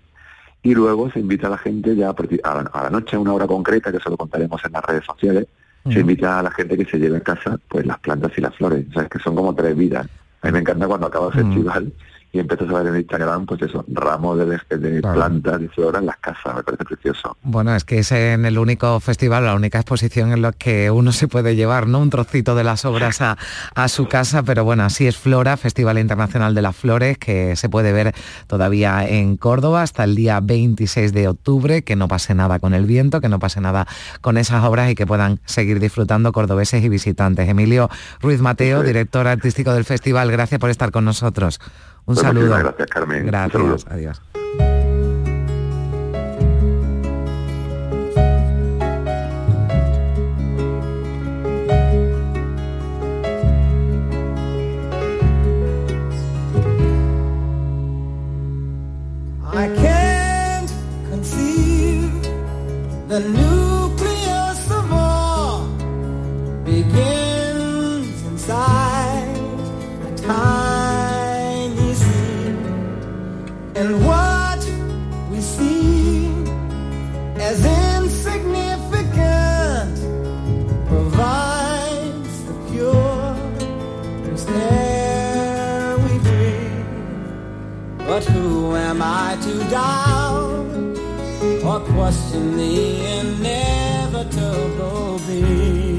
Y 0.62 0.74
luego 0.74 1.10
se 1.10 1.20
invita 1.20 1.46
a 1.48 1.50
la 1.50 1.58
gente 1.58 1.96
ya 1.96 2.10
a, 2.10 2.14
partir- 2.14 2.40
a 2.44 2.54
la, 2.54 2.60
a 2.72 2.82
la 2.84 2.90
noche, 2.90 3.16
a 3.16 3.18
una 3.18 3.32
hora 3.32 3.46
concreta, 3.46 3.90
que 3.90 3.96
eso 3.96 4.10
lo 4.10 4.16
contaremos 4.16 4.62
en 4.64 4.72
las 4.72 4.84
redes 4.84 5.04
sociales, 5.04 5.46
se 5.90 6.00
invita 6.00 6.38
a 6.38 6.42
la 6.42 6.50
gente 6.50 6.76
que 6.76 6.84
se 6.84 6.98
lleve 6.98 7.16
a 7.16 7.20
casa 7.20 7.58
pues 7.66 7.86
las 7.86 7.98
plantas 8.00 8.32
y 8.36 8.42
las 8.42 8.54
flores. 8.54 8.84
O 8.90 8.92
sea, 8.92 9.02
es 9.04 9.08
que 9.08 9.18
son 9.18 9.34
como 9.34 9.54
tres 9.54 9.74
vidas. 9.74 10.06
A 10.42 10.46
mí 10.48 10.52
me 10.52 10.58
encanta 10.60 10.86
cuando 10.86 11.06
acaba 11.06 11.28
el 11.28 11.32
festival 11.32 11.92
y 12.32 12.38
empiezas 12.38 12.68
a 12.70 12.72
ver 12.74 12.86
en 12.88 12.96
Instagram, 12.96 13.46
pues 13.46 13.62
eso, 13.62 13.84
ramos 13.88 14.38
de, 14.38 14.46
de- 14.46 15.00
Claro. 15.00 15.14
plantas 15.16 15.60
y 15.62 15.68
flores 15.68 16.00
en 16.00 16.06
las 16.06 16.16
casas, 16.18 16.54
me 16.54 16.62
parece 16.62 16.84
precioso. 16.84 17.36
Bueno, 17.42 17.74
es 17.74 17.84
que 17.84 17.98
es 17.98 18.12
en 18.12 18.44
el 18.44 18.58
único 18.58 19.00
festival, 19.00 19.44
la 19.44 19.54
única 19.54 19.78
exposición 19.78 20.32
en 20.32 20.42
la 20.42 20.52
que 20.52 20.90
uno 20.90 21.12
se 21.12 21.26
puede 21.28 21.56
llevar, 21.56 21.86
¿no? 21.86 21.98
Un 22.00 22.10
trocito 22.10 22.54
de 22.54 22.64
las 22.64 22.84
obras 22.84 23.20
a, 23.20 23.36
a 23.74 23.88
su 23.88 24.06
casa, 24.08 24.42
pero 24.42 24.64
bueno, 24.64 24.84
así 24.84 25.06
es 25.06 25.16
Flora, 25.16 25.56
Festival 25.56 25.98
Internacional 25.98 26.54
de 26.54 26.62
las 26.62 26.76
Flores, 26.76 27.18
que 27.18 27.56
se 27.56 27.68
puede 27.68 27.92
ver 27.92 28.14
todavía 28.46 29.06
en 29.08 29.36
Córdoba 29.36 29.82
hasta 29.82 30.04
el 30.04 30.14
día 30.14 30.40
26 30.40 31.12
de 31.12 31.28
octubre, 31.28 31.82
que 31.82 31.96
no 31.96 32.08
pase 32.08 32.34
nada 32.34 32.58
con 32.58 32.74
el 32.74 32.84
viento, 32.86 33.20
que 33.20 33.28
no 33.28 33.38
pase 33.38 33.60
nada 33.60 33.86
con 34.20 34.36
esas 34.36 34.64
obras 34.64 34.90
y 34.90 34.94
que 34.94 35.06
puedan 35.06 35.40
seguir 35.46 35.80
disfrutando 35.80 36.32
cordobeses 36.32 36.84
y 36.84 36.88
visitantes. 36.88 37.48
Emilio 37.48 37.88
Ruiz 38.20 38.40
Mateo, 38.40 38.82
director 38.82 39.26
artístico 39.26 39.72
del 39.72 39.84
festival, 39.84 40.30
gracias 40.30 40.60
por 40.60 40.70
estar 40.70 40.90
con 40.90 41.04
nosotros. 41.04 41.60
Un 42.06 42.14
Pues 42.14 42.20
saludo. 42.20 42.58
gracias, 42.58 42.88
Carmen. 42.88 43.20
Un 43.22 43.26
Gracias, 43.28 43.52
saludo. 43.52 43.76
adiós. 43.90 44.20
I 59.52 59.66
can't 59.76 60.70
conceive 61.10 62.12
the 63.08 63.20
nucleus 63.20 63.49
But 88.20 88.28
who 88.32 88.76
am 88.76 89.00
I 89.00 89.38
to 89.44 89.58
doubt? 89.70 90.66
Or 91.64 91.80
question 91.94 92.58
the 92.58 93.06
inevitable 93.20 95.16
For 95.20 95.89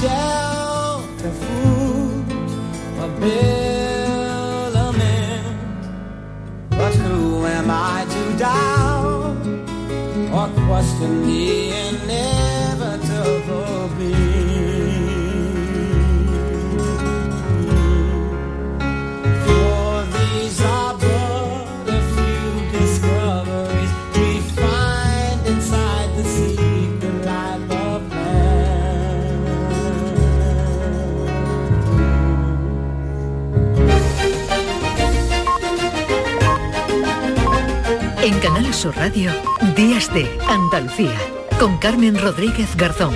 shall 0.00 1.00
have 1.00 1.38
food 1.38 2.28
my. 3.20 3.57
Sur 38.78 38.96
Radio, 38.96 39.32
Días 39.74 40.14
de 40.14 40.24
Andalucía, 40.48 41.18
con 41.58 41.78
Carmen 41.78 42.16
Rodríguez 42.16 42.76
Garzón. 42.76 43.12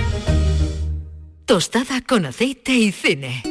Tostada 1.45 2.01
con 2.01 2.25
aceite 2.25 2.73
y 2.73 2.91
cine. 2.91 3.41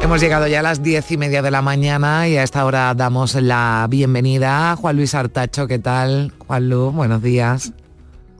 Hemos 0.00 0.20
llegado 0.20 0.46
ya 0.46 0.60
a 0.60 0.62
las 0.62 0.84
diez 0.84 1.10
y 1.10 1.16
media 1.16 1.42
de 1.42 1.50
la 1.50 1.60
mañana 1.60 2.28
y 2.28 2.36
a 2.36 2.44
esta 2.44 2.64
hora 2.64 2.94
damos 2.94 3.34
la 3.34 3.84
bienvenida 3.90 4.70
a 4.70 4.76
Juan 4.76 4.94
Luis 4.94 5.16
Artacho. 5.16 5.66
¿Qué 5.66 5.80
tal? 5.80 6.32
Juan 6.46 6.68
Lu, 6.68 6.92
buenos 6.92 7.20
días. 7.20 7.72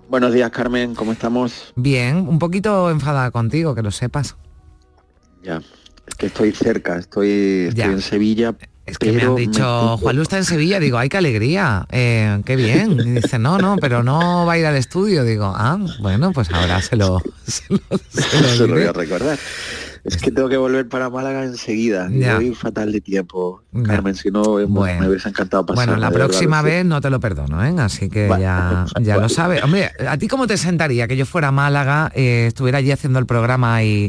Buenos 0.09 0.33
días, 0.33 0.53
Carmen, 0.53 0.95
¿cómo 0.95 1.11
estamos? 1.11 1.73
Bien, 1.75 2.29
un 2.29 2.38
poquito 2.38 2.91
enfadada 2.91 3.33
contigo, 3.33 3.75
que 3.75 3.83
lo 3.83 3.91
sepas. 3.91 4.37
Ya, 5.42 5.62
es 6.07 6.14
que 6.14 6.27
estoy 6.27 6.53
cerca, 6.53 6.98
estoy, 6.98 7.66
estoy 7.68 7.85
en 7.85 8.03
Sevilla. 8.03 8.55
Es 8.87 8.96
que 8.98 9.12
me 9.12 9.20
han 9.20 9.37
dicho, 9.37 9.98
Juan 9.98 10.16
Luis 10.16 10.24
está 10.24 10.38
en 10.38 10.44
Sevilla, 10.44 10.81
digo, 10.81 10.96
ay, 10.96 11.11
qué 11.11 11.18
alegría, 11.18 11.87
eh, 11.90 12.40
qué 12.46 12.57
bien. 12.57 12.98
Y 12.98 13.11
dice, 13.20 13.38
no, 13.38 13.59
no, 13.59 13.77
pero 13.77 14.03
no 14.03 14.46
va 14.46 14.55
a 14.55 14.59
ir 14.59 14.64
al 14.64 14.77
estudio. 14.77 15.24
Digo, 15.24 15.53
ah, 15.55 15.79
bueno, 16.01 16.33
pues 16.33 16.51
ahora 16.51 16.81
se 16.81 16.96
lo, 16.96 17.22
se 17.46 17.64
lo, 17.68 17.81
se 18.09 18.40
lo 18.40 18.48
Se 18.57 18.66
lo 18.66 18.74
voy 18.74 18.85
a 18.85 18.92
recordar. 18.92 19.38
Es 20.16 20.23
que 20.23 20.31
tengo 20.31 20.49
que 20.49 20.57
volver 20.57 20.88
para 20.88 21.11
Málaga 21.11 21.44
enseguida. 21.44 22.09
Ya. 22.11 22.37
Voy 22.37 22.55
fatal 22.55 22.92
de 22.92 23.01
tiempo, 23.01 23.62
Ya. 23.73 23.83
Carmen, 23.83 24.14
si 24.14 24.31
no 24.31 24.42
Bueno. 24.66 25.01
me 25.01 25.09
hubiese 25.09 25.29
encantado 25.29 25.66
pasar. 25.66 25.87
Bueno, 25.87 26.01
la 26.01 26.11
próxima 26.11 26.62
vez 26.62 26.85
no 26.85 27.01
te 27.01 27.11
lo 27.11 27.21
perdono, 27.21 27.64
¿eh? 27.64 27.75
Así 27.79 28.09
que 28.09 28.29
ya, 28.40 28.87
ya 29.01 29.16
lo 29.18 29.29
sabes. 29.29 29.62
Hombre, 29.62 29.90
¿a 30.09 30.16
ti 30.16 30.29
cómo 30.29 30.47
te 30.47 30.57
sentaría 30.57 31.07
que 31.07 31.16
yo 31.16 31.27
fuera 31.27 31.49
a 31.49 31.53
Málaga, 31.53 32.11
eh, 32.14 32.47
estuviera 32.49 32.79
allí 32.79 32.90
haciendo 32.90 33.18
el 33.18 33.27
programa 33.27 33.83
y, 33.83 34.09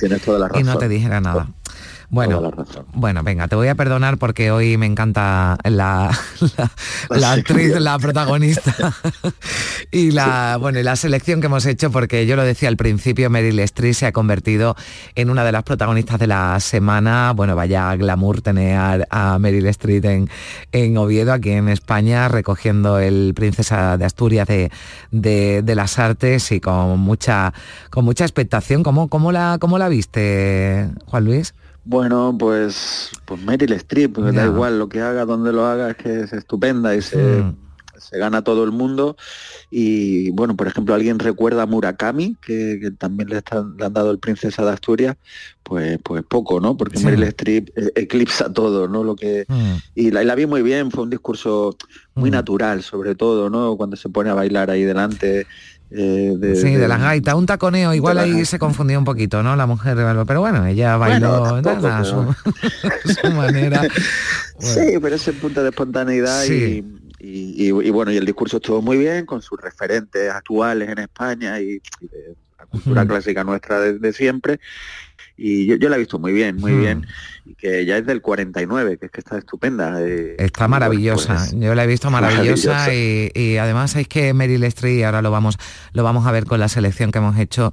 y 0.55 0.63
no 0.63 0.77
te 0.77 0.87
dijera 0.87 1.21
nada? 1.21 1.47
Bueno, 2.11 2.41
bueno, 2.93 3.21
venga, 3.21 3.47
te 3.47 3.55
voy 3.55 3.67
a 3.67 3.75
perdonar 3.75 4.17
porque 4.17 4.49
hoy 4.49 4.77
me 4.77 4.87
encanta 4.87 5.57
la, 5.63 6.09
la, 6.57 6.71
la 7.09 7.31
actriz, 7.33 7.79
la 7.79 7.99
protagonista 7.99 8.73
y 9.91 10.09
la 10.09 10.57
bueno 10.59 10.79
y 10.79 10.83
la 10.83 10.95
selección 10.95 11.39
que 11.39 11.45
hemos 11.45 11.67
hecho 11.67 11.91
porque 11.91 12.25
yo 12.25 12.35
lo 12.35 12.43
decía 12.43 12.67
al 12.67 12.77
principio, 12.77 13.29
Meryl 13.29 13.59
Streep 13.59 13.93
se 13.93 14.05
ha 14.07 14.11
convertido 14.11 14.75
en 15.13 15.29
una 15.29 15.43
de 15.43 15.51
las 15.51 15.63
protagonistas 15.63 16.19
de 16.19 16.25
la 16.25 16.59
semana. 16.59 17.33
Bueno, 17.35 17.55
vaya 17.55 17.95
glamour 17.95 18.41
tener 18.41 18.75
a, 18.75 19.05
a 19.11 19.37
Meryl 19.37 19.67
Streep 19.67 20.05
en, 20.05 20.29
en 20.71 20.97
Oviedo, 20.97 21.31
aquí 21.31 21.51
en 21.51 21.69
España, 21.69 22.27
recogiendo 22.27 22.97
el 22.97 23.33
Princesa 23.35 23.97
de 23.97 24.05
Asturias 24.05 24.47
de, 24.47 24.71
de, 25.11 25.61
de 25.61 25.75
las 25.75 25.99
Artes 25.99 26.51
y 26.51 26.59
con 26.59 26.99
mucha 26.99 27.53
con 27.91 28.03
mucha 28.03 28.25
expectación. 28.25 28.81
¿Cómo, 28.81 29.09
cómo, 29.09 29.31
la, 29.31 29.57
cómo 29.59 29.77
la 29.77 29.89
viste, 29.89 30.89
Juan 31.05 31.25
Luis? 31.25 31.53
Bueno, 31.85 32.35
pues, 32.37 33.09
pues 33.25 33.41
Meryl 33.41 33.71
Streep, 33.73 34.17
Ya. 34.17 34.31
da 34.31 34.45
igual 34.45 34.77
lo 34.79 34.89
que 34.89 35.01
haga, 35.01 35.25
donde 35.25 35.51
lo 35.53 35.65
haga, 35.65 35.91
es 35.91 35.97
que 35.97 36.19
es 36.21 36.33
estupenda 36.33 36.95
y 36.95 37.01
se, 37.01 37.17
Mm. 37.17 37.55
Se 37.99 38.17
gana 38.17 38.43
todo 38.43 38.63
el 38.63 38.71
mundo. 38.71 39.15
Y 39.69 40.31
bueno, 40.31 40.55
por 40.55 40.67
ejemplo, 40.67 40.93
alguien 40.95 41.19
recuerda 41.19 41.63
a 41.63 41.65
Murakami, 41.65 42.35
que, 42.41 42.79
que 42.81 42.91
también 42.91 43.29
le, 43.29 43.37
están- 43.37 43.75
le 43.77 43.85
han 43.85 43.93
dado 43.93 44.11
el 44.11 44.19
Princesa 44.19 44.63
de 44.65 44.71
Asturias, 44.71 45.15
pues, 45.63 45.99
pues 46.03 46.23
poco, 46.27 46.59
¿no? 46.59 46.75
Porque 46.77 46.97
Sí. 46.97 47.05
Meryl 47.05 47.23
Streep 47.23 47.69
eh, 47.75 47.91
eclipsa 47.95 48.51
todo, 48.51 48.87
¿no? 48.87 49.03
Lo 49.03 49.15
que, 49.15 49.45
Mm. 49.47 49.73
y 49.95 50.11
la, 50.11 50.23
y 50.23 50.25
la 50.25 50.35
vi 50.35 50.45
muy 50.45 50.61
bien, 50.61 50.91
fue 50.91 51.03
un 51.03 51.09
discurso 51.09 51.75
muy 52.15 52.31
natural, 52.31 52.83
sobre 52.83 53.15
todo, 53.15 53.49
¿no? 53.49 53.77
Cuando 53.77 53.95
se 53.95 54.09
pone 54.09 54.29
a 54.29 54.33
bailar 54.33 54.69
ahí 54.71 54.83
delante. 54.83 55.45
eh, 55.91 56.35
de, 56.37 56.55
Sí, 56.55 56.73
de 56.73 56.77
de- 56.81 56.87
las 56.87 57.01
gaitas, 57.01 57.33
un 57.33 57.47
taconeo, 57.47 57.95
igual 57.95 58.19
ahí 58.19 58.45
se 58.45 58.59
confundió 58.59 58.99
un 58.99 59.05
poquito, 59.05 59.41
¿no? 59.41 59.55
La 59.55 59.65
mujer, 59.65 59.97
pero 60.27 60.39
bueno, 60.39 60.63
ella 60.67 60.97
bailó 60.97 61.39
Bueno, 61.39 61.63
tampoco, 61.63 61.87
nada, 61.87 61.97
a 61.97 62.03
su, 62.05 62.35
su 63.21 63.31
manera. 63.31 63.81
Sí, 64.59 64.99
pero 65.01 65.15
ese 65.15 65.33
punto 65.33 65.63
de 65.63 65.69
espontaneidad 65.69 66.43
Sí. 66.43 66.83
y, 66.85 66.98
y- 67.19 67.65
y- 67.65 67.87
y 67.87 67.89
bueno, 67.89 68.11
y 68.11 68.17
el 68.17 68.25
discurso 68.25 68.57
estuvo 68.57 68.81
muy 68.81 68.97
bien 68.97 69.25
con 69.25 69.41
sus 69.41 69.59
referentes 69.59 70.31
actuales 70.31 70.89
en 70.89 70.99
España 70.99 71.59
y, 71.59 71.81
y 72.01 72.07
de 72.07 72.35
la 72.57 72.65
cultura 72.65 73.05
clásica 73.05 73.43
nuestra 73.43 73.79
de, 73.79 73.99
de 73.99 74.13
siempre. 74.13 74.59
Y 75.41 75.65
yo, 75.67 75.75
yo 75.77 75.87
la 75.87 75.95
he 75.95 75.99
visto 75.99 76.19
muy 76.19 76.33
bien, 76.33 76.57
muy 76.57 76.73
Hmm. 76.73 76.79
bien. 76.81 77.07
Y 77.45 77.55
que 77.55 77.85
ya 77.85 77.97
es 77.97 78.05
del 78.05 78.21
49, 78.21 78.97
que 78.97 79.05
es 79.05 79.11
que 79.11 79.21
está 79.21 79.37
estupenda. 79.37 80.01
eh, 80.01 80.35
Está 80.37 80.67
maravillosa, 80.67 81.35
pues, 81.35 81.55
yo 81.57 81.73
la 81.75 81.83
he 81.85 81.87
visto 81.87 82.09
maravillosa, 82.11 82.73
maravillosa. 82.73 83.31
Y, 83.35 83.57
además 83.57 83.95
es 83.95 84.07
que 84.09 84.33
Meryl 84.33 84.63
Streep, 84.65 85.05
ahora 85.05 85.21
lo 85.21 85.31
vamos, 85.31 85.57
lo 85.93 86.03
vamos 86.03 86.27
a 86.27 86.31
ver 86.33 86.45
con 86.45 86.59
la 86.59 86.67
selección 86.67 87.11
que 87.11 87.19
hemos 87.19 87.37
hecho, 87.39 87.71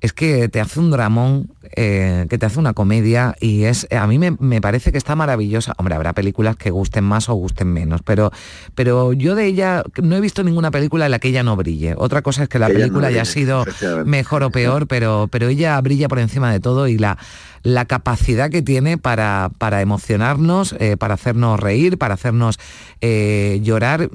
es 0.00 0.12
que 0.12 0.48
te 0.48 0.60
hace 0.60 0.80
un 0.80 0.90
dramón, 0.90 1.50
eh, 1.76 2.26
que 2.30 2.38
te 2.38 2.46
hace 2.46 2.58
una 2.58 2.72
comedia 2.72 3.34
y 3.40 3.64
es 3.64 3.86
a 3.90 4.06
mí 4.06 4.18
me, 4.18 4.32
me 4.38 4.60
parece 4.60 4.92
que 4.92 4.98
está 4.98 5.14
maravillosa. 5.14 5.74
Hombre, 5.76 5.94
habrá 5.94 6.14
películas 6.14 6.56
que 6.56 6.70
gusten 6.70 7.04
más 7.04 7.28
o 7.28 7.34
gusten 7.34 7.72
menos, 7.72 8.00
pero, 8.02 8.30
pero 8.74 9.12
yo 9.12 9.34
de 9.34 9.46
ella 9.46 9.82
no 10.02 10.16
he 10.16 10.20
visto 10.20 10.42
ninguna 10.42 10.70
película 10.70 11.04
en 11.04 11.10
la 11.10 11.18
que 11.18 11.28
ella 11.28 11.42
no 11.42 11.56
brille. 11.56 11.94
Otra 11.96 12.22
cosa 12.22 12.44
es 12.44 12.48
que 12.48 12.58
la 12.58 12.66
ella 12.66 12.74
no 12.74 12.80
película 12.80 13.08
haya 13.08 13.24
sido 13.24 13.64
mejor 14.04 14.42
o 14.42 14.50
peor, 14.50 14.86
pero, 14.86 15.28
pero 15.30 15.48
ella 15.48 15.80
brilla 15.80 16.08
por 16.08 16.18
encima 16.18 16.50
de 16.50 16.60
todo 16.60 16.88
y 16.88 16.96
la, 16.96 17.18
la 17.62 17.84
capacidad 17.84 18.50
que 18.50 18.62
tiene 18.62 18.98
para, 18.98 19.50
para 19.58 19.80
emocionarnos, 19.80 20.74
eh, 20.78 20.96
para 20.96 21.14
hacernos 21.14 21.60
reír, 21.60 21.98
para 21.98 22.14
hacernos 22.14 22.58
eh, 23.00 23.60
llorar. 23.62 24.10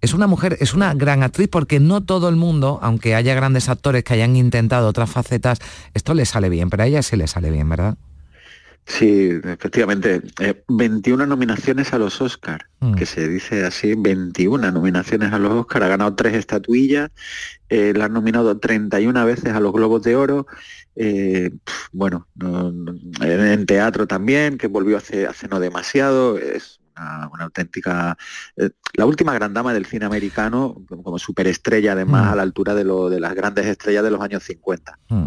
Es 0.00 0.14
una 0.14 0.26
mujer, 0.26 0.56
es 0.60 0.74
una 0.74 0.94
gran 0.94 1.22
actriz 1.22 1.48
porque 1.48 1.80
no 1.80 2.02
todo 2.02 2.28
el 2.28 2.36
mundo, 2.36 2.78
aunque 2.82 3.14
haya 3.14 3.34
grandes 3.34 3.68
actores 3.68 4.04
que 4.04 4.14
hayan 4.14 4.36
intentado 4.36 4.88
otras 4.88 5.10
facetas, 5.10 5.58
esto 5.94 6.14
le 6.14 6.26
sale 6.26 6.48
bien, 6.48 6.70
pero 6.70 6.82
a 6.82 6.86
ella 6.86 7.02
sí 7.02 7.16
le 7.16 7.26
sale 7.26 7.50
bien, 7.50 7.68
¿verdad? 7.68 7.96
Sí, 8.86 9.30
efectivamente. 9.44 10.20
eh, 10.40 10.62
21 10.68 11.26
nominaciones 11.26 11.92
a 11.94 11.98
los 11.98 12.20
Oscar, 12.20 12.66
Mm. 12.80 12.94
que 12.94 13.06
se 13.06 13.26
dice 13.28 13.64
así, 13.64 13.94
21 13.96 14.70
nominaciones 14.70 15.32
a 15.32 15.38
los 15.38 15.52
Oscar. 15.52 15.82
Ha 15.84 15.88
ganado 15.88 16.14
tres 16.14 16.34
estatuillas, 16.34 17.10
eh, 17.70 17.94
la 17.96 18.04
han 18.06 18.12
nominado 18.12 18.58
31 18.58 19.24
veces 19.24 19.54
a 19.54 19.60
los 19.60 19.72
Globos 19.72 20.02
de 20.02 20.16
Oro. 20.16 20.46
eh, 20.96 21.50
bueno, 21.90 22.28
no- 22.36 22.70
no- 22.70 22.94
en, 23.22 23.66
teatro 23.66 24.06
también, 24.06 24.58
que 24.58 24.68
volvió 24.68 24.96
hace, 24.96 25.26
hace 25.26 25.48
no 25.48 25.58
demasiado. 25.58 26.38
Es 26.38 26.78
una, 26.96 27.28
una 27.32 27.44
auténtica... 27.46 28.16
eh, 28.56 28.70
la 28.92 29.04
última 29.06 29.34
gran 29.34 29.52
dama 29.52 29.74
del 29.74 29.86
cine 29.86 30.04
americano, 30.04 30.76
como, 30.86 31.02
como 31.02 31.18
superestrella 31.18 31.92
además 31.94 32.26
Mm. 32.26 32.28
a 32.32 32.36
la 32.36 32.42
altura 32.42 32.74
de, 32.76 32.84
lo, 32.84 33.10
de 33.10 33.18
las 33.18 33.34
grandes 33.34 33.66
estrellas 33.66 34.04
de 34.04 34.10
los 34.12 34.20
años 34.20 34.44
50. 34.44 34.96
Mm. 35.08 35.26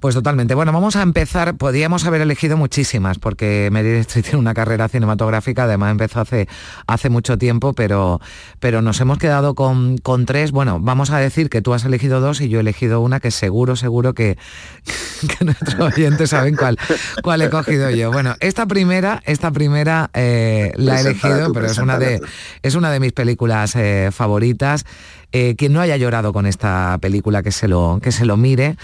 Pues 0.00 0.14
totalmente. 0.14 0.54
Bueno, 0.54 0.72
vamos 0.72 0.94
a 0.94 1.02
empezar. 1.02 1.56
Podríamos 1.56 2.06
haber 2.06 2.20
elegido 2.20 2.56
muchísimas, 2.56 3.18
porque 3.18 3.68
Meryl 3.72 3.96
Streep 4.00 4.26
tiene 4.26 4.38
una 4.38 4.54
carrera 4.54 4.88
cinematográfica, 4.88 5.64
además 5.64 5.90
empezó 5.90 6.20
hace, 6.20 6.48
hace 6.86 7.10
mucho 7.10 7.36
tiempo, 7.36 7.72
pero, 7.72 8.20
pero 8.60 8.80
nos 8.80 9.00
hemos 9.00 9.18
quedado 9.18 9.56
con, 9.56 9.98
con 9.98 10.24
tres. 10.24 10.52
Bueno, 10.52 10.78
vamos 10.80 11.10
a 11.10 11.18
decir 11.18 11.50
que 11.50 11.62
tú 11.62 11.74
has 11.74 11.84
elegido 11.84 12.20
dos 12.20 12.40
y 12.40 12.48
yo 12.48 12.58
he 12.58 12.60
elegido 12.60 13.00
una 13.00 13.18
que 13.18 13.32
seguro, 13.32 13.74
seguro 13.74 14.14
que, 14.14 14.38
que 15.38 15.44
nuestros 15.44 15.80
oyentes 15.80 16.30
saben 16.30 16.54
cuál, 16.54 16.78
cuál 17.24 17.42
he 17.42 17.50
cogido 17.50 17.90
yo. 17.90 18.12
Bueno, 18.12 18.36
esta 18.38 18.66
primera, 18.66 19.20
esta 19.26 19.50
primera 19.50 20.10
eh, 20.14 20.72
la 20.76 20.98
he 20.98 21.00
elegido, 21.00 21.52
pero 21.52 21.66
es 21.66 21.78
una 21.78 21.98
de, 21.98 22.20
es 22.62 22.76
una 22.76 22.92
de 22.92 23.00
mis 23.00 23.12
películas 23.12 23.74
eh, 23.74 24.10
favoritas. 24.12 24.84
Eh, 25.30 25.56
quien 25.56 25.74
no 25.74 25.82
haya 25.82 25.96
llorado 25.98 26.32
con 26.32 26.46
esta 26.46 26.96
película 27.02 27.42
que 27.42 27.52
se 27.52 27.68
lo, 27.68 28.00
que 28.02 28.12
se 28.12 28.24
lo 28.24 28.38
mire, 28.38 28.76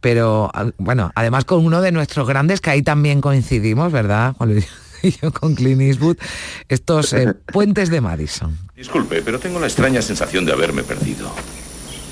pero 0.00 0.50
bueno, 0.78 1.12
además 1.14 1.44
con 1.44 1.64
uno 1.64 1.80
de 1.80 1.92
nuestros 1.92 2.26
grandes 2.26 2.60
que 2.60 2.70
ahí 2.70 2.82
también 2.82 3.20
coincidimos, 3.20 3.92
¿verdad? 3.92 4.34
Juan 4.36 4.50
Luis 4.50 4.66
y 5.04 5.12
yo 5.12 5.32
con 5.32 5.54
Clint 5.54 5.80
Eastwood, 5.80 6.16
estos 6.68 7.12
eh, 7.12 7.34
puentes 7.52 7.88
de 7.88 8.00
Madison. 8.00 8.58
Disculpe, 8.74 9.22
pero 9.22 9.38
tengo 9.38 9.60
la 9.60 9.68
extraña 9.68 10.02
sensación 10.02 10.44
de 10.44 10.52
haberme 10.52 10.82
perdido. 10.82 11.32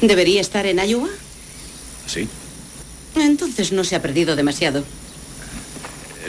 ¿Debería 0.00 0.40
estar 0.40 0.66
en 0.66 0.78
Iowa? 0.78 1.08
¿Sí? 2.06 2.28
Entonces 3.16 3.72
no 3.72 3.82
se 3.82 3.96
ha 3.96 4.02
perdido 4.02 4.36
demasiado. 4.36 4.84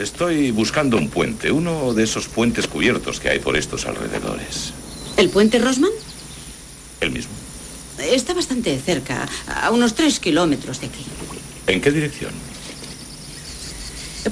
Estoy 0.00 0.50
buscando 0.50 0.96
un 0.96 1.08
puente, 1.08 1.52
uno 1.52 1.94
de 1.94 2.02
esos 2.02 2.26
puentes 2.26 2.66
cubiertos 2.66 3.20
que 3.20 3.28
hay 3.28 3.38
por 3.38 3.56
estos 3.56 3.86
alrededores. 3.86 4.72
¿El 5.16 5.28
puente 5.28 5.60
Rosman? 5.60 5.92
El 7.00 7.12
mismo. 7.12 7.41
Está 8.02 8.34
bastante 8.34 8.78
cerca, 8.78 9.28
a 9.46 9.70
unos 9.70 9.94
tres 9.94 10.18
kilómetros 10.20 10.80
de 10.80 10.86
aquí. 10.88 11.04
¿En 11.66 11.80
qué 11.80 11.90
dirección? 11.90 12.32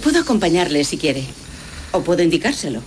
Puedo 0.03 0.21
acompañarle 0.21 0.85
si 0.85 0.99
quiere. 0.99 1.25
O 1.93 2.03
puedo 2.03 2.23
indicárselo. 2.23 2.81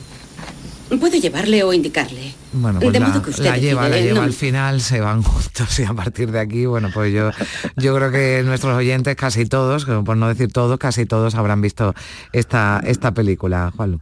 Puedo 0.99 1.17
llevarle 1.17 1.63
o 1.63 1.73
indicarle. 1.73 2.33
Bueno, 2.51 2.79
pues 2.79 2.93
de 2.93 2.99
la, 2.99 3.07
modo 3.07 3.21
que 3.21 3.31
usted 3.31 3.43
la 3.45 3.57
lleva, 3.57 3.83
la 3.83 3.89
decide, 3.95 4.03
lleva 4.09 4.19
no- 4.19 4.25
al 4.25 4.33
final, 4.33 4.79
se 4.81 4.99
van 5.01 5.23
juntos 5.23 5.79
y 5.79 5.83
a 5.83 5.93
partir 5.93 6.31
de 6.31 6.39
aquí, 6.39 6.65
bueno, 6.65 6.91
pues 6.93 7.11
yo, 7.13 7.31
yo 7.77 7.95
creo 7.95 8.11
que 8.11 8.43
nuestros 8.45 8.75
oyentes, 8.75 9.15
casi 9.15 9.45
todos, 9.45 9.85
por 9.85 10.17
no 10.17 10.27
decir 10.27 10.51
todos, 10.51 10.77
casi 10.77 11.05
todos 11.05 11.33
habrán 11.35 11.61
visto 11.61 11.95
esta, 12.31 12.81
esta 12.85 13.11
película, 13.13 13.71
Juan. 13.75 14.01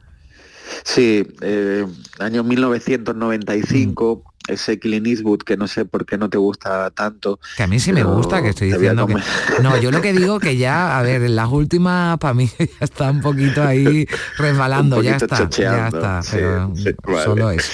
Sí, 0.83 1.25
eh, 1.41 1.85
año 2.19 2.43
1995, 2.43 4.23
Mm. 4.25 4.30
Ese 4.51 4.79
Clint 4.79 5.07
Eastwood 5.07 5.39
que 5.39 5.57
no 5.57 5.67
sé 5.67 5.85
por 5.85 6.05
qué 6.05 6.17
no 6.17 6.29
te 6.29 6.37
gusta 6.37 6.89
tanto. 6.91 7.39
Que 7.57 7.63
a 7.63 7.67
mí 7.67 7.79
sí 7.79 7.91
me 7.93 8.03
gusta, 8.03 8.41
que 8.41 8.49
estoy 8.49 8.71
diciendo 8.71 9.07
que... 9.07 9.15
No, 9.61 9.77
yo 9.77 9.91
lo 9.91 10.01
que 10.01 10.13
digo 10.13 10.39
que 10.39 10.57
ya, 10.57 10.97
a 10.99 11.03
ver, 11.03 11.21
en 11.23 11.35
las 11.35 11.49
últimas, 11.49 12.17
para 12.17 12.33
mí 12.33 12.49
ya 12.59 12.65
está 12.79 13.09
un 13.11 13.21
poquito 13.21 13.63
ahí 13.63 14.05
resbalando, 14.37 15.01
ya 15.01 15.15
está, 15.17 15.49
ya 15.49 15.87
está, 15.87 16.21
sí, 16.23 16.31
pero 16.37 16.71
sí, 16.75 16.95
vale. 17.05 17.23
solo 17.23 17.51
eso. 17.51 17.71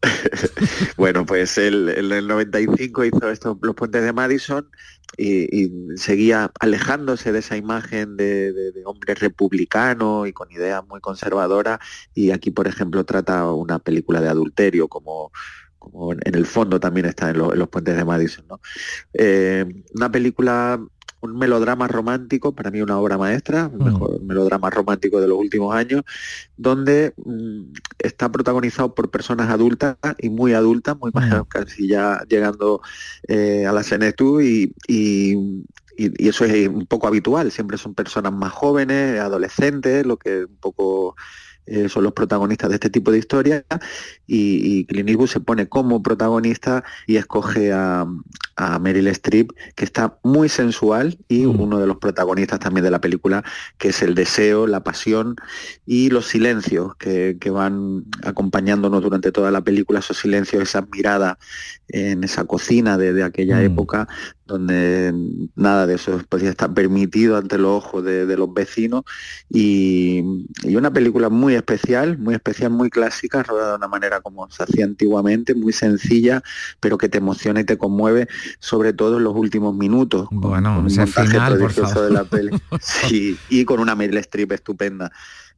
bueno, 0.96 1.26
pues 1.26 1.58
él 1.58 1.88
en 1.88 2.12
el 2.12 2.28
95 2.28 3.04
hizo 3.04 3.30
estos, 3.30 3.56
los 3.62 3.74
puentes 3.74 4.02
de 4.02 4.12
Madison 4.12 4.68
y, 5.16 5.64
y 5.64 5.72
seguía 5.96 6.52
alejándose 6.60 7.32
de 7.32 7.40
esa 7.40 7.56
imagen 7.56 8.16
de, 8.16 8.52
de- 8.52 8.72
de 8.72 8.82
hombre 8.84 9.14
republicano 9.14 10.26
y 10.26 10.32
con 10.32 10.52
ideas 10.52 10.86
muy 10.86 11.00
conservadoras 11.00 11.78
y 12.14 12.30
aquí, 12.30 12.50
por 12.50 12.68
ejemplo, 12.68 13.04
trata 13.04 13.50
una 13.52 13.78
película 13.80 14.20
de 14.20 14.28
adulterio 14.28 14.86
como 14.86 15.32
como 15.78 16.12
en 16.12 16.34
el 16.34 16.46
fondo 16.46 16.80
también 16.80 17.06
está 17.06 17.30
en, 17.30 17.38
lo- 17.38 17.52
en 17.52 17.58
los 17.58 17.68
puentes 17.68 17.96
de 17.96 18.04
Madison. 18.04 18.46
¿no? 18.48 18.60
Eh, 19.14 19.64
una 19.94 20.10
película, 20.12 20.80
un 21.20 21.38
melodrama 21.38 21.88
romántico, 21.88 22.54
para 22.54 22.70
mí 22.70 22.80
una 22.82 22.98
obra 22.98 23.18
maestra, 23.18 23.70
el 23.72 23.80
mejor 23.80 24.20
melodrama 24.22 24.70
romántico 24.70 25.20
de 25.20 25.28
los 25.28 25.38
últimos 25.38 25.74
años, 25.74 26.02
donde 26.56 27.14
mm, 27.16 27.72
está 27.98 28.30
protagonizado 28.30 28.94
por 28.94 29.10
personas 29.10 29.50
adultas 29.50 29.96
y 30.18 30.30
muy 30.30 30.52
adultas, 30.54 30.96
muy 30.98 31.12
mayores, 31.14 31.46
casi 31.48 31.88
ya 31.88 32.22
llegando 32.28 32.80
eh, 33.28 33.66
a 33.66 33.72
la 33.72 33.82
senectud 33.82 34.42
y- 34.42 34.72
y- 34.88 35.36
y 35.96 36.28
eso 36.28 36.44
es 36.44 36.68
un 36.68 36.86
poco 36.86 37.08
habitual, 37.08 37.50
siempre 37.50 37.76
son 37.78 37.94
personas 37.94 38.32
más 38.32 38.52
jóvenes, 38.52 39.20
adolescentes, 39.20 40.06
lo 40.06 40.16
que 40.16 40.44
un 40.44 40.56
poco 40.58 41.16
eh, 41.70 41.88
son 41.88 42.04
los 42.04 42.12
protagonistas 42.12 42.68
de 42.70 42.76
este 42.76 42.90
tipo 42.90 43.10
de 43.10 43.18
historias 43.18 43.64
y, 44.26 44.78
y 44.78 44.84
Clint 44.86 45.08
Eastwood 45.08 45.28
se 45.28 45.40
pone 45.40 45.68
como 45.68 46.02
protagonista 46.02 46.84
y 47.06 47.16
escoge 47.16 47.72
a, 47.72 48.06
a 48.56 48.78
Meryl 48.78 49.08
Streep 49.08 49.52
que 49.74 49.84
está 49.84 50.18
muy 50.22 50.48
sensual 50.48 51.18
y 51.28 51.44
uno 51.46 51.78
de 51.78 51.86
los 51.86 51.98
protagonistas 51.98 52.60
también 52.60 52.84
de 52.84 52.90
la 52.90 53.00
película 53.00 53.44
que 53.78 53.88
es 53.88 54.02
el 54.02 54.14
deseo, 54.14 54.66
la 54.66 54.82
pasión 54.82 55.36
y 55.86 56.10
los 56.10 56.26
silencios 56.26 56.94
que, 56.96 57.36
que 57.40 57.50
van 57.50 58.04
acompañándonos 58.24 59.02
durante 59.02 59.32
toda 59.32 59.50
la 59.50 59.60
película, 59.60 60.00
esos 60.00 60.18
silencios, 60.18 60.62
esas 60.62 60.88
miradas 60.90 61.36
en 61.88 62.24
esa 62.24 62.44
cocina 62.44 62.98
de, 62.98 63.12
de 63.12 63.24
aquella 63.24 63.62
época 63.62 64.08
donde 64.48 65.14
nada 65.54 65.86
de 65.86 65.94
eso 65.96 66.20
podía 66.26 66.48
estar 66.48 66.72
permitido 66.72 67.36
ante 67.36 67.58
los 67.58 67.84
ojos 67.84 68.02
de, 68.02 68.24
de 68.24 68.36
los 68.36 68.52
vecinos 68.52 69.04
y, 69.50 70.24
y 70.64 70.74
una 70.74 70.90
película 70.90 71.28
muy 71.28 71.54
especial, 71.54 72.16
muy 72.16 72.34
especial, 72.34 72.70
muy 72.70 72.88
clásica, 72.88 73.42
rodada 73.42 73.72
de 73.72 73.76
una 73.76 73.88
manera 73.88 74.22
como 74.22 74.50
se 74.50 74.62
hacía 74.62 74.86
antiguamente, 74.86 75.54
muy 75.54 75.74
sencilla, 75.74 76.42
pero 76.80 76.96
que 76.96 77.10
te 77.10 77.18
emociona 77.18 77.60
y 77.60 77.64
te 77.64 77.76
conmueve, 77.76 78.26
sobre 78.58 78.94
todo 78.94 79.18
en 79.18 79.24
los 79.24 79.36
últimos 79.36 79.76
minutos. 79.76 80.28
Bueno, 80.30 80.76
con 80.76 80.86
ese 80.86 81.00
montaje 81.02 81.28
final, 81.28 81.52
por 81.52 81.58
prodigioso 81.58 81.94
favor. 81.94 82.08
de 82.08 82.14
la 82.14 82.24
peli. 82.24 82.50
Sí, 82.80 83.36
y 83.50 83.64
con 83.64 83.80
una 83.80 83.94
Meryl 83.94 84.16
Streep 84.18 84.52
estupenda, 84.52 85.12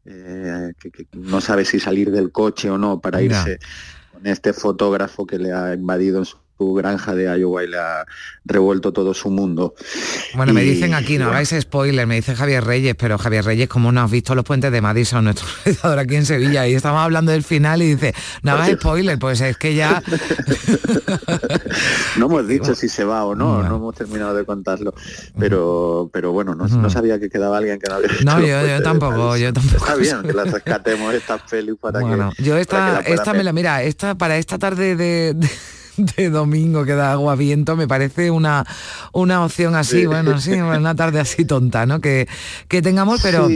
eh, 0.04 0.72
que, 0.80 0.90
que 0.90 1.06
no 1.12 1.40
sabe 1.40 1.64
si 1.64 1.78
salir 1.78 2.10
del 2.10 2.32
coche 2.32 2.70
o 2.70 2.76
no 2.76 3.00
para 3.00 3.22
irse 3.22 3.60
con 4.12 4.26
este 4.26 4.52
fotógrafo 4.52 5.26
que 5.26 5.38
le 5.38 5.52
ha 5.52 5.74
invadido 5.74 6.18
en 6.18 6.24
su 6.24 6.38
granja 6.74 7.14
de 7.14 7.24
Iowa 7.38 7.64
y 7.64 7.68
le 7.68 7.78
ha 7.78 8.06
revuelto 8.44 8.92
todo 8.92 9.14
su 9.14 9.30
mundo. 9.30 9.74
Bueno, 10.34 10.52
me 10.52 10.62
dicen 10.62 10.94
aquí, 10.94 11.14
no 11.14 11.24
bueno, 11.24 11.32
hagáis 11.32 11.54
spoiler, 11.60 12.06
me 12.06 12.16
dice 12.16 12.34
Javier 12.34 12.64
Reyes, 12.64 12.94
pero 12.98 13.18
Javier 13.18 13.44
Reyes, 13.44 13.68
¿cómo 13.68 13.92
no 13.92 14.02
has 14.02 14.10
visto 14.10 14.34
los 14.34 14.44
puentes 14.44 14.70
de 14.72 14.80
Madison, 14.80 15.24
nuestro 15.24 15.46
realizador 15.64 15.98
aquí 15.98 16.16
en 16.16 16.26
Sevilla? 16.26 16.66
Y 16.68 16.74
estamos 16.74 17.00
hablando 17.00 17.32
del 17.32 17.42
final 17.42 17.82
y 17.82 17.94
dice, 17.94 18.14
no 18.42 18.52
hagas 18.52 18.70
spoiler, 18.72 19.18
pues 19.18 19.40
es 19.40 19.56
que 19.56 19.74
ya... 19.74 20.02
No 22.16 22.26
hemos 22.26 22.46
dicho 22.46 22.74
si 22.74 22.88
se 22.88 23.04
va 23.04 23.24
o 23.24 23.34
no, 23.34 23.62
no, 23.62 23.76
hemos 23.76 23.94
terminado 23.94 24.34
de 24.34 24.44
contarlo, 24.44 24.94
pero 25.38 26.10
pero 26.12 26.32
bueno, 26.32 26.54
no, 26.54 26.66
no 26.66 26.90
sabía 26.90 27.18
que 27.18 27.30
quedaba 27.30 27.58
alguien 27.58 27.78
que 27.78 27.88
no 27.88 27.96
había 27.96 28.08
visto 28.08 28.24
No, 28.24 28.38
los 28.38 28.48
yo, 28.48 28.82
tampoco, 28.82 29.36
yo 29.36 29.52
tampoco. 29.52 29.76
Está 29.76 29.94
bien 29.96 30.22
que 30.22 30.32
las 30.32 30.50
rescatemos 30.50 31.14
estas 31.14 31.42
pelis 31.42 31.76
para 31.80 32.00
Bueno, 32.00 32.32
que 32.36 32.42
yo 32.42 32.56
esta, 32.56 33.00
esta 33.00 33.32
me 33.32 33.44
la, 33.44 33.52
mira, 33.52 33.82
esta 33.82 34.14
para 34.16 34.36
esta 34.36 34.58
tarde 34.58 34.96
de, 34.96 35.34
de- 35.34 35.48
de 35.96 36.30
domingo 36.30 36.84
que 36.84 36.94
da 36.94 37.12
agua 37.12 37.34
viento 37.36 37.76
me 37.76 37.86
parece 37.88 38.30
una, 38.30 38.64
una 39.12 39.44
opción 39.44 39.74
así, 39.74 40.00
Sí. 40.00 40.06
bueno, 40.06 40.40
sí, 40.40 40.52
una 40.52 40.94
tarde 40.94 41.20
así 41.20 41.44
tonta, 41.44 41.86
¿no? 41.86 42.00
Que, 42.00 42.28
que 42.68 42.82
tengamos, 42.82 43.20
pero 43.22 43.48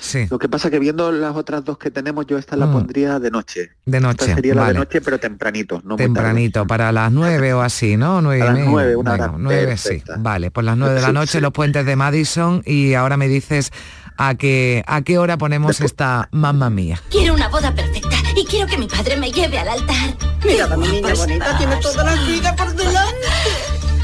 Sí. 0.00 0.26
Lo 0.30 0.38
que 0.38 0.50
pasa 0.50 0.70
que 0.70 0.78
viendo 0.78 1.10
las 1.10 1.34
otras 1.34 1.64
dos 1.64 1.78
que 1.78 1.90
tenemos, 1.90 2.26
yo 2.26 2.36
esta 2.36 2.56
la 2.56 2.66
Mm. 2.66 2.72
pondría 2.72 3.18
de 3.18 3.30
noche. 3.30 3.70
de 3.86 3.96
Esta 3.96 4.00
noche, 4.08 4.34
sería 4.34 4.54
la 4.54 4.60
vale. 4.60 4.72
de 4.74 4.78
noche, 4.80 5.00
pero 5.00 5.18
tempranito, 5.18 5.76
no 5.76 5.80
muy 5.80 5.96
tarde. 5.96 6.04
Tempranito, 6.04 6.66
para 6.66 6.92
las 6.92 7.10
nueve 7.10 7.54
o 7.54 7.62
así, 7.62 7.96
¿no? 7.96 8.20
Nueve 8.20 8.42
A 8.42 8.52
las 8.52 8.66
nueve, 8.66 8.96
una 8.96 9.12
hora 9.14 9.34
nueve, 9.38 9.78
sí. 9.78 10.02
Vale, 10.18 10.50
pues 10.50 10.66
las 10.66 10.76
nueve 10.76 10.96
de 10.96 11.00
la 11.00 11.10
noche, 11.12 11.32
sí. 11.38 11.40
los 11.40 11.52
puentes 11.52 11.86
de 11.86 11.96
Madison 11.96 12.60
y 12.66 12.92
ahora 12.92 13.16
me 13.16 13.28
dices 13.28 13.70
a 14.16 14.34
qué, 14.34 14.84
a 14.86 15.02
qué 15.02 15.18
hora 15.18 15.38
ponemos 15.38 15.80
esta 15.80 16.28
mamma 16.32 16.70
mía. 16.70 17.00
Quiero 17.10 17.34
una 17.34 17.48
boda 17.48 17.74
perfecta 17.74 18.16
y 18.36 18.44
quiero 18.44 18.66
que 18.66 18.78
mi 18.78 18.86
padre 18.86 19.16
me 19.16 19.30
lleve 19.30 19.58
al 19.58 19.68
altar. 19.68 20.16
Mira, 20.44 20.76
mi 20.76 20.88
niña 20.88 21.14
bonita, 21.14 21.58
tiene 21.58 21.76
toda 21.76 22.04
la 22.04 22.14
vida 22.24 22.54
por 22.56 22.74
delante. 22.74 23.28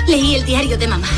Leí 0.06 0.34
el 0.36 0.44
diario 0.44 0.76
de 0.78 0.86
mamá 0.86 1.08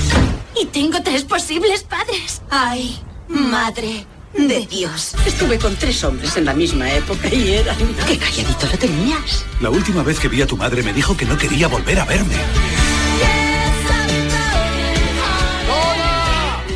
y 0.61 0.67
tengo 0.67 1.03
tres 1.03 1.25
posibles 1.25 1.83
padres. 1.83 2.43
Ay, 2.51 3.01
madre 3.29 4.07
de 4.37 4.67
Dios. 4.67 5.15
Estuve 5.27 5.59
con 5.59 5.77
tres 5.77 6.03
hombres 6.05 6.37
en 6.37 6.45
la 6.45 6.55
misma 6.55 6.91
época 6.93 7.29
y 7.29 7.53
eran... 7.53 7.77
¡Qué 8.07 8.19
calladito 8.19 8.67
lo 8.71 8.79
tenías! 8.79 9.45
La 9.61 9.71
última 9.71 10.03
vez 10.03 10.19
que 10.19 10.29
vi 10.29 10.43
a 10.43 10.47
tu 10.47 10.57
madre 10.57 10.83
me 10.83 10.93
dijo 10.93 11.17
que 11.17 11.25
no 11.25 11.37
quería 11.37 11.69
volver 11.69 12.01
a 12.01 12.05
verme. 12.05 12.35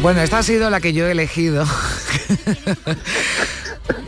Bueno, 0.03 0.21
esta 0.21 0.39
ha 0.39 0.43
sido 0.43 0.71
la 0.71 0.81
que 0.81 0.93
yo 0.93 1.07
he 1.07 1.11
elegido. 1.11 1.65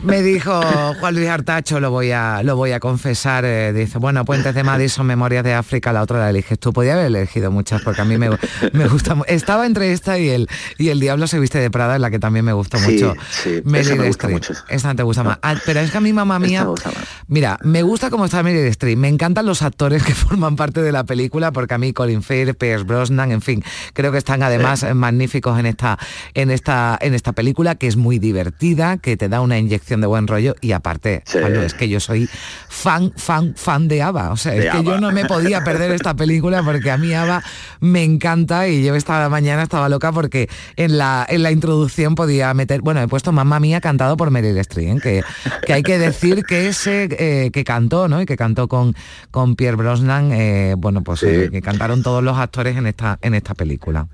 Me 0.02 0.22
dijo 0.22 0.60
Juan 1.00 1.14
Luis 1.14 1.28
Artacho, 1.28 1.80
lo 1.80 1.90
voy 1.90 2.12
a, 2.12 2.42
lo 2.42 2.56
voy 2.56 2.72
a 2.72 2.80
confesar, 2.80 3.44
eh, 3.44 3.72
dice, 3.72 3.98
bueno, 3.98 4.24
Puentes 4.24 4.54
de 4.54 4.62
Madison, 4.62 5.04
Memorias 5.06 5.42
de 5.44 5.54
África, 5.54 5.92
la 5.92 6.02
otra 6.02 6.18
la 6.18 6.30
eliges 6.30 6.58
tú. 6.58 6.72
Podía 6.72 6.94
haber 6.94 7.06
elegido 7.06 7.50
muchas 7.50 7.82
porque 7.82 8.00
a 8.00 8.04
mí 8.04 8.16
me, 8.16 8.30
me 8.72 8.86
gusta 8.88 9.16
Estaba 9.26 9.66
entre 9.66 9.92
esta 9.92 10.18
y 10.18 10.28
el, 10.28 10.48
y 10.78 10.88
el 10.90 11.00
Diablo 11.00 11.26
se 11.26 11.38
viste 11.40 11.58
de 11.58 11.70
Prada, 11.70 11.96
en 11.96 12.02
la 12.02 12.10
que 12.10 12.18
también 12.18 12.44
me 12.44 12.52
gustó 12.52 12.78
Sí, 12.78 12.92
mucho. 12.92 13.14
sí, 13.30 13.62
esa 13.74 13.94
me 13.96 14.06
gusta 14.06 14.28
mucho. 14.28 14.54
Esta 14.68 14.88
no 14.88 14.96
te 14.96 15.02
gusta 15.02 15.24
más. 15.24 15.38
Ah, 15.42 15.56
pero 15.66 15.80
es 15.80 15.90
que 15.90 15.98
a 15.98 16.00
mi 16.00 16.12
mamá 16.12 16.38
mía, 16.38 16.64
gusta 16.64 16.90
mira, 17.26 17.58
me 17.62 17.82
gusta 17.82 18.08
cómo 18.08 18.24
está 18.24 18.42
Meryl 18.42 18.66
Streep, 18.68 18.96
me 18.98 19.08
encantan 19.08 19.46
los 19.46 19.62
actores 19.62 20.02
que 20.04 20.14
forman 20.14 20.56
parte 20.56 20.80
de 20.80 20.92
la 20.92 21.04
película, 21.04 21.52
porque 21.52 21.74
a 21.74 21.78
mí 21.78 21.92
Colin 21.92 22.22
Firth, 22.22 22.56
Pierce 22.56 22.84
Brosnan, 22.84 23.32
en 23.32 23.42
fin, 23.42 23.64
creo 23.94 24.12
que 24.12 24.18
están 24.18 24.42
además 24.42 24.86
magníficos 24.94 25.58
en 25.58 25.66
esta, 25.66 25.98
en 26.34 26.50
esta, 26.50 26.96
en 27.00 27.14
esta 27.14 27.32
película, 27.32 27.74
que 27.74 27.88
es 27.88 27.96
muy 27.96 28.18
divertida, 28.18 28.96
que 28.98 29.16
te 29.16 29.28
da 29.28 29.40
una 29.40 29.58
inyección 29.68 30.00
de 30.00 30.06
buen 30.06 30.26
rollo 30.26 30.54
y 30.60 30.72
aparte, 30.72 31.22
Pablo, 31.32 31.62
es 31.62 31.74
que 31.74 31.88
yo 31.88 32.00
soy 32.00 32.28
fan, 32.68 33.12
fan, 33.16 33.54
fan 33.56 33.88
de 33.88 34.02
ABBA. 34.02 34.32
O 34.32 34.36
sea, 34.36 34.52
De 34.52 34.66
es 34.66 34.74
que 34.74 34.82
yo 34.82 34.98
no 34.98 35.12
me 35.12 35.24
podía 35.24 35.62
perder 35.62 35.92
esta 35.92 36.14
película 36.14 36.62
porque 36.62 36.90
a 36.90 36.96
mí 36.96 37.12
ABBA 37.14 37.42
me 37.80 38.02
encanta 38.02 38.68
y 38.68 38.84
yo 38.84 38.94
esta 38.94 39.28
mañana 39.28 39.62
estaba 39.62 39.88
loca 39.88 40.12
porque 40.12 40.48
en 40.76 40.98
la, 40.98 41.26
en 41.28 41.42
la 41.42 41.50
introducción 41.50 42.14
podía 42.14 42.52
meter, 42.54 42.80
bueno, 42.80 43.00
he 43.00 43.08
puesto 43.08 43.32
Mamma 43.32 43.60
Mía 43.60 43.80
cantado 43.80 44.16
por 44.16 44.30
Meryl 44.30 44.58
Streep, 44.58 44.96
¿eh? 44.96 45.00
que, 45.02 45.22
que 45.66 45.72
hay 45.72 45.82
que 45.82 45.98
decir 45.98 46.44
que 46.44 46.68
ese 46.68 47.08
eh, 47.10 47.50
que 47.50 47.64
cantó, 47.64 48.08
¿no? 48.08 48.22
Y 48.22 48.26
que 48.26 48.36
cantó 48.36 48.68
con, 48.68 48.94
con 49.30 49.56
Pierre 49.56 49.76
Brosnan, 49.76 50.32
eh, 50.32 50.74
bueno, 50.78 51.02
pues 51.02 51.22
eh, 51.22 51.48
que 51.50 51.62
cantaron 51.62 52.02
todos 52.02 52.22
los 52.22 52.36
actores 52.38 52.76
en 52.76 52.86
esta, 52.86 53.18
en 53.22 53.34
esta 53.34 53.54
película. 53.54 54.06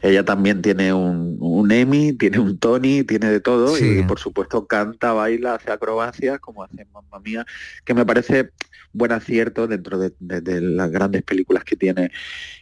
Ella 0.00 0.24
también 0.24 0.62
tiene 0.62 0.92
un, 0.92 1.36
un 1.40 1.70
Emmy, 1.72 2.12
tiene 2.12 2.38
un 2.38 2.58
Tony, 2.58 3.04
tiene 3.04 3.30
de 3.30 3.40
todo 3.40 3.76
Sí. 3.76 4.00
y 4.00 4.02
por 4.04 4.18
supuesto 4.18 4.66
canta, 4.66 5.12
baila, 5.12 5.54
hace 5.54 5.70
acrobacias 5.72 6.40
como 6.40 6.62
hace 6.62 6.86
Mamma 6.92 7.18
Mía, 7.20 7.46
que 7.84 7.94
me 7.94 8.04
parece 8.06 8.50
buen 8.94 9.10
acierto 9.12 9.66
dentro 9.66 9.98
de, 9.98 10.12
de- 10.20 10.42
de 10.42 10.60
las 10.60 10.90
grandes 10.90 11.22
películas 11.22 11.64
que 11.64 11.76
tiene 11.76 12.10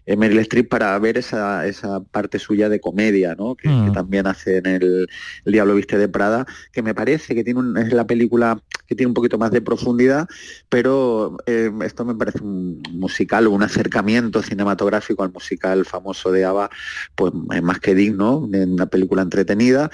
eh, 0.06 0.16
Meryl 0.16 0.38
Streep 0.38 0.68
para 0.68 0.96
ver 1.00 1.18
esa, 1.18 1.66
esa 1.66 2.00
parte 2.04 2.38
suya 2.38 2.68
de 2.68 2.80
comedia, 2.80 3.34
¿no? 3.34 3.56
Que, 3.56 3.68
Mm. 3.68 3.86
que 3.86 3.90
también 3.92 4.26
hace 4.28 4.58
en 4.58 4.66
el, 4.66 5.08
El 5.44 5.52
Diablo 5.52 5.74
Viste 5.74 5.98
de 5.98 6.08
Prada, 6.08 6.46
que 6.72 6.82
me 6.82 6.94
parece 6.94 7.34
que 7.34 7.42
tiene 7.44 7.58
un- 7.60 7.76
es 7.76 7.92
la 7.92 8.06
película 8.06 8.62
que 8.86 8.94
tiene 8.94 9.08
un 9.08 9.14
poquito 9.14 9.38
más 9.38 9.50
de 9.50 9.60
profundidad, 9.60 10.28
pero 10.68 11.36
eh, 11.46 11.70
esto 11.84 12.04
me 12.04 12.14
parece 12.14 12.40
un 12.42 12.80
musical, 12.92 13.46
un 13.48 13.62
acercamiento 13.62 14.42
cinematográfico 14.42 15.22
al 15.22 15.32
musical 15.32 15.84
famoso 15.84 16.30
de 16.32 16.44
ABBA, 16.44 16.70
pues 17.14 17.32
es 17.54 17.62
más 17.62 17.80
que 17.80 17.94
digno, 17.94 18.46
de 18.48 18.64
una 18.64 18.86
película 18.86 19.22
entretenida, 19.22 19.90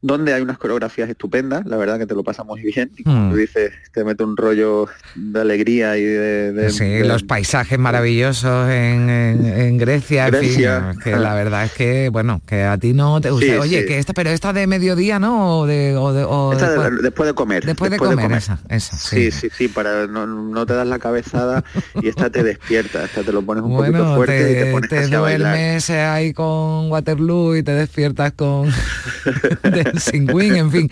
donde 0.00 0.32
hay 0.32 0.42
unas 0.42 0.58
coreografías 0.58 1.08
estupendas, 1.10 1.66
la 1.66 1.76
verdad 1.76 1.98
que 1.98 2.06
te 2.06 2.14
lo 2.14 2.22
pasa 2.22 2.44
muy 2.44 2.60
bien, 2.62 2.92
y 2.96 3.02
como 3.02 3.26
Mm. 3.26 3.30
tú 3.32 3.36
dices, 3.36 3.72
te 3.92 4.04
mete 4.04 4.22
un 4.22 4.36
rollo 4.36 4.86
de 5.16 5.40
alegría 5.40 5.96
y 5.96 6.04
de... 6.04 6.52
de- 6.52 6.70
Sí, 6.70 6.84
de- 6.84 7.04
los 7.04 7.24
paisajes 7.24 7.78
maravillosos 7.80 8.70
en, 8.70 9.10
en- 9.10 9.44
en 9.46 9.76
Grecia, 9.78 10.28
en 10.28 10.34
fin, 10.34 10.40
Grecia. 10.42 10.94
que 11.02 11.16
la 11.16 11.34
verdad 11.34 11.64
es 11.64 11.72
que, 11.72 12.10
bueno, 12.10 12.40
que 12.46 12.62
a 12.62 12.78
ti 12.78 12.92
no 12.94 13.20
te 13.20 13.30
gusta. 13.30 13.46
Sí, 13.46 13.52
Oye, 13.54 13.80
sí. 13.80 13.86
que 13.86 13.98
esta, 13.98 14.12
pero 14.14 14.30
esta 14.30 14.52
de 14.52 14.68
mediodía, 14.68 15.18
¿no? 15.18 15.58
O 15.60 15.66
de, 15.66 15.96
o 15.96 16.12
de- 16.12 16.24
o 16.24 16.52
Esta 16.52 16.70
de- 16.70 16.76
después, 16.78 17.02
después, 17.02 17.26
de 17.28 17.34
comer. 17.34 17.64
después 17.66 17.90
de 17.90 17.98
comer, 17.98 18.32
esa, 18.32 18.60
esa, 18.68 18.96
Sí, 18.96 19.32
sí. 19.32 19.48
sí, 19.48 19.48
sí, 19.56 19.68
para 19.68 20.06
no, 20.06 20.26
no 20.28 20.64
te 20.64 20.74
das 20.74 20.86
la 20.86 21.00
cabezada 21.00 21.64
y 22.00 22.08
esta 22.08 22.30
te 22.30 22.44
despierta, 22.44 23.04
esta 23.04 23.24
te 23.24 23.32
lo 23.32 23.42
pones 23.42 23.64
un 23.64 23.76
poquito 23.76 23.92
Bueno, 23.98 24.14
fuerte 24.14 24.40
y 24.52 24.54
te 24.54 24.64
te, 24.66 24.70
pones 24.70 24.90
te 24.90 24.96
casi 24.96 25.14
a 25.14 25.20
bailar. 25.20 25.54
duermes 25.56 25.90
ahí 25.90 26.32
con 26.32 26.90
Waterloo 26.92 27.56
y 27.56 27.62
te 27.64 27.72
despiertas 27.72 28.32
con 28.34 28.68
Queen, 30.12 30.56
en 30.56 30.70
fin. 30.70 30.90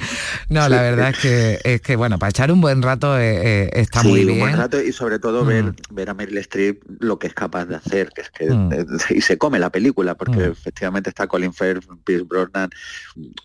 No, 0.49 0.69
la 0.69 0.83
verdad 0.83 1.11
es 1.11 1.19
que 1.19 1.59
es 1.65 1.81
que 1.81 1.97
bueno, 1.97 2.19
para 2.19 2.31
echar 2.31 2.51
un 2.53 2.61
buen 2.61 2.83
rato 2.83 3.19
eh, 3.19 3.65
eh, 3.65 3.71
está 3.75 4.03
Sí, 4.03 4.09
muy 4.09 4.21
un 4.21 4.27
bien. 4.27 4.39
buen 4.41 4.57
rato 4.57 4.81
y 4.83 4.93
sobre 4.93 5.19
todo 5.19 5.45
ver, 5.45 5.65
Mm. 5.65 5.75
ver 5.91 6.11
a 6.11 6.15
Meryl 6.15 6.39
Streep 6.39 6.83
lo 7.01 7.19
que 7.19 7.27
es 7.29 7.35
capaz 7.35 7.67
de 7.67 7.77
hacer, 7.77 8.11
que 8.15 8.21
es 8.23 8.31
que 8.31 8.51
Mm. 8.51 8.73
eh, 8.73 8.87
y 9.11 9.21
se 9.21 9.39
come 9.39 9.59
la 9.59 9.71
película, 9.71 10.15
porque 10.15 10.39
Mm. 10.49 10.53
efectivamente 10.53 11.11
está 11.11 11.27
Colin 11.27 11.53
Firth, 11.53 11.85
Pierce 12.05 12.25
Brosnan, 12.25 12.71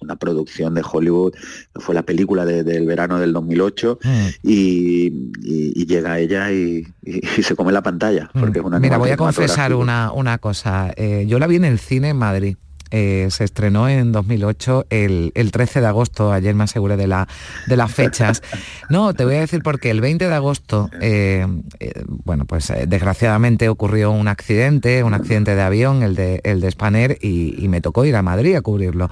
una 0.01 0.15
producción 0.15 0.73
de 0.73 0.81
Hollywood, 0.89 1.33
fue 1.75 1.95
la 1.95 2.03
película 2.03 2.45
de- 2.45 2.63
del 2.63 2.85
verano 2.85 3.19
del 3.19 3.33
2008 3.33 3.99
Mm. 4.03 4.27
y, 4.43 5.05
y- 5.43 5.73
y 5.81 5.85
llega 5.85 6.19
ella 6.19 6.51
y, 6.51 6.85
y- 7.03 7.21
se 7.43 7.55
come 7.55 7.71
la 7.71 7.81
pantalla, 7.81 8.29
porque 8.39 8.59
es 8.59 8.65
una 8.65 8.79
Mira, 8.79 8.97
voy 8.97 9.09
a 9.11 9.17
confesar 9.17 9.73
una, 9.73 10.11
una 10.11 10.37
cosa. 10.37 10.93
Yo 11.25 11.39
la 11.39 11.47
vi 11.47 11.55
en 11.57 11.65
el 11.65 11.79
cine 11.79 12.09
en 12.09 12.17
Madrid. 12.17 12.57
Eh, 12.91 13.27
se 13.31 13.45
estrenó 13.45 13.87
en 13.87 14.11
2008 14.11 14.87
el, 14.89 15.31
el 15.35 15.51
13 15.51 15.79
de 15.79 15.87
agosto, 15.87 16.31
ayer 16.31 16.53
me 16.55 16.65
aseguré 16.65 16.97
de, 16.97 17.07
la, 17.07 17.27
de 17.67 17.77
las 17.77 17.91
fechas. 17.91 18.43
No, 18.89 19.13
te 19.13 19.23
voy 19.23 19.35
a 19.35 19.39
decir 19.39 19.63
porque 19.63 19.89
el 19.89 20.01
20 20.01 20.27
de 20.27 20.35
agosto, 20.35 20.89
eh, 20.99 21.47
eh, 21.79 22.03
bueno, 22.05 22.43
pues 22.45 22.73
desgraciadamente 22.87 23.69
ocurrió 23.69 24.11
un 24.11 24.27
accidente, 24.27 25.03
un 25.03 25.13
accidente 25.13 25.55
de 25.55 25.61
avión, 25.61 26.03
el 26.03 26.15
de, 26.15 26.41
el 26.43 26.59
de 26.59 26.71
Spanair, 26.71 27.17
y, 27.21 27.67
me 27.71 27.79
tocó 27.79 28.03
ir 28.03 28.17
a 28.17 28.21
Madrid 28.21 28.55
a 28.55 28.61
cubrirlo 28.61 29.09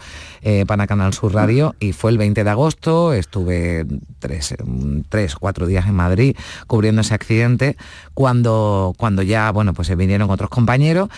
para 0.68 0.86
Canal 0.86 1.14
Sur 1.14 1.34
Radio, 1.34 1.76
y 1.80 1.94
fue 1.94 2.12
el 2.12 2.18
20 2.18 2.44
de 2.44 2.50
agosto, 2.50 3.14
estuve 3.14 3.86
tres, 4.20 4.54
tres, 5.08 5.36
cuatro 5.36 5.66
días 5.66 5.88
en 5.88 5.96
Madrid 5.96 6.36
cubriendo 6.68 7.00
ese 7.00 7.14
accidente, 7.14 7.78
cuando, 8.14 8.94
cuando 8.98 9.22
ya, 9.22 9.50
bueno, 9.52 9.74
pues 9.74 9.88
se 9.88 9.96
vinieron 9.96 10.30
otros 10.30 10.50
compañeros, 10.50 11.10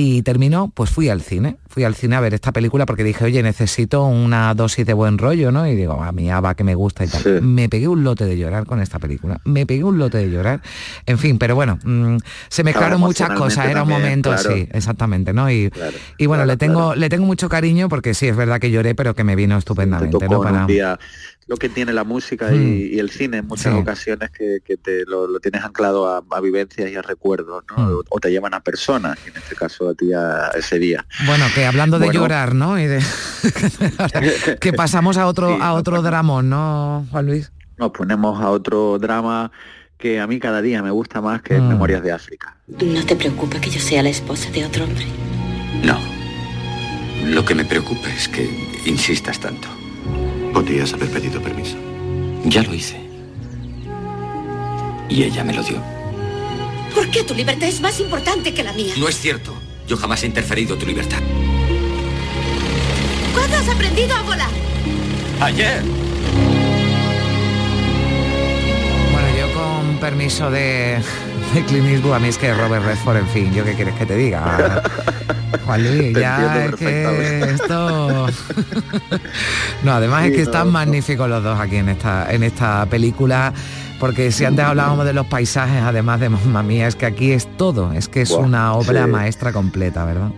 y 0.00 0.22
terminó, 0.22 0.70
pues 0.72 0.90
fui 0.90 1.08
al 1.08 1.22
cine, 1.22 1.56
fui 1.66 1.82
al 1.82 1.96
cine 1.96 2.14
a 2.14 2.20
ver 2.20 2.32
esta 2.32 2.52
película 2.52 2.86
porque 2.86 3.02
dije, 3.02 3.24
oye, 3.24 3.42
necesito 3.42 4.04
una 4.04 4.54
dosis 4.54 4.86
de 4.86 4.92
buen 4.92 5.18
rollo, 5.18 5.50
¿no? 5.50 5.66
Y 5.66 5.74
digo, 5.74 6.00
a 6.00 6.12
mí 6.12 6.30
Ava 6.30 6.54
que 6.54 6.62
me 6.62 6.76
gusta 6.76 7.04
y 7.04 7.08
tal. 7.08 7.42
Me 7.42 7.68
pegué 7.68 7.88
un 7.88 8.04
lote 8.04 8.24
de 8.24 8.38
llorar 8.38 8.64
con 8.64 8.80
esta 8.80 9.00
película, 9.00 9.40
me 9.44 9.66
pegué 9.66 9.82
un 9.82 9.98
lote 9.98 10.18
de 10.18 10.30
llorar. 10.30 10.62
En 11.04 11.18
fin, 11.18 11.36
pero 11.36 11.56
bueno, 11.56 11.80
mm, 11.82 12.18
se 12.48 12.62
mezclaron 12.62 13.00
muchas 13.00 13.30
cosas, 13.30 13.66
era 13.66 13.82
un 13.82 13.88
momento, 13.88 14.32
también, 14.36 14.66
sí, 14.66 14.70
exactamente, 14.72 15.32
¿no? 15.32 15.50
Y, 15.50 15.68
y 16.16 16.26
bueno, 16.26 16.44
claro, 16.44 16.46
le 16.46 16.56
tengo 16.58 16.84
claro. 16.86 16.94
le 16.94 17.08
tengo 17.08 17.26
mucho 17.26 17.48
cariño 17.48 17.88
porque 17.88 18.14
sí, 18.14 18.28
es 18.28 18.36
verdad 18.36 18.60
que 18.60 18.70
lloré, 18.70 18.94
pero 18.94 19.16
que 19.16 19.24
me 19.24 19.34
vino 19.34 19.56
te 19.56 19.58
estupendamente, 19.58 20.28
¿no? 20.28 20.40
Para- 20.40 20.60
un 20.60 20.66
día 20.68 20.96
lo 21.48 21.56
que 21.56 21.68
tiene 21.68 21.92
la 21.92 22.04
música 22.04 22.54
y, 22.54 22.58
Mm. 22.58 22.94
y 22.94 22.98
el 23.00 23.10
cine 23.10 23.38
en 23.38 23.46
muchas 23.46 23.72
Sí. 23.72 23.78
ocasiones 23.80 24.30
que, 24.30 24.58
que 24.64 24.76
te 24.76 25.04
lo, 25.06 25.26
lo 25.26 25.40
tienes 25.40 25.64
anclado 25.64 26.06
a, 26.06 26.22
a 26.30 26.40
vivencias 26.40 26.90
y 26.90 26.94
a 26.94 27.02
recuerdos, 27.02 27.64
¿no? 27.70 27.76
Mm. 27.82 27.90
O, 27.96 28.02
o 28.10 28.20
te 28.20 28.30
llevan 28.30 28.52
a 28.54 28.60
personas, 28.60 29.18
y 29.26 29.30
en 29.30 29.36
este 29.38 29.54
caso 29.56 29.88
a 29.88 29.94
ti 29.94 30.12
a 30.12 30.50
ese 30.56 30.78
día. 30.78 31.04
Bueno, 31.26 31.46
que 31.54 31.64
hablando 31.66 31.98
de 31.98 32.04
Bueno. 32.06 32.20
llorar, 32.20 32.54
¿no? 32.54 32.78
Y 32.78 32.86
de 32.86 33.00
que 34.60 34.72
pasamos 34.72 35.16
a 35.16 35.26
otro 35.26 35.48
Sí, 35.48 35.54
a 35.60 35.68
no, 35.68 35.74
otro 35.74 36.02
dramón, 36.02 36.48
¿no, 36.50 37.06
Juan 37.10 37.26
Luis? 37.26 37.50
Nos 37.78 37.90
ponemos 37.92 38.40
a 38.42 38.50
otro 38.50 38.98
drama 38.98 39.50
que 39.96 40.20
a 40.20 40.26
mí 40.26 40.38
cada 40.38 40.60
día 40.62 40.82
me 40.82 40.90
gusta 40.90 41.20
más 41.20 41.42
que 41.42 41.58
Mm. 41.58 41.68
Memorias 41.68 42.02
de 42.02 42.12
África. 42.12 42.56
No 42.68 43.04
te 43.06 43.16
preocupa 43.16 43.60
que 43.60 43.70
yo 43.70 43.80
sea 43.80 44.02
la 44.02 44.10
esposa 44.10 44.50
de 44.50 44.64
otro 44.66 44.84
hombre. 44.84 45.06
No. 45.82 45.98
Lo 47.24 47.44
que 47.44 47.54
me 47.54 47.64
preocupa 47.64 48.08
es 48.12 48.28
que 48.28 48.48
insistas 48.86 49.40
tanto. 49.40 49.68
Podrías 50.58 50.92
haber 50.92 51.08
pedido 51.10 51.40
permiso. 51.40 51.76
Ya 52.44 52.64
lo 52.64 52.74
hice. 52.74 53.00
Y 55.08 55.22
ella 55.22 55.44
me 55.44 55.54
lo 55.54 55.62
dio. 55.62 55.80
¿Por 56.92 57.08
qué 57.12 57.22
tu 57.22 57.32
libertad 57.32 57.68
es 57.68 57.80
más 57.80 58.00
importante 58.00 58.52
que 58.52 58.64
la 58.64 58.72
mía? 58.72 58.92
No 58.98 59.06
es 59.06 59.16
cierto. 59.20 59.54
Yo 59.86 59.96
jamás 59.96 60.24
he 60.24 60.26
interferido 60.26 60.74
en 60.74 60.80
tu 60.80 60.84
libertad. 60.84 61.20
¿Cuándo 63.32 63.56
has 63.56 63.68
aprendido 63.68 64.12
a 64.16 64.22
volar? 64.22 64.50
Ayer. 65.40 65.84
Con 69.98 70.10
permiso 70.10 70.50
de, 70.50 70.98
de 71.54 71.64
Clint 71.66 71.86
Eastwood, 71.86 72.14
a 72.14 72.18
mí 72.18 72.28
es 72.28 72.38
que 72.38 72.52
Robert 72.54 72.84
Redford, 72.84 73.18
en 73.18 73.28
fin, 73.28 73.52
yo 73.52 73.64
qué 73.64 73.74
quieres 73.74 73.94
que 73.94 74.06
te 74.06 74.16
diga. 74.16 74.82
Juan 75.64 75.82
Luis, 75.82 76.12
Te 76.14 76.20
ya 76.20 76.64
es 76.64 76.74
que 76.74 77.40
esto... 77.40 78.26
no, 79.82 79.92
además 79.92 80.26
es 80.26 80.30
que 80.32 80.36
no, 80.38 80.42
están 80.42 80.66
no. 80.66 80.72
magníficos 80.72 81.28
los 81.28 81.42
dos 81.42 81.58
aquí 81.58 81.76
en 81.76 81.88
esta, 81.88 82.32
en 82.32 82.42
esta 82.42 82.86
película. 82.86 83.52
Porque 83.98 84.30
si 84.30 84.44
antes 84.44 84.64
hablábamos 84.64 85.04
de 85.04 85.12
los 85.12 85.26
paisajes, 85.26 85.82
además 85.82 86.20
de 86.20 86.28
Mamma 86.28 86.62
Mía, 86.62 86.86
es 86.86 86.94
que 86.94 87.06
aquí 87.06 87.32
es 87.32 87.48
todo, 87.56 87.92
es 87.92 88.08
que 88.08 88.22
es 88.22 88.30
una 88.30 88.74
obra 88.74 89.04
sí. 89.04 89.10
maestra 89.10 89.52
completa, 89.52 90.04
¿verdad? 90.04 90.30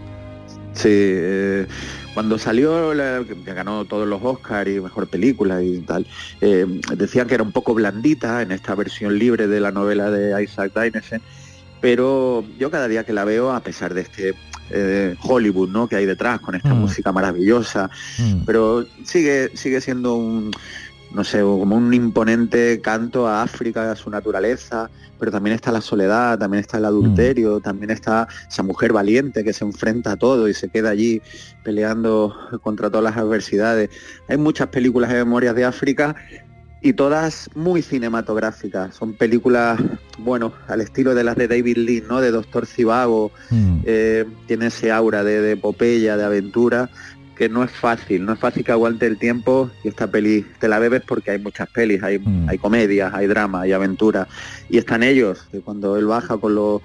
Sí, 0.72 0.88
eh, 0.88 1.66
cuando 2.14 2.38
salió, 2.38 2.94
la- 2.94 3.22
que 3.26 3.52
ganó 3.54 3.84
todos 3.84 4.06
los 4.06 4.20
Oscars 4.22 4.70
y 4.70 4.80
mejor 4.80 5.08
película 5.08 5.62
y 5.62 5.78
tal, 5.80 6.06
eh, 6.40 6.64
decían 6.96 7.26
que 7.26 7.34
era 7.34 7.42
un 7.42 7.52
poco 7.52 7.74
blandita 7.74 8.40
en 8.42 8.52
esta 8.52 8.74
versión 8.74 9.18
libre 9.18 9.46
de 9.46 9.60
la 9.60 9.72
novela 9.72 10.10
de 10.10 10.42
Isaac 10.42 10.72
Dinesen, 10.80 11.20
pero 11.80 12.44
yo 12.58 12.70
cada 12.70 12.88
día 12.88 13.04
que 13.04 13.12
la 13.12 13.24
veo, 13.24 13.52
a 13.52 13.60
pesar 13.60 13.94
de 13.94 14.02
este 14.02 14.34
eh, 14.72 15.16
Hollywood 15.22 15.68
¿no? 15.70 15.88
que 15.88 15.96
hay 15.96 16.06
detrás 16.06 16.38
con 16.38 16.54
esta 16.54 16.72
Mm. 16.72 16.78
música 16.78 17.10
maravillosa, 17.10 17.90
Mm. 18.20 18.44
pero 18.46 18.86
sigue, 19.04 19.50
sigue 19.54 19.80
siendo 19.80 20.14
un, 20.14 20.52
no 21.12 21.24
sé, 21.24 21.40
como 21.40 21.76
un 21.76 21.92
imponente 21.92 22.80
canto 22.80 23.26
a 23.26 23.42
África, 23.42 23.90
a 23.90 23.96
su 23.96 24.10
naturaleza, 24.10 24.90
pero 25.18 25.32
también 25.32 25.54
está 25.54 25.72
la 25.72 25.80
soledad, 25.80 26.38
también 26.38 26.60
está 26.60 26.78
el 26.78 26.84
adulterio, 26.84 27.60
también 27.60 27.90
está 27.90 28.28
esa 28.48 28.62
mujer 28.62 28.92
valiente 28.92 29.44
que 29.44 29.52
se 29.52 29.64
enfrenta 29.64 30.12
a 30.12 30.16
todo 30.16 30.48
y 30.48 30.54
se 30.54 30.68
queda 30.68 30.90
allí 30.90 31.20
peleando 31.62 32.34
contra 32.62 32.88
todas 32.88 33.04
las 33.04 33.16
adversidades. 33.16 33.90
Hay 34.28 34.38
muchas 34.38 34.68
películas 34.68 35.10
de 35.10 35.16
memorias 35.16 35.54
de 35.54 35.64
África 35.64 36.16
y 36.80 36.94
todas 36.94 37.50
muy 37.54 37.82
cinematográficas. 37.82 38.94
Son 38.94 39.12
películas, 39.12 39.78
bueno, 40.18 40.52
al 40.68 40.80
estilo 40.80 41.14
de 41.14 41.24
las 41.24 41.36
de 41.36 41.48
David 41.48 41.76
Lee, 41.76 42.02
¿no? 42.08 42.20
De 42.20 42.30
Doctor 42.30 42.66
Cibago, 42.66 43.32
eh, 43.84 44.24
tiene 44.46 44.68
ese 44.68 44.90
aura 44.90 45.22
de, 45.22 45.42
de 45.42 45.52
epopeya, 45.52 46.16
de 46.16 46.24
aventura, 46.24 46.88
que 47.40 47.48
no 47.48 47.64
es 47.64 47.70
fácil, 47.70 48.26
no 48.26 48.34
es 48.34 48.38
fácil 48.38 48.62
que 48.62 48.70
aguante 48.70 49.06
el 49.06 49.16
tiempo 49.16 49.70
y 49.82 49.88
esta 49.88 50.06
peli 50.06 50.44
te 50.58 50.68
la 50.68 50.78
bebes 50.78 51.00
porque 51.00 51.30
hay 51.30 51.38
muchas 51.38 51.70
pelis, 51.70 52.02
hay, 52.02 52.22
hay 52.46 52.58
comedias, 52.58 53.14
hay 53.14 53.28
drama, 53.28 53.62
hay 53.62 53.72
aventura. 53.72 54.28
Y 54.68 54.76
están 54.76 55.02
ellos, 55.02 55.48
que 55.50 55.60
cuando 55.60 55.96
él 55.96 56.04
baja 56.04 56.36
con 56.36 56.54
los 56.54 56.82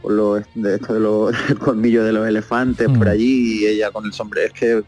con 0.00 0.16
los 0.16 0.44
de 0.54 0.76
esto 0.76 0.94
de 0.94 1.00
los 1.00 1.34
el 1.50 1.58
colmillo 1.58 2.04
de 2.04 2.12
los 2.12 2.28
elefantes 2.28 2.88
por 2.96 3.08
allí 3.08 3.62
y 3.62 3.66
ella 3.66 3.90
con 3.90 4.06
el 4.06 4.12
sombrero. 4.12 4.46
Es 4.46 4.52
que 4.52 4.84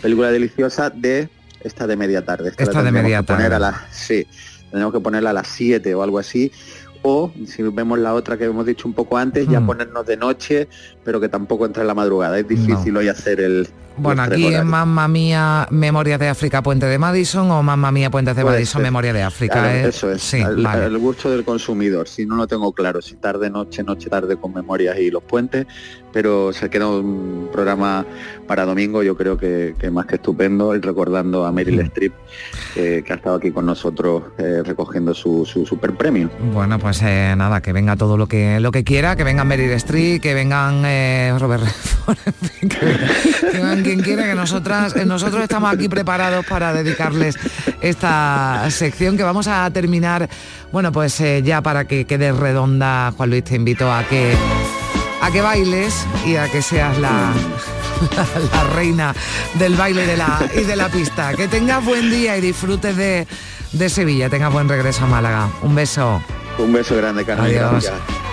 película 0.00 0.30
deliciosa 0.30 0.88
de 0.88 1.28
esta 1.60 1.86
de 1.86 1.96
media 1.96 2.24
tarde. 2.24 2.48
Esta, 2.56 2.72
la 2.72 2.84
de 2.84 2.92
media 2.92 3.18
que 3.18 3.24
poner 3.24 3.50
tarde. 3.50 3.56
a 3.56 3.70
las 3.70 3.76
sí, 3.90 4.26
tenemos 4.70 4.94
que 4.94 5.00
ponerla 5.00 5.28
a 5.28 5.34
las 5.34 5.48
7 5.48 5.94
o 5.94 6.02
algo 6.02 6.18
así. 6.18 6.50
O 7.02 7.30
si 7.46 7.62
vemos 7.64 7.98
la 7.98 8.14
otra 8.14 8.38
que 8.38 8.44
hemos 8.44 8.64
dicho 8.64 8.88
un 8.88 8.94
poco 8.94 9.18
antes, 9.18 9.46
ya 9.46 9.60
Mm. 9.60 9.66
ponernos 9.66 10.06
de 10.06 10.16
noche, 10.16 10.68
pero 11.04 11.20
que 11.20 11.28
tampoco 11.28 11.66
entre 11.66 11.82
en 11.82 11.88
la 11.88 11.94
madrugada. 11.94 12.38
Es 12.38 12.48
difícil 12.48 12.96
hoy 12.96 13.08
hacer 13.08 13.42
el. 13.42 13.68
Bueno, 13.96 14.22
aquí 14.22 14.44
horarios. 14.46 14.64
Mamma 14.64 15.08
Mía, 15.08 15.68
Memorias 15.70 16.18
de 16.18 16.28
África, 16.28 16.62
Puente 16.62 16.86
de 16.86 16.98
Madison 16.98 17.50
o 17.50 17.62
Mamma 17.62 17.92
Mía, 17.92 18.10
Puentes 18.10 18.34
de 18.36 18.42
Puede 18.42 18.56
Madison, 18.56 18.80
ser. 18.80 18.82
Memoria 18.82 19.12
de 19.12 19.22
África. 19.22 19.54
Claro, 19.54 19.68
¿eh? 19.70 19.88
Eso 19.88 20.10
es, 20.10 20.22
Sí, 20.22 20.40
al, 20.40 20.56
vale. 20.62 20.84
al 20.84 20.98
gusto 20.98 21.30
del 21.30 21.44
consumidor. 21.44 22.08
Si 22.08 22.26
no 22.26 22.36
lo 22.36 22.46
tengo 22.46 22.72
claro, 22.72 23.00
si 23.02 23.14
tarde, 23.16 23.50
noche, 23.50 23.82
noche, 23.82 24.08
tarde 24.10 24.36
con 24.36 24.52
memorias 24.54 24.98
y 24.98 25.10
los 25.10 25.22
puentes, 25.22 25.66
pero 26.12 26.52
se 26.52 26.70
queda 26.70 26.88
un 26.88 27.48
programa 27.52 28.04
para 28.46 28.64
domingo, 28.64 29.02
yo 29.02 29.16
creo 29.16 29.36
que, 29.36 29.74
que 29.78 29.90
más 29.90 30.06
que 30.06 30.16
estupendo, 30.16 30.74
y 30.76 30.80
recordando 30.80 31.44
a 31.44 31.52
Meryl 31.52 31.80
Streep, 31.80 32.12
eh, 32.76 33.02
que 33.04 33.12
ha 33.12 33.16
estado 33.16 33.36
aquí 33.36 33.50
con 33.50 33.66
nosotros 33.66 34.22
eh, 34.38 34.62
recogiendo 34.64 35.12
su, 35.14 35.44
su 35.44 35.66
super 35.66 35.94
premio. 35.94 36.30
Bueno, 36.52 36.78
pues 36.78 37.00
eh, 37.02 37.34
nada, 37.36 37.60
que 37.60 37.72
venga 37.72 37.96
todo 37.96 38.16
lo 38.16 38.26
que 38.28 38.60
lo 38.60 38.70
que 38.70 38.84
quiera, 38.84 39.16
que 39.16 39.24
vengan 39.24 39.48
Meryl 39.48 39.72
Streep, 39.72 40.22
que 40.22 40.34
vengan 40.34 40.82
eh, 40.84 41.34
Robert 41.38 41.64
Redford, 41.64 42.18
que 42.68 43.52
vengan 43.52 43.82
quien 43.84 44.00
quiera, 44.00 44.24
que 44.24 44.34
nosotras, 44.34 44.96
eh, 44.96 45.04
nosotros 45.04 45.42
estamos 45.42 45.72
aquí 45.72 45.88
preparados 45.88 46.44
para 46.46 46.72
dedicarles 46.72 47.36
esta 47.80 48.66
sección 48.70 49.16
que 49.16 49.22
vamos 49.22 49.46
a 49.46 49.70
terminar, 49.70 50.28
bueno, 50.72 50.90
pues 50.90 51.20
eh, 51.20 51.42
ya 51.44 51.62
para 51.62 51.84
que 51.84 52.06
quede 52.06 52.32
redonda, 52.32 53.12
Juan 53.16 53.30
Luis, 53.30 53.44
te 53.44 53.54
invito 53.54 53.92
a 53.92 54.02
que 54.04 54.34
a 55.20 55.30
que 55.30 55.40
bailes 55.40 56.06
y 56.26 56.36
a 56.36 56.50
que 56.50 56.60
seas 56.60 56.98
la, 56.98 57.32
la 58.52 58.64
reina 58.74 59.14
del 59.54 59.74
baile 59.74 60.06
de 60.06 60.16
la, 60.16 60.40
y 60.54 60.64
de 60.64 60.76
la 60.76 60.88
pista. 60.88 61.34
Que 61.34 61.48
tengas 61.48 61.84
buen 61.84 62.10
día 62.10 62.36
y 62.36 62.40
disfrutes 62.40 62.96
de, 62.96 63.26
de 63.72 63.88
Sevilla, 63.88 64.28
tengas 64.28 64.52
buen 64.52 64.68
regreso 64.68 65.04
a 65.04 65.06
Málaga. 65.06 65.48
Un 65.62 65.74
beso. 65.74 66.22
Un 66.58 66.72
beso 66.72 66.96
grande, 66.96 67.24
Carmen. 67.24 67.46
Adiós. 67.46 67.70
gracias. 67.70 68.23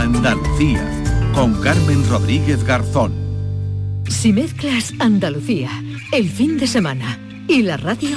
Andalucía, 0.00 0.82
con 1.34 1.60
Carmen 1.60 2.08
Rodríguez 2.08 2.64
Garzón. 2.64 3.12
Si 4.08 4.32
mezclas 4.32 4.94
Andalucía, 4.98 5.70
el 6.10 6.26
fin 6.26 6.56
de 6.56 6.66
semana 6.66 7.18
y 7.46 7.60
la 7.60 7.76
radio, 7.76 8.16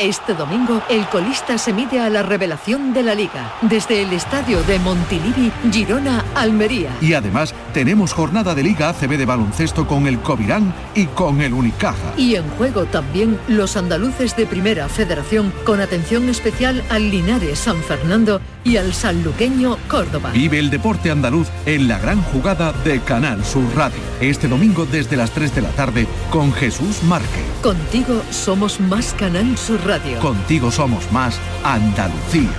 Este 0.00 0.32
domingo, 0.32 0.80
el 0.88 1.06
colista 1.08 1.58
se 1.58 1.74
mide 1.74 2.00
a 2.00 2.08
la 2.08 2.22
revelación 2.22 2.94
de 2.94 3.02
la 3.02 3.14
Liga. 3.14 3.52
Desde 3.60 4.00
el 4.00 4.14
estadio 4.14 4.62
de 4.62 4.78
Montilivi, 4.78 5.52
Girona, 5.70 6.24
Almería. 6.34 6.88
Y 7.02 7.12
además 7.12 7.54
tenemos 7.74 8.14
jornada 8.14 8.54
de 8.54 8.62
Liga 8.62 8.88
ACB 8.88 9.18
de 9.18 9.26
baloncesto 9.26 9.86
con 9.86 10.06
el 10.06 10.18
Covirán 10.20 10.72
y 10.94 11.04
con 11.04 11.42
el 11.42 11.52
Unicaja. 11.52 12.14
Y 12.16 12.36
en 12.36 12.48
juego 12.52 12.86
también 12.86 13.38
los 13.46 13.76
andaluces 13.76 14.34
de 14.36 14.46
Primera 14.46 14.88
Federación, 14.88 15.52
con 15.64 15.82
atención 15.82 16.30
especial 16.30 16.82
al 16.88 17.10
Linares 17.10 17.58
San 17.58 17.76
Fernando 17.82 18.40
y 18.64 18.78
al 18.78 18.94
sanluqueño 18.94 19.76
Córdoba. 19.86 20.30
Vive 20.32 20.58
el 20.58 20.70
deporte 20.70 21.10
andaluz 21.10 21.48
en 21.66 21.88
la 21.88 21.98
gran 21.98 22.22
jugada 22.22 22.72
de 22.84 23.00
Canal 23.00 23.44
Sur 23.44 23.64
Radio. 23.76 24.00
Este 24.22 24.48
domingo 24.48 24.86
desde 24.86 25.18
las 25.18 25.30
3 25.32 25.54
de 25.54 25.60
la 25.60 25.70
tarde 25.70 26.06
con 26.30 26.54
Jesús 26.54 27.02
Márquez. 27.02 27.44
Contigo 27.62 28.22
somos 28.30 28.80
más 28.80 29.14
Canal 29.14 29.58
Sur 29.58 29.69
Radio. 29.78 30.18
Contigo 30.20 30.70
somos 30.70 31.10
más 31.12 31.38
Andalucía. 31.62 32.50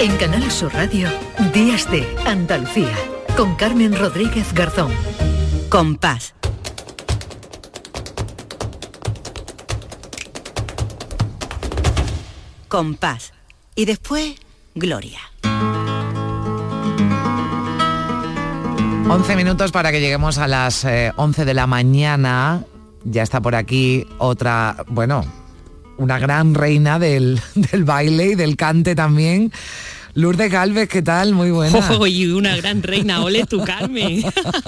En 0.00 0.16
Canal 0.16 0.50
Sur 0.50 0.72
Radio, 0.72 1.08
Días 1.52 1.90
de 1.90 2.06
Andalucía, 2.26 2.94
con 3.36 3.54
Carmen 3.54 3.96
Rodríguez 3.96 4.52
Garzón. 4.52 4.92
Compás. 5.68 6.34
Compás. 12.68 13.32
Y 13.74 13.84
después, 13.84 14.34
Gloria. 14.74 15.20
11 19.10 19.34
minutos 19.34 19.72
para 19.72 19.90
que 19.90 19.98
lleguemos 19.98 20.38
a 20.38 20.46
las 20.46 20.84
eh, 20.84 21.12
11 21.16 21.44
de 21.44 21.52
la 21.52 21.66
mañana. 21.66 22.64
Ya 23.02 23.24
está 23.24 23.40
por 23.40 23.56
aquí 23.56 24.06
otra, 24.18 24.84
bueno, 24.86 25.24
una 25.98 26.20
gran 26.20 26.54
reina 26.54 27.00
del, 27.00 27.40
del 27.56 27.82
baile 27.82 28.26
y 28.26 28.34
del 28.36 28.56
cante 28.56 28.94
también. 28.94 29.52
Lourdes 30.14 30.50
Galvez, 30.50 30.88
¿qué 30.88 31.02
tal? 31.02 31.34
Muy 31.34 31.50
buena. 31.52 31.78
y 32.08 32.26
una 32.26 32.56
gran 32.56 32.82
reina, 32.82 33.22
ole 33.22 33.44
tu 33.46 33.62
Carmen. 33.62 34.22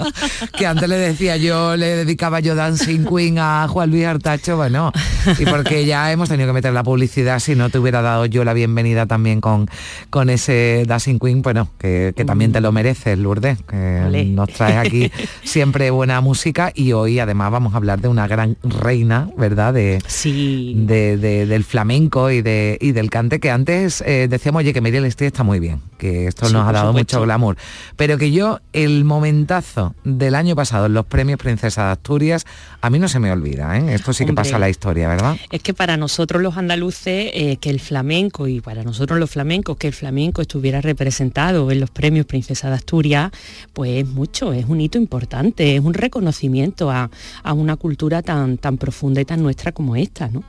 que 0.57 0.65
antes 0.65 0.87
le 0.87 0.95
decía 0.95 1.35
yo, 1.37 1.75
le 1.75 1.97
dedicaba 1.97 2.39
yo 2.39 2.55
Dancing 2.55 3.05
Queen 3.05 3.37
a 3.39 3.67
Juan 3.67 3.91
Luis 3.91 4.05
Artacho, 4.05 4.55
bueno, 4.55 4.91
y 5.37 5.45
porque 5.45 5.85
ya 5.85 6.11
hemos 6.11 6.29
tenido 6.29 6.47
que 6.47 6.53
meter 6.53 6.71
la 6.73 6.83
publicidad, 6.83 7.39
si 7.39 7.55
no 7.55 7.69
te 7.69 7.77
hubiera 7.79 8.01
dado 8.01 8.25
yo 8.25 8.45
la 8.45 8.53
bienvenida 8.53 9.05
también 9.05 9.41
con, 9.41 9.67
con 10.09 10.29
ese 10.29 10.85
Dancing 10.87 11.19
Queen, 11.19 11.41
bueno, 11.41 11.67
que, 11.77 12.13
que 12.15 12.23
también 12.23 12.53
te 12.53 12.61
lo 12.61 12.71
mereces, 12.71 13.17
Lourdes, 13.19 13.57
que 13.69 14.01
Ole. 14.07 14.25
nos 14.25 14.49
traes 14.49 14.77
aquí 14.77 15.11
siempre 15.43 15.91
buena 15.91 16.21
música 16.21 16.71
y 16.73 16.93
hoy 16.93 17.19
además 17.19 17.51
vamos 17.51 17.73
a 17.73 17.77
hablar 17.77 17.99
de 17.99 18.07
una 18.07 18.27
gran 18.27 18.55
reina, 18.63 19.29
¿verdad? 19.37 19.73
De, 19.73 19.99
de- 20.23 21.17
de- 21.17 21.45
del 21.47 21.63
flamenco 21.65 22.31
y, 22.31 22.41
de, 22.41 22.77
y 22.79 22.93
del 22.93 23.09
cante, 23.09 23.39
que 23.41 23.51
antes 23.51 24.01
eh, 24.07 24.27
decíamos, 24.29 24.61
oye, 24.61 24.71
que 24.73 24.79
Miriam 24.81 25.03
Street 25.05 25.32
está 25.33 25.43
muy 25.43 25.59
bien, 25.59 25.81
que 25.97 26.27
esto 26.27 26.45
Sí, 26.45 26.53
nos 26.53 26.67
ha 26.67 26.71
dado 26.71 26.89
supuesto. 26.89 27.17
mucho 27.17 27.25
glamour, 27.25 27.57
pero 27.97 28.17
que 28.17 28.31
yo 28.31 28.59
el 28.71 29.03
momentazo 29.03 29.95
del 30.03 30.35
año 30.35 30.55
pasado 30.55 30.85
en 30.85 30.93
los 30.93 31.05
premios 31.05 31.39
Princesa 31.39 31.85
de 31.87 31.91
Asturias, 31.93 32.45
a 32.81 32.89
mí 32.89 32.99
no 32.99 33.07
se 33.07 33.19
me 33.19 33.31
olvida, 33.31 33.77
¿eh? 33.77 33.93
Esto 33.95 34.13
sí 34.13 34.25
que 34.25 34.33
pasa 34.33 34.57
a 34.57 34.59
la 34.59 34.69
historia, 34.69 35.07
¿verdad? 35.09 35.35
Es 35.51 35.61
que 35.61 35.73
para 35.73 35.97
nosotros 35.97 36.41
los 36.41 36.55
andaluces, 36.57 37.31
eh, 37.33 37.57
que 37.59 37.69
el 37.69 37.79
flamenco, 37.79 38.47
y 38.47 38.61
para 38.61 38.83
nosotros 38.83 39.19
los 39.19 39.29
flamencos, 39.31 39.77
que 39.77 39.87
el 39.87 39.93
flamenco 39.93 40.41
estuviera 40.41 40.81
representado 40.81 41.71
en 41.71 41.79
los 41.79 41.89
premios 41.89 42.25
Princesa 42.25 42.69
de 42.69 42.75
Asturias, 42.75 43.31
pues 43.73 44.03
es 44.03 44.07
mucho, 44.07 44.53
es 44.53 44.65
un 44.67 44.81
hito 44.81 44.97
importante, 44.97 45.75
es 45.75 45.81
un 45.81 45.93
reconocimiento 45.93 46.91
a, 46.91 47.09
a 47.43 47.53
una 47.53 47.75
cultura 47.75 48.21
tan, 48.21 48.57
tan 48.57 48.77
profunda 48.77 49.19
y 49.21 49.25
tan 49.25 49.41
nuestra 49.41 49.71
como 49.71 49.95
esta, 49.95 50.27
¿no? 50.27 50.43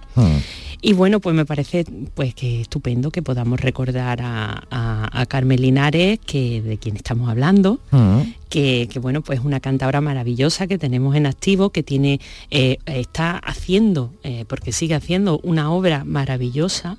Y 0.81 0.93
bueno, 0.93 1.19
pues 1.21 1.35
me 1.35 1.47
parece 1.47 1.85
pues 2.15 2.35
que 2.35 2.61
estupendo 2.61 3.11
que 3.11 3.23
podamos 3.23 3.59
recordar 3.61 4.21
a, 4.23 4.65
a- 4.71 5.21
a 5.21 5.27
Carmen 5.27 5.61
Linares, 5.63 6.19
que 6.27 6.61
de 6.61 6.77
quien 6.77 6.97
estamos 6.97 7.31
hablando, 7.31 7.81
que, 8.51 8.87
que, 8.93 8.99
bueno, 8.99 9.23
pues 9.23 9.41
una 9.41 9.61
cantadora 9.61 10.01
maravillosa 10.03 10.67
que 10.67 10.77
tenemos 10.79 11.17
en 11.17 11.25
activo, 11.27 11.71
que 11.71 11.83
tiene, 11.83 12.21
eh, 12.51 12.77
está 12.87 13.39
haciendo, 13.39 14.13
eh, 14.25 14.45
porque 14.47 14.73
sigue 14.73 14.95
haciendo 14.95 15.41
una 15.43 15.71
obra 15.73 16.05
maravillosa. 16.05 16.99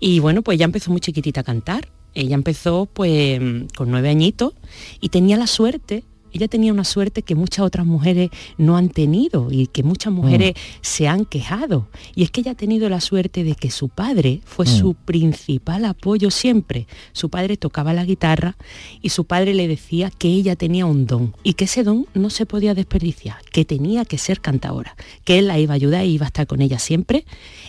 Y 0.00 0.18
bueno, 0.18 0.42
pues 0.42 0.58
ya 0.58 0.64
empezó 0.64 0.90
muy 0.90 1.00
chiquitita 1.00 1.42
a 1.42 1.44
cantar. 1.44 1.88
Ella 2.14 2.34
empezó 2.34 2.86
pues 2.92 3.40
con 3.76 3.90
nueve 3.90 4.10
añitos 4.10 4.52
y 5.00 5.10
tenía 5.10 5.36
la 5.36 5.46
suerte. 5.46 6.02
Ella 6.32 6.48
tenía 6.48 6.72
una 6.72 6.84
suerte 6.84 7.22
que 7.22 7.34
muchas 7.34 7.64
otras 7.64 7.86
mujeres 7.86 8.30
no 8.58 8.76
han 8.76 8.88
tenido 8.88 9.48
y 9.50 9.66
que 9.66 9.82
muchas 9.82 10.12
mujeres 10.12 10.54
se 10.80 11.08
han 11.08 11.24
quejado. 11.24 11.88
Y 12.14 12.22
es 12.22 12.30
que 12.30 12.40
ella 12.40 12.52
ha 12.52 12.56
tenido 12.56 12.88
la 12.88 13.00
suerte 13.00 13.44
de 13.44 13.54
que 13.54 13.70
su 13.70 13.88
padre 13.88 14.40
fue 14.44 14.64
Mm. 14.66 14.68
su 14.68 14.94
principal 14.94 15.84
apoyo 15.84 16.30
siempre. 16.30 16.86
Su 17.12 17.28
padre 17.30 17.56
tocaba 17.56 17.92
la 17.92 18.04
guitarra 18.04 18.56
y 19.00 19.10
su 19.10 19.24
padre 19.24 19.54
le 19.54 19.68
decía 19.68 20.10
que 20.16 20.28
ella 20.28 20.56
tenía 20.56 20.86
un 20.86 21.06
don 21.06 21.34
y 21.42 21.54
que 21.54 21.64
ese 21.64 21.82
don 21.84 22.06
no 22.14 22.30
se 22.30 22.46
podía 22.46 22.74
desperdiciar, 22.74 23.36
que 23.52 23.64
tenía 23.64 24.04
que 24.04 24.18
ser 24.18 24.40
cantadora, 24.40 24.96
que 25.24 25.38
él 25.38 25.46
la 25.46 25.58
iba 25.58 25.72
a 25.74 25.76
ayudar 25.76 26.04
y 26.04 26.10
iba 26.14 26.26
a 26.26 26.28
estar 26.28 26.46
con 26.46 26.60
ella 26.62 26.78
siempre. 26.78 27.24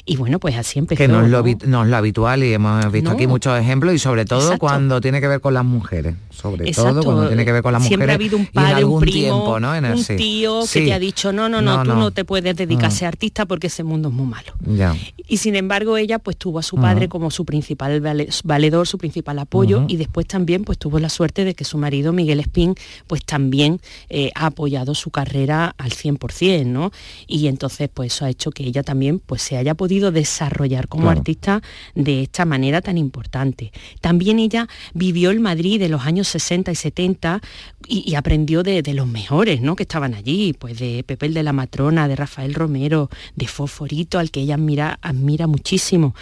Y 0.06 0.16
bueno, 0.18 0.40
pues 0.40 0.56
así 0.56 0.80
empezó. 0.80 0.98
Que 0.98 1.08
no 1.08 1.22
es, 1.24 1.30
lo, 1.30 1.40
¿no? 1.42 1.46
habi- 1.46 1.64
no 1.66 1.84
es 1.84 1.90
lo 1.90 1.98
habitual 1.98 2.44
y 2.44 2.54
hemos 2.54 2.92
visto 2.92 3.10
No. 3.10 3.16
aquí 3.16 3.28
muchos 3.28 3.60
ejemplos 3.60 3.94
y 3.94 4.00
sobre 4.00 4.26
todo 4.26 4.40
Exacto. 4.42 4.60
cuando 4.60 5.02
tiene 5.02 5.22
que 5.22 5.28
ver 5.28 5.42
con 5.42 5.54
las 5.54 5.66
mujeres, 5.66 6.16
sobre 6.30 6.68
Exacto. 6.68 6.92
todo 6.92 7.04
cuando 7.04 7.28
tiene 7.28 7.46
que 7.46 7.52
ver 7.52 7.64
con 7.64 7.74
las 7.74 7.84
Siempre 7.86 8.08
mujeres 8.08 8.14
ha 8.14 8.36
habido 8.36 8.38
un 8.38 8.46
padre, 8.54 8.84
un 8.86 9.00
primo, 9.00 9.14
tiempo, 9.20 9.60
¿no? 9.60 9.76
En 9.76 9.86
el- 9.86 9.94
un 9.94 10.04
sí. 10.04 10.16
tío 10.16 10.62
que 10.72 10.82
te 10.86 10.94
ha 10.94 11.00
dicho, 11.00 11.32
no, 11.34 11.50
no, 11.50 11.62
no, 11.62 11.78
No, 11.78 11.84
tú 11.84 11.90
no. 11.90 11.96
no 11.96 12.12
te 12.12 12.24
puedes 12.26 12.56
dedicar 12.56 12.86
a 12.86 12.90
Mm. 12.90 12.92
ser 12.92 13.08
artista 13.08 13.46
porque 13.46 13.68
ese 13.68 13.84
mundo 13.84 14.10
es 14.10 14.16
muy 14.16 14.28
malo. 14.28 14.54
Ya. 14.66 14.96
Y 15.28 15.38
sin 15.38 15.56
embargo 15.56 15.98
ella 15.98 16.20
pues 16.20 16.38
tuvo 16.38 16.60
a 16.60 16.64
su 16.64 16.76
padre 16.76 17.08
como 17.10 17.32
su 17.32 17.46
principal 17.46 18.00
vale- 18.02 18.30
valedor, 18.44 18.88
su 18.88 18.98
principal 18.98 19.40
apoyo 19.40 19.86
y 19.88 19.96
después 19.98 20.28
también 20.28 20.64
pues 20.64 20.78
tuvo 20.78 21.00
la 21.00 21.10
suerte 21.10 21.46
de 21.46 21.56
que 21.56 21.64
su 21.64 21.78
marido 21.78 22.14
Miguel 22.14 22.40
Espín 22.40 22.76
pues 23.08 23.24
también 23.26 23.80
eh, 24.10 24.32
ha 24.36 24.48
apoyado 24.48 24.94
su 24.96 25.10
carrera 25.12 25.74
al 25.78 25.92
100%, 25.92 26.66
¿no? 26.68 26.92
Y 27.28 27.48
entonces 27.48 27.90
pues 27.94 28.14
eso 28.14 28.26
ha 28.26 28.30
hecho 28.30 28.52
que 28.52 28.64
ella 28.64 28.84
también 28.84 29.20
pues 29.20 29.42
se 29.42 29.58
haya 29.58 29.74
podido 29.76 30.12
desarrollar 30.12 30.88
como 30.88 31.04
Claro. 31.04 31.20
artista 31.20 31.62
de 31.96 32.24
esta 32.24 32.46
manera 32.46 32.82
tan 32.82 32.98
importante. 32.98 33.72
También 34.02 34.40
ella 34.40 34.68
vivió 34.94 35.32
el 35.32 35.40
Madrid 35.40 35.80
de 35.80 35.90
los 35.90 36.02
años 36.06 36.28
60 36.28 36.72
y 36.72 36.76
70 36.76 37.42
y, 37.88 38.10
y 38.10 38.16
aprendió 38.16 38.43
de, 38.46 38.82
de 38.82 38.94
los 38.94 39.08
mejores, 39.08 39.62
¿no? 39.62 39.76
Que 39.76 39.84
estaban 39.84 40.14
allí, 40.14 40.54
pues 40.54 40.78
de 40.78 41.04
Pepe 41.04 41.28
el 41.28 41.34
de 41.34 41.44
la 41.44 41.54
Matrona, 41.54 42.08
de 42.08 42.16
Rafael 42.16 42.54
Romero, 42.54 43.10
de 43.36 43.48
Fosforito, 43.48 44.20
al 44.20 44.32
que 44.32 44.42
ella 44.42 44.56
admira, 44.56 45.00
admira 45.02 45.48
muchísimo, 45.48 46.14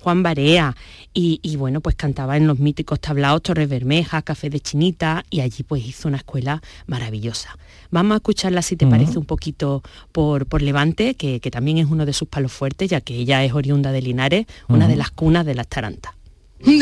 Juan 0.00 0.22
Barea, 0.22 0.76
y, 1.12 1.40
y, 1.42 1.56
bueno, 1.56 1.80
pues 1.80 1.96
cantaba 1.96 2.36
en 2.36 2.46
los 2.46 2.58
míticos 2.58 3.00
tablaos 3.00 3.42
Torres 3.42 3.68
Bermeja, 3.68 4.22
Café 4.22 4.50
de 4.50 4.60
Chinita, 4.60 5.24
y 5.30 5.40
allí 5.40 5.62
pues 5.62 5.84
hizo 5.84 6.08
una 6.08 6.18
escuela 6.18 6.62
maravillosa. 6.86 7.56
Vamos 7.90 8.12
a 8.12 8.16
escucharla, 8.16 8.62
si 8.62 8.76
te 8.76 8.86
parece, 8.86 9.18
un 9.18 9.24
poquito 9.24 9.82
por, 10.12 10.46
por 10.46 10.62
Levante, 10.62 11.14
que, 11.14 11.40
que 11.40 11.50
también 11.50 11.78
es 11.78 11.86
uno 11.86 12.06
de 12.06 12.12
sus 12.12 12.28
palos 12.28 12.52
fuertes, 12.52 12.90
ya 12.90 13.00
que 13.00 13.16
ella 13.16 13.42
es 13.44 13.52
oriunda 13.52 13.90
de 13.90 14.02
Linares, 14.02 14.46
una 14.68 14.86
de 14.86 14.96
las 14.96 15.10
cunas 15.10 15.44
de 15.44 15.54
las 15.54 15.66
tarantas. 15.66 16.12
Del 16.60 16.76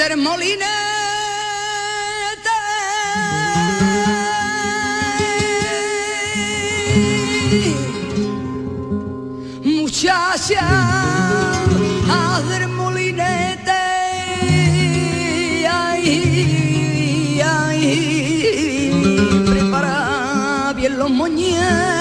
Muchacha 9.65 10.61
del 12.51 12.69
molinete 12.69 13.71
ay, 15.67 17.41
ay, 17.43 18.93
prepara 19.47 20.75
bien 20.77 20.99
los 20.99 21.09
moñeros 21.11 21.98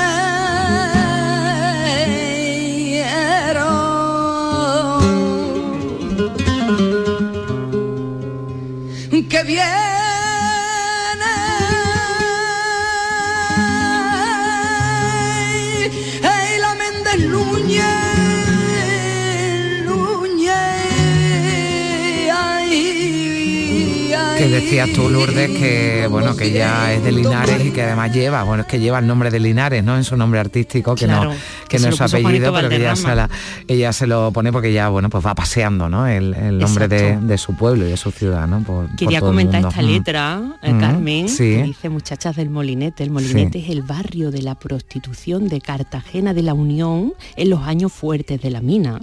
Que 24.37 24.47
decías 24.49 24.89
tú, 24.93 25.09
Lourdes, 25.09 25.49
que 25.49 26.07
bueno, 26.09 26.35
que 26.35 26.45
ella 26.45 26.93
es 26.93 27.03
de 27.03 27.11
Linares 27.11 27.65
y 27.65 27.71
que 27.71 27.81
además 27.81 28.13
lleva, 28.13 28.43
bueno, 28.43 28.61
es 28.61 28.67
que 28.69 28.79
lleva 28.79 28.99
el 28.99 29.07
nombre 29.07 29.31
de 29.31 29.39
Linares, 29.39 29.83
¿no? 29.83 29.95
En 29.97 30.03
su 30.03 30.15
nombre 30.15 30.39
artístico, 30.39 30.93
que 30.95 31.05
Claro, 31.05 31.31
no, 31.31 31.35
que 31.67 31.79
no 31.79 31.87
es 31.89 31.95
su 31.95 32.03
apellido, 32.03 32.53
pero 32.53 32.69
que 32.69 32.75
ella 32.75 32.95
se, 32.95 33.15
la- 33.15 33.29
ella 33.67 33.91
se 33.93 34.05
lo 34.05 34.31
pone 34.31 34.51
porque 34.51 34.71
ya, 34.71 34.89
bueno, 34.89 35.09
pues 35.09 35.25
va 35.25 35.33
paseando, 35.33 35.89
¿no? 35.89 36.05
El, 36.07 36.33
el 36.35 36.59
nombre 36.59 36.87
de, 36.87 37.17
de 37.17 37.37
su 37.39 37.55
pueblo 37.55 37.87
y 37.87 37.89
de 37.89 37.97
su 37.97 38.11
ciudad, 38.11 38.47
¿no? 38.47 38.61
Por- 38.63 38.95
Quería 38.95 39.21
comentar 39.21 39.65
esta 39.65 39.81
letra, 39.81 40.41
eh, 40.61 40.71
Mm, 40.73 40.79
Carmen, 40.79 41.29
sí. 41.29 41.55
que 41.55 41.63
dice 41.63 41.89
muchachas 41.89 42.35
del 42.35 42.49
Molinete. 42.49 43.03
El 43.03 43.09
Molinete 43.09 43.59
Sí. 43.59 43.65
es 43.65 43.69
el 43.71 43.81
barrio 43.81 44.29
de 44.29 44.41
la 44.43 44.55
prostitución 44.55 45.47
de 45.47 45.61
Cartagena 45.61 46.33
de 46.35 46.43
la 46.43 46.53
Unión 46.53 47.13
en 47.35 47.49
los 47.49 47.61
años 47.63 47.91
fuertes 47.91 48.39
de 48.41 48.51
la 48.51 48.61
mina. 48.61 48.99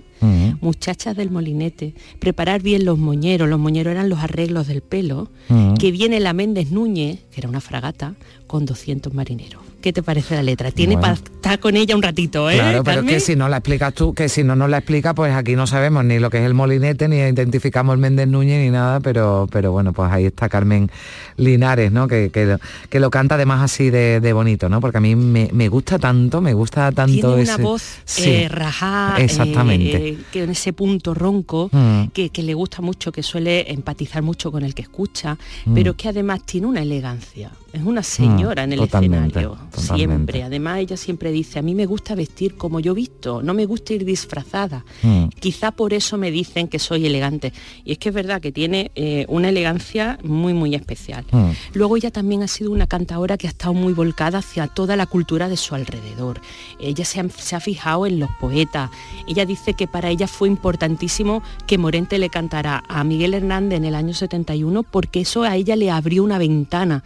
Muchachas 0.61 1.17
del 1.17 1.31
Molinete, 1.31 1.95
preparar 2.19 2.63
bien 2.63 2.85
los 2.85 2.99
moñeros, 2.99 3.49
los 3.49 3.59
moñeros 3.59 3.93
eran 3.93 4.09
los 4.09 4.21
arreglos 4.21 4.67
del 4.67 4.83
pelo, 4.83 5.31
que 5.79 5.91
viene 5.91 6.21
la 6.21 6.33
Méndez 6.33 6.71
Núñez, 6.71 7.21
que 7.33 7.41
era 7.41 7.49
una 7.49 7.61
fragata, 7.61 8.15
con 8.47 8.67
200 8.67 9.13
marineros. 9.13 9.64
¿Qué 9.85 9.93
te 9.93 10.03
parece 10.03 10.35
la 10.35 10.43
letra? 10.43 10.71
Tiene 10.71 10.95
Bueno. 10.97 11.03
para 11.03 11.13
estar 11.15 11.59
con 11.61 11.77
ella 11.77 11.95
un 11.95 12.01
ratito, 12.03 12.49
¿eh? 12.49 12.55
Claro, 12.55 12.83
pero 12.83 12.93
es 12.93 12.97
Carmen? 12.97 13.15
que 13.15 13.21
si 13.21 13.37
no 13.37 13.51
la 13.51 13.59
explicas 13.59 13.93
tú, 13.93 14.15
que 14.15 14.31
si 14.31 14.43
no 14.43 14.57
nos 14.57 14.71
la 14.71 14.79
explica, 14.79 15.13
pues 15.15 15.35
aquí 15.35 15.57
no 15.57 15.67
sabemos 15.67 16.07
ni 16.07 16.19
lo 16.19 16.31
que 16.31 16.39
es 16.39 16.45
el 16.47 16.55
molinete, 16.55 17.07
ni 17.07 17.17
identificamos 17.17 17.93
el 17.93 18.01
Méndez 18.01 18.27
Núñez 18.27 18.65
ni 18.65 18.71
nada, 18.71 19.01
pero, 19.01 19.47
pero 19.53 19.73
bueno, 19.73 19.93
pues 19.93 20.11
ahí 20.11 20.25
está 20.25 20.49
Carmen 20.49 20.91
Linares, 21.37 21.93
¿no? 21.93 22.09
Que, 22.09 22.31
que, 22.31 22.47
lo, 22.47 22.59
que 22.89 22.99
lo 22.99 23.11
canta 23.11 23.35
además 23.35 23.61
así 23.63 23.91
de, 23.91 24.21
de 24.21 24.33
bonito, 24.33 24.71
¿no? 24.71 24.81
Porque 24.81 24.97
a 24.97 25.01
mí 25.03 25.17
me, 25.17 25.51
me 25.53 25.69
gusta 25.69 25.99
tanto, 25.99 26.41
me 26.41 26.55
gusta 26.55 26.91
tanto 26.91 27.35
Tiene 27.37 27.43
una 27.43 27.57
voz 27.59 27.83
Sí, 28.07 28.31
eh, 28.31 28.49
rajá, 28.49 29.17
eh, 29.19 29.25
Exactamente. 29.25 30.09
eh, 30.09 30.19
que 30.33 30.45
en 30.45 30.51
ese 30.51 30.73
punto 30.73 31.13
ronco, 31.13 31.69
Mm. 31.73 32.05
que, 32.15 32.31
que 32.31 32.43
le 32.43 32.55
gusta 32.55 32.81
mucho, 32.81 33.13
que 33.13 33.23
suele 33.23 33.71
empatizar 33.71 34.23
mucho 34.23 34.51
con 34.51 34.63
el 34.65 34.75
que 34.75 34.81
escucha, 34.81 35.37
Mm. 35.67 35.75
pero 35.75 35.95
que 35.95 36.09
además 36.09 36.41
tiene 36.47 36.69
una 36.69 36.81
elegancia. 36.81 37.51
Es 37.75 37.83
una 37.83 38.05
señora 38.05 38.63
en 38.63 38.73
el 38.73 38.85
escenario, 38.85 39.59
totalmente. 39.69 39.97
siempre. 39.97 40.43
Además, 40.45 40.79
ella 40.79 40.97
siempre 40.97 41.33
dice, 41.33 41.59
a 41.59 41.63
mí 41.63 41.75
me 41.75 41.87
gusta 41.87 42.15
vestir 42.15 42.55
como 42.55 42.79
yo 42.79 42.95
visto, 42.95 43.43
no 43.43 43.53
me 43.53 43.67
gusta 43.67 43.95
ir 43.95 44.05
disfrazada. 44.05 44.85
Mm. 45.03 45.25
Quizá 45.41 45.73
por 45.73 45.93
eso 45.93 46.17
me 46.17 46.31
dicen 46.31 46.69
que 46.69 46.79
soy 46.79 47.05
elegante. 47.05 47.53
Y 47.85 47.91
es 47.91 47.99
que 47.99 48.11
es 48.11 48.15
verdad 48.15 48.41
que 48.41 48.53
tiene 48.53 48.93
eh, 48.95 49.27
una 49.29 49.49
elegancia 49.49 50.21
muy, 50.23 50.55
muy 50.55 50.77
especial. 50.77 51.25
Mm. 51.33 51.51
Luego 51.73 51.97
ella 51.97 52.13
también 52.13 52.45
ha 52.45 52.49
sido 52.49 52.71
una 52.71 52.87
cantadora 52.87 53.37
que 53.37 53.49
ha 53.49 53.51
estado 53.51 53.75
muy 53.75 53.93
volcada 53.93 54.39
hacia 54.39 54.69
toda 54.69 54.95
la 54.95 55.07
cultura 55.07 55.49
de 55.49 55.57
su 55.57 55.75
alrededor. 55.75 56.41
Ella 56.79 57.05
se 57.05 57.19
ha, 57.19 57.29
se 57.29 57.57
ha 57.57 57.61
fijado 57.61 58.07
en 58.07 58.21
los 58.21 58.31
poetas. 58.39 58.89
Ella 59.27 59.47
dice 59.47 59.75
que 59.75 59.89
para 59.89 60.11
ella 60.11 60.29
fue 60.29 60.47
importantísimo 60.47 61.43
que 61.67 61.77
Morente 61.77 62.21
le 62.21 62.31
cantara 62.31 62.85
a 62.89 63.03
Miguel 63.03 63.35
Hernández 63.35 63.79
en 63.79 63.85
el 63.85 63.97
año 63.97 64.15
71 64.15 64.85
porque 64.85 65.23
eso 65.23 65.43
a 65.43 65.57
ella 65.57 65.75
le 65.75 65.91
abrió 65.91 66.23
una 66.23 66.39
ventana 66.39 67.03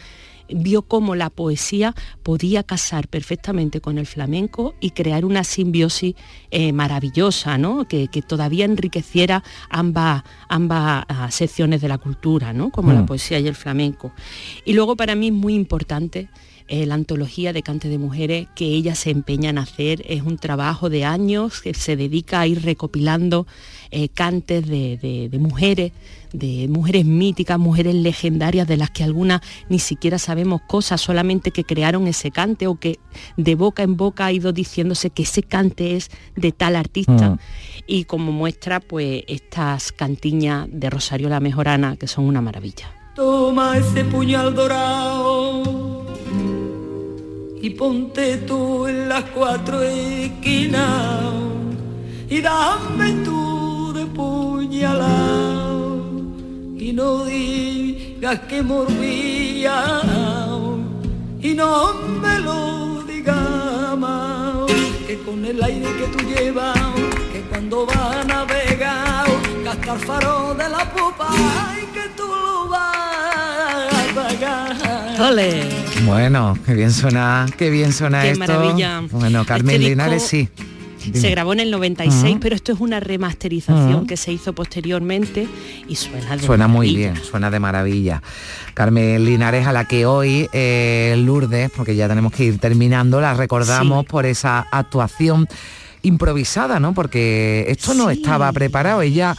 vio 0.50 0.82
cómo 0.82 1.14
la 1.14 1.30
poesía 1.30 1.94
podía 2.22 2.62
casar 2.62 3.08
perfectamente 3.08 3.80
con 3.80 3.98
el 3.98 4.06
flamenco 4.06 4.74
y 4.80 4.90
crear 4.90 5.24
una 5.24 5.44
simbiosis 5.44 6.14
eh, 6.50 6.72
maravillosa, 6.72 7.58
¿no? 7.58 7.86
que, 7.86 8.08
que 8.08 8.22
todavía 8.22 8.64
enriqueciera 8.64 9.42
ambas, 9.70 10.22
ambas 10.48 11.04
ah, 11.08 11.30
secciones 11.30 11.80
de 11.80 11.88
la 11.88 11.98
cultura, 11.98 12.52
¿no? 12.52 12.70
como 12.70 12.92
la 12.92 13.02
Mm. 13.02 13.06
poesía 13.06 13.38
y 13.38 13.46
el 13.46 13.54
flamenco. 13.54 14.12
Y 14.64 14.72
luego 14.72 14.96
para 14.96 15.14
mí 15.14 15.28
es 15.28 15.32
muy 15.32 15.54
importante 15.54 16.28
eh, 16.68 16.86
la 16.86 16.94
antología 16.94 17.52
de 17.52 17.62
cante 17.62 17.88
de 17.88 17.98
mujeres 17.98 18.46
que 18.54 18.66
ella 18.66 18.94
se 18.94 19.10
empeña 19.10 19.50
en 19.50 19.58
hacer. 19.58 20.02
Es 20.06 20.22
un 20.22 20.36
trabajo 20.38 20.88
de 20.90 21.04
años 21.04 21.60
que 21.60 21.74
se 21.74 21.96
dedica 21.96 22.40
a 22.40 22.46
ir 22.46 22.62
recopilando 22.62 23.46
eh, 23.90 24.08
cantes 24.10 24.66
de, 24.66 24.96
de- 24.98 25.28
de 25.30 25.38
mujeres, 25.38 25.92
de 26.32 26.68
mujeres 26.68 27.06
míticas, 27.06 27.58
mujeres 27.58 27.94
legendarias 27.94 28.68
de 28.68 28.76
las 28.76 28.90
que 28.90 29.02
algunas 29.02 29.40
ni 29.70 29.78
siquiera 29.78 30.18
sabemos 30.18 30.60
cosas, 30.68 31.00
solamente 31.00 31.50
que 31.52 31.64
crearon 31.64 32.06
ese 32.06 32.30
cante 32.30 32.66
o 32.66 32.74
que 32.74 32.98
de 33.38 33.54
boca 33.54 33.82
en 33.82 33.96
boca 33.96 34.26
ha 34.26 34.32
ido 34.32 34.52
diciéndose 34.52 35.08
que 35.08 35.22
ese 35.22 35.42
cante 35.42 35.96
es 35.96 36.10
de 36.36 36.52
tal 36.52 36.76
artista. 36.76 37.30
Mm. 37.30 37.38
Y 37.86 38.04
como 38.04 38.30
muestra, 38.30 38.80
pues 38.80 39.24
estas 39.26 39.90
cantiñas 39.92 40.68
de 40.70 40.90
Rosario 40.90 41.30
la 41.30 41.40
Mejorana, 41.40 41.96
que 41.96 42.06
son 42.06 42.26
una 42.26 42.42
maravilla. 42.42 42.92
Toma 43.16 43.78
ese 43.78 44.04
puñal 44.04 44.54
dorado 44.54 45.47
y 47.60 47.70
ponte 47.70 48.36
tú 48.38 48.86
en 48.86 49.08
las 49.08 49.24
cuatro 49.24 49.82
esquinas 49.82 51.32
y 52.28 52.40
dame 52.40 53.12
tú 53.24 53.92
de 53.94 54.06
puñalado 54.06 55.98
y 56.76 56.92
no 56.92 57.24
digas 57.24 58.40
que 58.48 58.62
morbía 58.62 60.00
y 61.40 61.54
no 61.54 61.94
me 62.20 62.40
lo 62.40 63.02
digas 63.04 63.96
más. 63.96 64.66
Que 65.06 65.18
con 65.24 65.44
el 65.44 65.62
aire 65.62 65.86
que 65.96 66.06
tú 66.08 66.24
llevas 66.24 66.76
que 67.32 67.40
cuando 67.48 67.86
vas 67.86 68.16
a 68.16 68.24
navegar 68.24 69.26
gasta 69.64 69.94
el 69.94 70.00
faro 70.00 70.54
de 70.54 70.68
la 70.68 70.84
popa 70.92 71.30
y 71.82 71.86
que 71.94 72.08
tú 72.16 72.26
lo 72.26 72.68
vas 72.68 73.17
¡Ole! 75.20 75.64
Bueno, 76.06 76.56
qué 76.64 76.74
bien 76.74 76.92
suena, 76.92 77.46
qué 77.56 77.70
bien 77.70 77.92
suena 77.92 78.22
Qué 78.22 78.30
esto. 78.30 78.38
maravilla. 78.40 79.02
Bueno, 79.10 79.44
Carmen 79.44 79.74
Este 79.74 79.78
disco 79.78 79.90
Linares 79.90 80.22
sí. 80.22 80.48
Dime. 81.04 81.20
Se 81.20 81.30
grabó 81.30 81.52
en 81.54 81.60
el 81.60 81.70
96, 81.70 82.32
Ujú. 82.32 82.40
pero 82.40 82.54
esto 82.54 82.72
es 82.72 82.80
una 82.80 83.00
remasterización 83.00 84.06
que 84.06 84.16
se 84.18 84.30
hizo 84.32 84.52
posteriormente 84.52 85.48
y 85.88 85.96
suena 85.96 86.36
de 86.36 86.42
Suena 86.44 86.68
muy 86.68 86.94
bien, 86.94 87.14
suena 87.16 87.50
de 87.50 87.58
maravilla. 87.60 88.20
Carmen 88.74 89.24
Linares, 89.24 89.66
a 89.66 89.72
la 89.72 89.86
que 89.86 90.04
hoy 90.06 90.48
eh, 90.52 91.14
Lourdes, 91.24 91.70
porque 91.74 91.96
ya 91.96 92.08
tenemos 92.08 92.32
que 92.32 92.44
ir 92.44 92.58
terminando, 92.58 93.20
la 93.20 93.32
recordamos 93.34 94.04
por 94.06 94.26
esa 94.26 94.66
actuación 94.70 95.48
improvisada, 96.02 96.78
¿no? 96.78 96.92
Porque 96.94 97.64
esto 97.68 97.94
no 97.94 98.10
estaba 98.10 98.52
preparado. 98.52 99.00
Ella, 99.00 99.34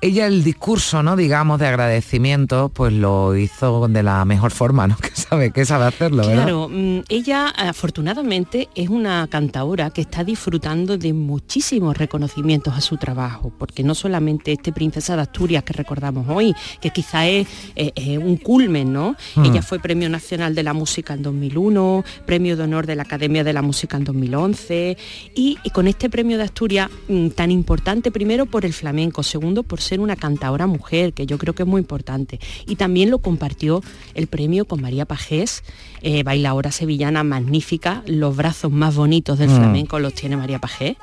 ella 0.00 0.26
el 0.26 0.44
discurso, 0.44 1.02
¿no? 1.02 1.16
Digamos, 1.16 1.58
de 1.58 1.66
agradecimiento, 1.66 2.68
pues 2.68 2.92
lo 2.92 3.36
hizo 3.36 3.88
de 3.88 4.02
la 4.02 4.24
mejor 4.24 4.50
forma, 4.50 4.86
¿no? 4.86 4.96
Que 5.06 5.10
sabe, 5.14 5.50
que 5.50 5.64
sabe 5.64 5.84
hacerlo. 5.86 6.22
Claro, 6.24 6.68
mm, 6.70 7.00
ella 7.08 7.48
afortunadamente 7.48 8.68
es 8.74 8.88
una 8.88 9.26
cantaora 9.28 9.90
que 9.90 10.00
está 10.02 10.24
disfrutando 10.24 10.98
de 10.98 11.12
muchísimos 11.12 11.96
reconocimientos 11.96 12.74
a 12.74 12.80
su 12.80 12.96
trabajo, 12.96 13.52
porque 13.56 13.82
no 13.82 13.94
solamente 13.94 14.52
este 14.52 14.72
Princesa 14.72 15.16
de 15.16 15.22
Asturias 15.22 15.64
que 15.64 15.72
recordamos 15.72 16.26
hoy, 16.28 16.54
que 16.80 16.90
quizá 16.90 17.26
es 17.26 17.46
eh, 17.76 18.18
un 18.18 18.36
culmen, 18.36 18.92
¿no? 18.92 19.16
Mm. 19.36 19.44
Ella 19.44 19.62
fue 19.62 19.78
Premio 19.78 20.08
Nacional 20.08 20.54
de 20.54 20.62
la 20.62 20.72
Música 20.72 21.14
en 21.14 21.22
2001, 21.22 22.04
Premio 22.26 22.56
de 22.56 22.64
Honor 22.64 22.86
de 22.86 22.96
la 22.96 23.02
Academia 23.02 23.44
de 23.44 23.52
la 23.52 23.62
Música 23.62 23.96
en 23.96 24.04
2011, 24.04 24.96
y, 25.34 25.58
y 25.62 25.70
con 25.70 25.86
este 25.88 26.10
Premio 26.10 26.36
de 26.36 26.44
Asturias 26.44 26.90
mm, 27.08 27.28
tan 27.28 27.50
importante, 27.50 28.10
primero 28.10 28.46
por 28.46 28.64
el 28.64 28.72
flamenco, 28.72 29.22
segundo 29.22 29.62
por 29.62 29.80
ser 29.86 30.00
una 30.00 30.16
cantaora 30.16 30.66
mujer, 30.66 31.12
que 31.14 31.26
yo 31.26 31.38
creo 31.38 31.54
que 31.54 31.62
es 31.62 31.68
muy 31.68 31.80
importante, 31.80 32.38
y 32.66 32.76
también 32.76 33.10
lo 33.10 33.18
compartió 33.20 33.82
el 34.14 34.26
premio 34.26 34.64
con 34.66 34.80
María 34.82 35.04
Pajés, 35.06 35.62
eh, 36.02 36.22
bailadora 36.22 36.70
sevillana 36.72 37.22
magnífica, 37.24 38.02
los 38.06 38.36
brazos 38.36 38.70
más 38.72 38.94
bonitos 38.96 39.38
del 39.38 39.50
Mm. 39.50 39.56
flamenco 39.56 39.98
los 39.98 40.12
tiene 40.14 40.36
María 40.36 40.58
Pajés. 40.58 40.96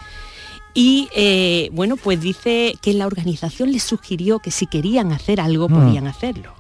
Y 0.76 1.08
eh, 1.16 1.70
bueno, 1.72 1.98
pues 1.98 2.20
dice 2.20 2.74
que 2.82 2.94
la 2.94 3.06
organización 3.06 3.72
les 3.72 3.84
sugirió 3.84 4.40
que 4.40 4.50
si 4.50 4.66
querían 4.66 5.12
hacer 5.12 5.40
algo, 5.40 5.70
Mm. 5.70 5.74
podían 5.74 6.08
hacerlo. 6.08 6.54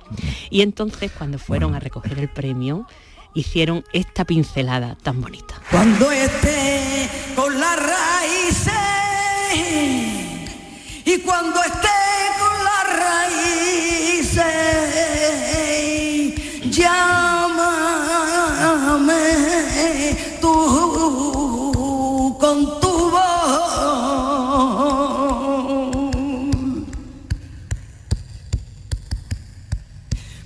Y 0.51 0.61
entonces 0.61 1.11
cuando 1.11 1.39
fueron 1.39 1.73
a 1.73 1.79
recoger 1.79 2.19
el 2.19 2.29
premio, 2.29 2.85
hicieron 3.33 3.83
esta 3.93 4.23
pincelada 4.25 4.95
tan 5.01 5.19
bonita. 5.19 5.55
Cuando 5.71 6.11
esté 6.11 7.09
con 7.35 7.59
las 7.59 7.75
raíces 7.75 8.73
y 11.05 11.17
cuando 11.21 11.59
esté 11.63 11.87
raíces, 14.35 16.33
llámame 16.69 17.53
tú 20.41 22.37
con 22.39 22.79
tu 22.79 23.11
voz. 23.11 23.23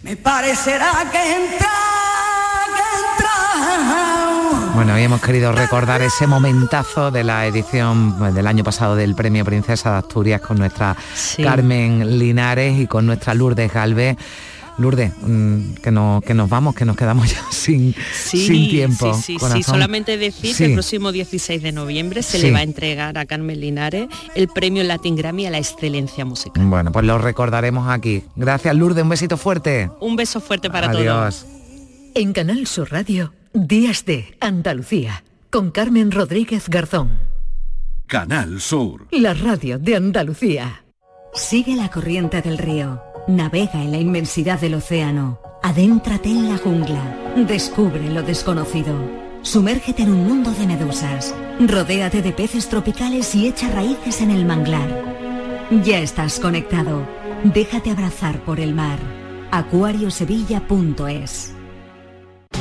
Me 0.04 0.16
parecerá 0.16 1.10
que 1.12 1.36
entra, 1.36 1.48
que 1.52 1.56
entra. 1.56 1.97
Bueno, 4.78 4.94
hoy 4.94 5.02
hemos 5.02 5.22
querido 5.22 5.52
recordar 5.54 6.04
ese 6.04 6.28
momentazo 6.28 7.10
de 7.10 7.24
la 7.24 7.48
edición 7.48 8.16
pues, 8.20 8.36
del 8.36 8.46
año 8.46 8.64
pasado 8.64 8.96
del 8.96 9.16
Premio 9.16 9.44
Princesa 9.44 9.90
de 9.94 9.98
Asturias 9.98 10.40
con 10.40 10.60
nuestra 10.60 10.96
Sí. 11.16 11.42
Carmen 11.42 12.20
Linares 12.20 12.80
y 12.80 12.86
con 12.86 13.08
nuestra 13.08 13.34
Lourdes 13.34 13.74
Galvez. 13.74 14.18
Lourdes, 14.78 15.12
mm, 15.20 15.74
que, 15.82 15.90
no, 15.90 16.22
que 16.24 16.36
nos 16.36 16.48
vamos, 16.48 16.76
que 16.76 16.86
nos 16.86 16.96
quedamos 16.96 17.28
ya 17.34 17.42
sin, 17.50 17.96
Sí, 18.14 18.46
sin 18.46 18.70
tiempo. 18.70 19.16
sí, 19.16 19.38
sí, 19.40 19.46
sí. 19.52 19.64
Solamente 19.64 20.16
decir 20.16 20.52
Sí. 20.54 20.58
que 20.58 20.66
el 20.66 20.74
próximo 20.74 21.12
16 21.12 21.64
de 21.64 21.72
noviembre 21.72 22.22
se 22.22 22.38
Sí. 22.38 22.46
le 22.46 22.52
va 22.54 22.60
a 22.60 22.64
entregar 22.64 23.18
a 23.18 23.26
Carmen 23.26 23.60
Linares 23.60 24.08
el 24.36 24.48
premio 24.48 24.84
Latin 24.84 25.16
Grammy 25.16 25.48
a 25.48 25.50
la 25.50 25.58
excelencia 25.58 26.24
musical. 26.24 26.64
Bueno, 26.68 26.92
pues 26.92 27.04
lo 27.04 27.18
recordaremos 27.18 27.90
aquí. 27.90 28.22
Gracias, 28.36 28.76
Lourdes, 28.76 29.02
un 29.02 29.10
besito 29.10 29.38
fuerte. 29.38 29.90
Un 30.00 30.16
beso 30.16 30.40
fuerte 30.40 30.70
para 30.70 30.92
Adiós. 30.92 31.40
todos. 31.42 31.46
En 32.14 32.34
Canal 32.34 32.68
Sur 32.68 32.92
Radio, 32.92 33.34
Días 33.60 34.06
de 34.06 34.38
Andalucía, 34.40 35.24
con 35.50 35.72
Carmen 35.72 36.12
Rodríguez 36.12 36.70
Garzón. 36.70 37.18
Canal 38.06 38.62
Sur. 38.62 39.08
La 39.10 39.34
radio 39.34 39.80
de 39.80 39.96
Andalucía. 39.96 40.84
Sigue 41.34 41.76
la 41.76 41.90
corriente 41.90 42.44
del 42.44 42.60
río, 42.60 43.02
navega 43.28 43.82
en 43.82 43.92
la 43.92 43.98
inmensidad 43.98 44.62
del 44.62 44.76
océano, 44.76 45.40
adéntrate 45.64 46.30
en 46.30 46.50
la 46.50 46.60
jungla, 46.60 47.34
descubre 47.48 48.12
lo 48.12 48.22
desconocido, 48.22 48.94
sumérgete 49.42 50.04
en 50.04 50.12
un 50.12 50.28
mundo 50.28 50.52
de 50.52 50.68
medusas, 50.68 51.34
rodéate 51.60 52.22
de 52.22 52.34
peces 52.34 52.70
tropicales 52.70 53.34
y 53.34 53.48
echa 53.48 53.72
raíces 53.72 54.22
en 54.22 54.30
el 54.30 54.46
manglar. 54.46 55.66
Ya 55.84 55.98
estás 55.98 56.40
conectado, 56.40 57.08
déjate 57.44 57.90
abrazar 57.90 58.40
por 58.46 58.60
el 58.60 58.76
mar. 58.76 59.00
acuariosevilla.es 59.50 61.57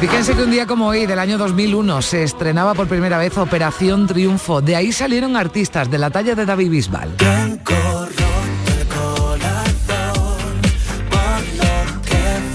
Fíjense 0.00 0.36
que 0.36 0.44
un 0.44 0.52
día 0.52 0.64
como 0.64 0.86
hoy, 0.86 1.06
del 1.06 1.18
año 1.18 1.38
2001, 1.38 2.02
se 2.02 2.22
estrenaba 2.22 2.72
por 2.74 2.86
primera 2.86 3.18
vez 3.18 3.36
Operación 3.36 4.06
Triunfo. 4.06 4.60
De 4.60 4.76
ahí 4.76 4.92
salieron 4.92 5.36
artistas 5.36 5.90
de 5.90 5.98
la 5.98 6.08
talla 6.10 6.36
de 6.36 6.46
David 6.46 6.70
Bisbal. 6.70 7.16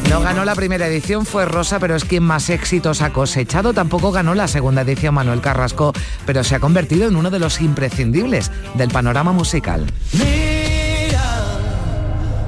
No 0.10 0.22
ganó 0.22 0.46
la 0.46 0.56
primera 0.56 0.88
edición, 0.88 1.26
fue 1.26 1.44
Rosa, 1.44 1.80
pero 1.80 1.98
es 1.98 2.06
quien 2.06 2.24
más 2.24 2.50
éxitos 2.50 3.02
ha 3.02 3.12
cosechado. 3.12 3.74
Tampoco 3.74 4.14
ganó 4.14 4.36
la 4.36 4.48
segunda 4.48 4.84
edición 4.84 5.14
Manuel 5.14 5.42
Carrasco, 5.42 5.92
pero 6.26 6.46
se 6.46 6.56
ha 6.56 6.62
convertido 6.62 7.10
en 7.10 7.18
uno 7.18 7.30
de 7.30 7.40
los 7.40 7.60
imprescindibles 7.60 8.52
del 8.76 8.90
panorama 8.90 9.34
musical. 9.34 9.86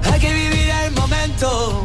Hay 0.09 0.19
que 0.21 0.33
vivir 0.33 0.69
el 0.85 0.93
momento. 0.93 1.84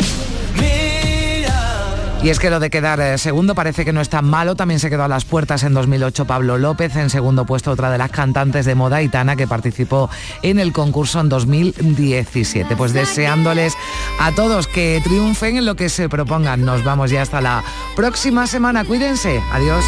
Y 2.22 2.28
es 2.28 2.38
que 2.38 2.50
lo 2.50 2.60
de 2.60 2.68
quedar 2.68 3.00
eh, 3.00 3.16
segundo 3.16 3.54
parece 3.54 3.84
que 3.84 3.94
no 3.94 4.02
es 4.02 4.10
tan 4.10 4.26
malo. 4.26 4.54
También 4.54 4.78
se 4.78 4.90
quedó 4.90 5.04
a 5.04 5.08
las 5.08 5.24
puertas 5.24 5.62
en 5.62 5.72
2008 5.72 6.26
Pablo 6.26 6.58
López. 6.58 6.94
En 6.96 7.08
segundo 7.08 7.46
puesto 7.46 7.70
otra 7.70 7.90
de 7.90 7.96
las 7.96 8.10
cantantes 8.10 8.66
de 8.66 8.74
moda, 8.74 9.00
Itana, 9.00 9.36
que 9.36 9.46
participó 9.46 10.10
en 10.42 10.58
el 10.58 10.74
concurso 10.74 11.20
en 11.20 11.30
2017. 11.30 12.76
Pues 12.76 12.92
deseándoles 12.92 13.74
a 14.18 14.32
todos 14.32 14.66
que 14.66 15.00
triunfen 15.02 15.56
en 15.56 15.64
lo 15.64 15.76
que 15.76 15.88
se 15.88 16.10
propongan. 16.10 16.62
Nos 16.62 16.84
vamos 16.84 17.10
ya 17.10 17.22
hasta 17.22 17.40
la 17.40 17.64
próxima 17.96 18.46
semana. 18.46 18.84
Cuídense. 18.84 19.42
Adiós. 19.52 19.84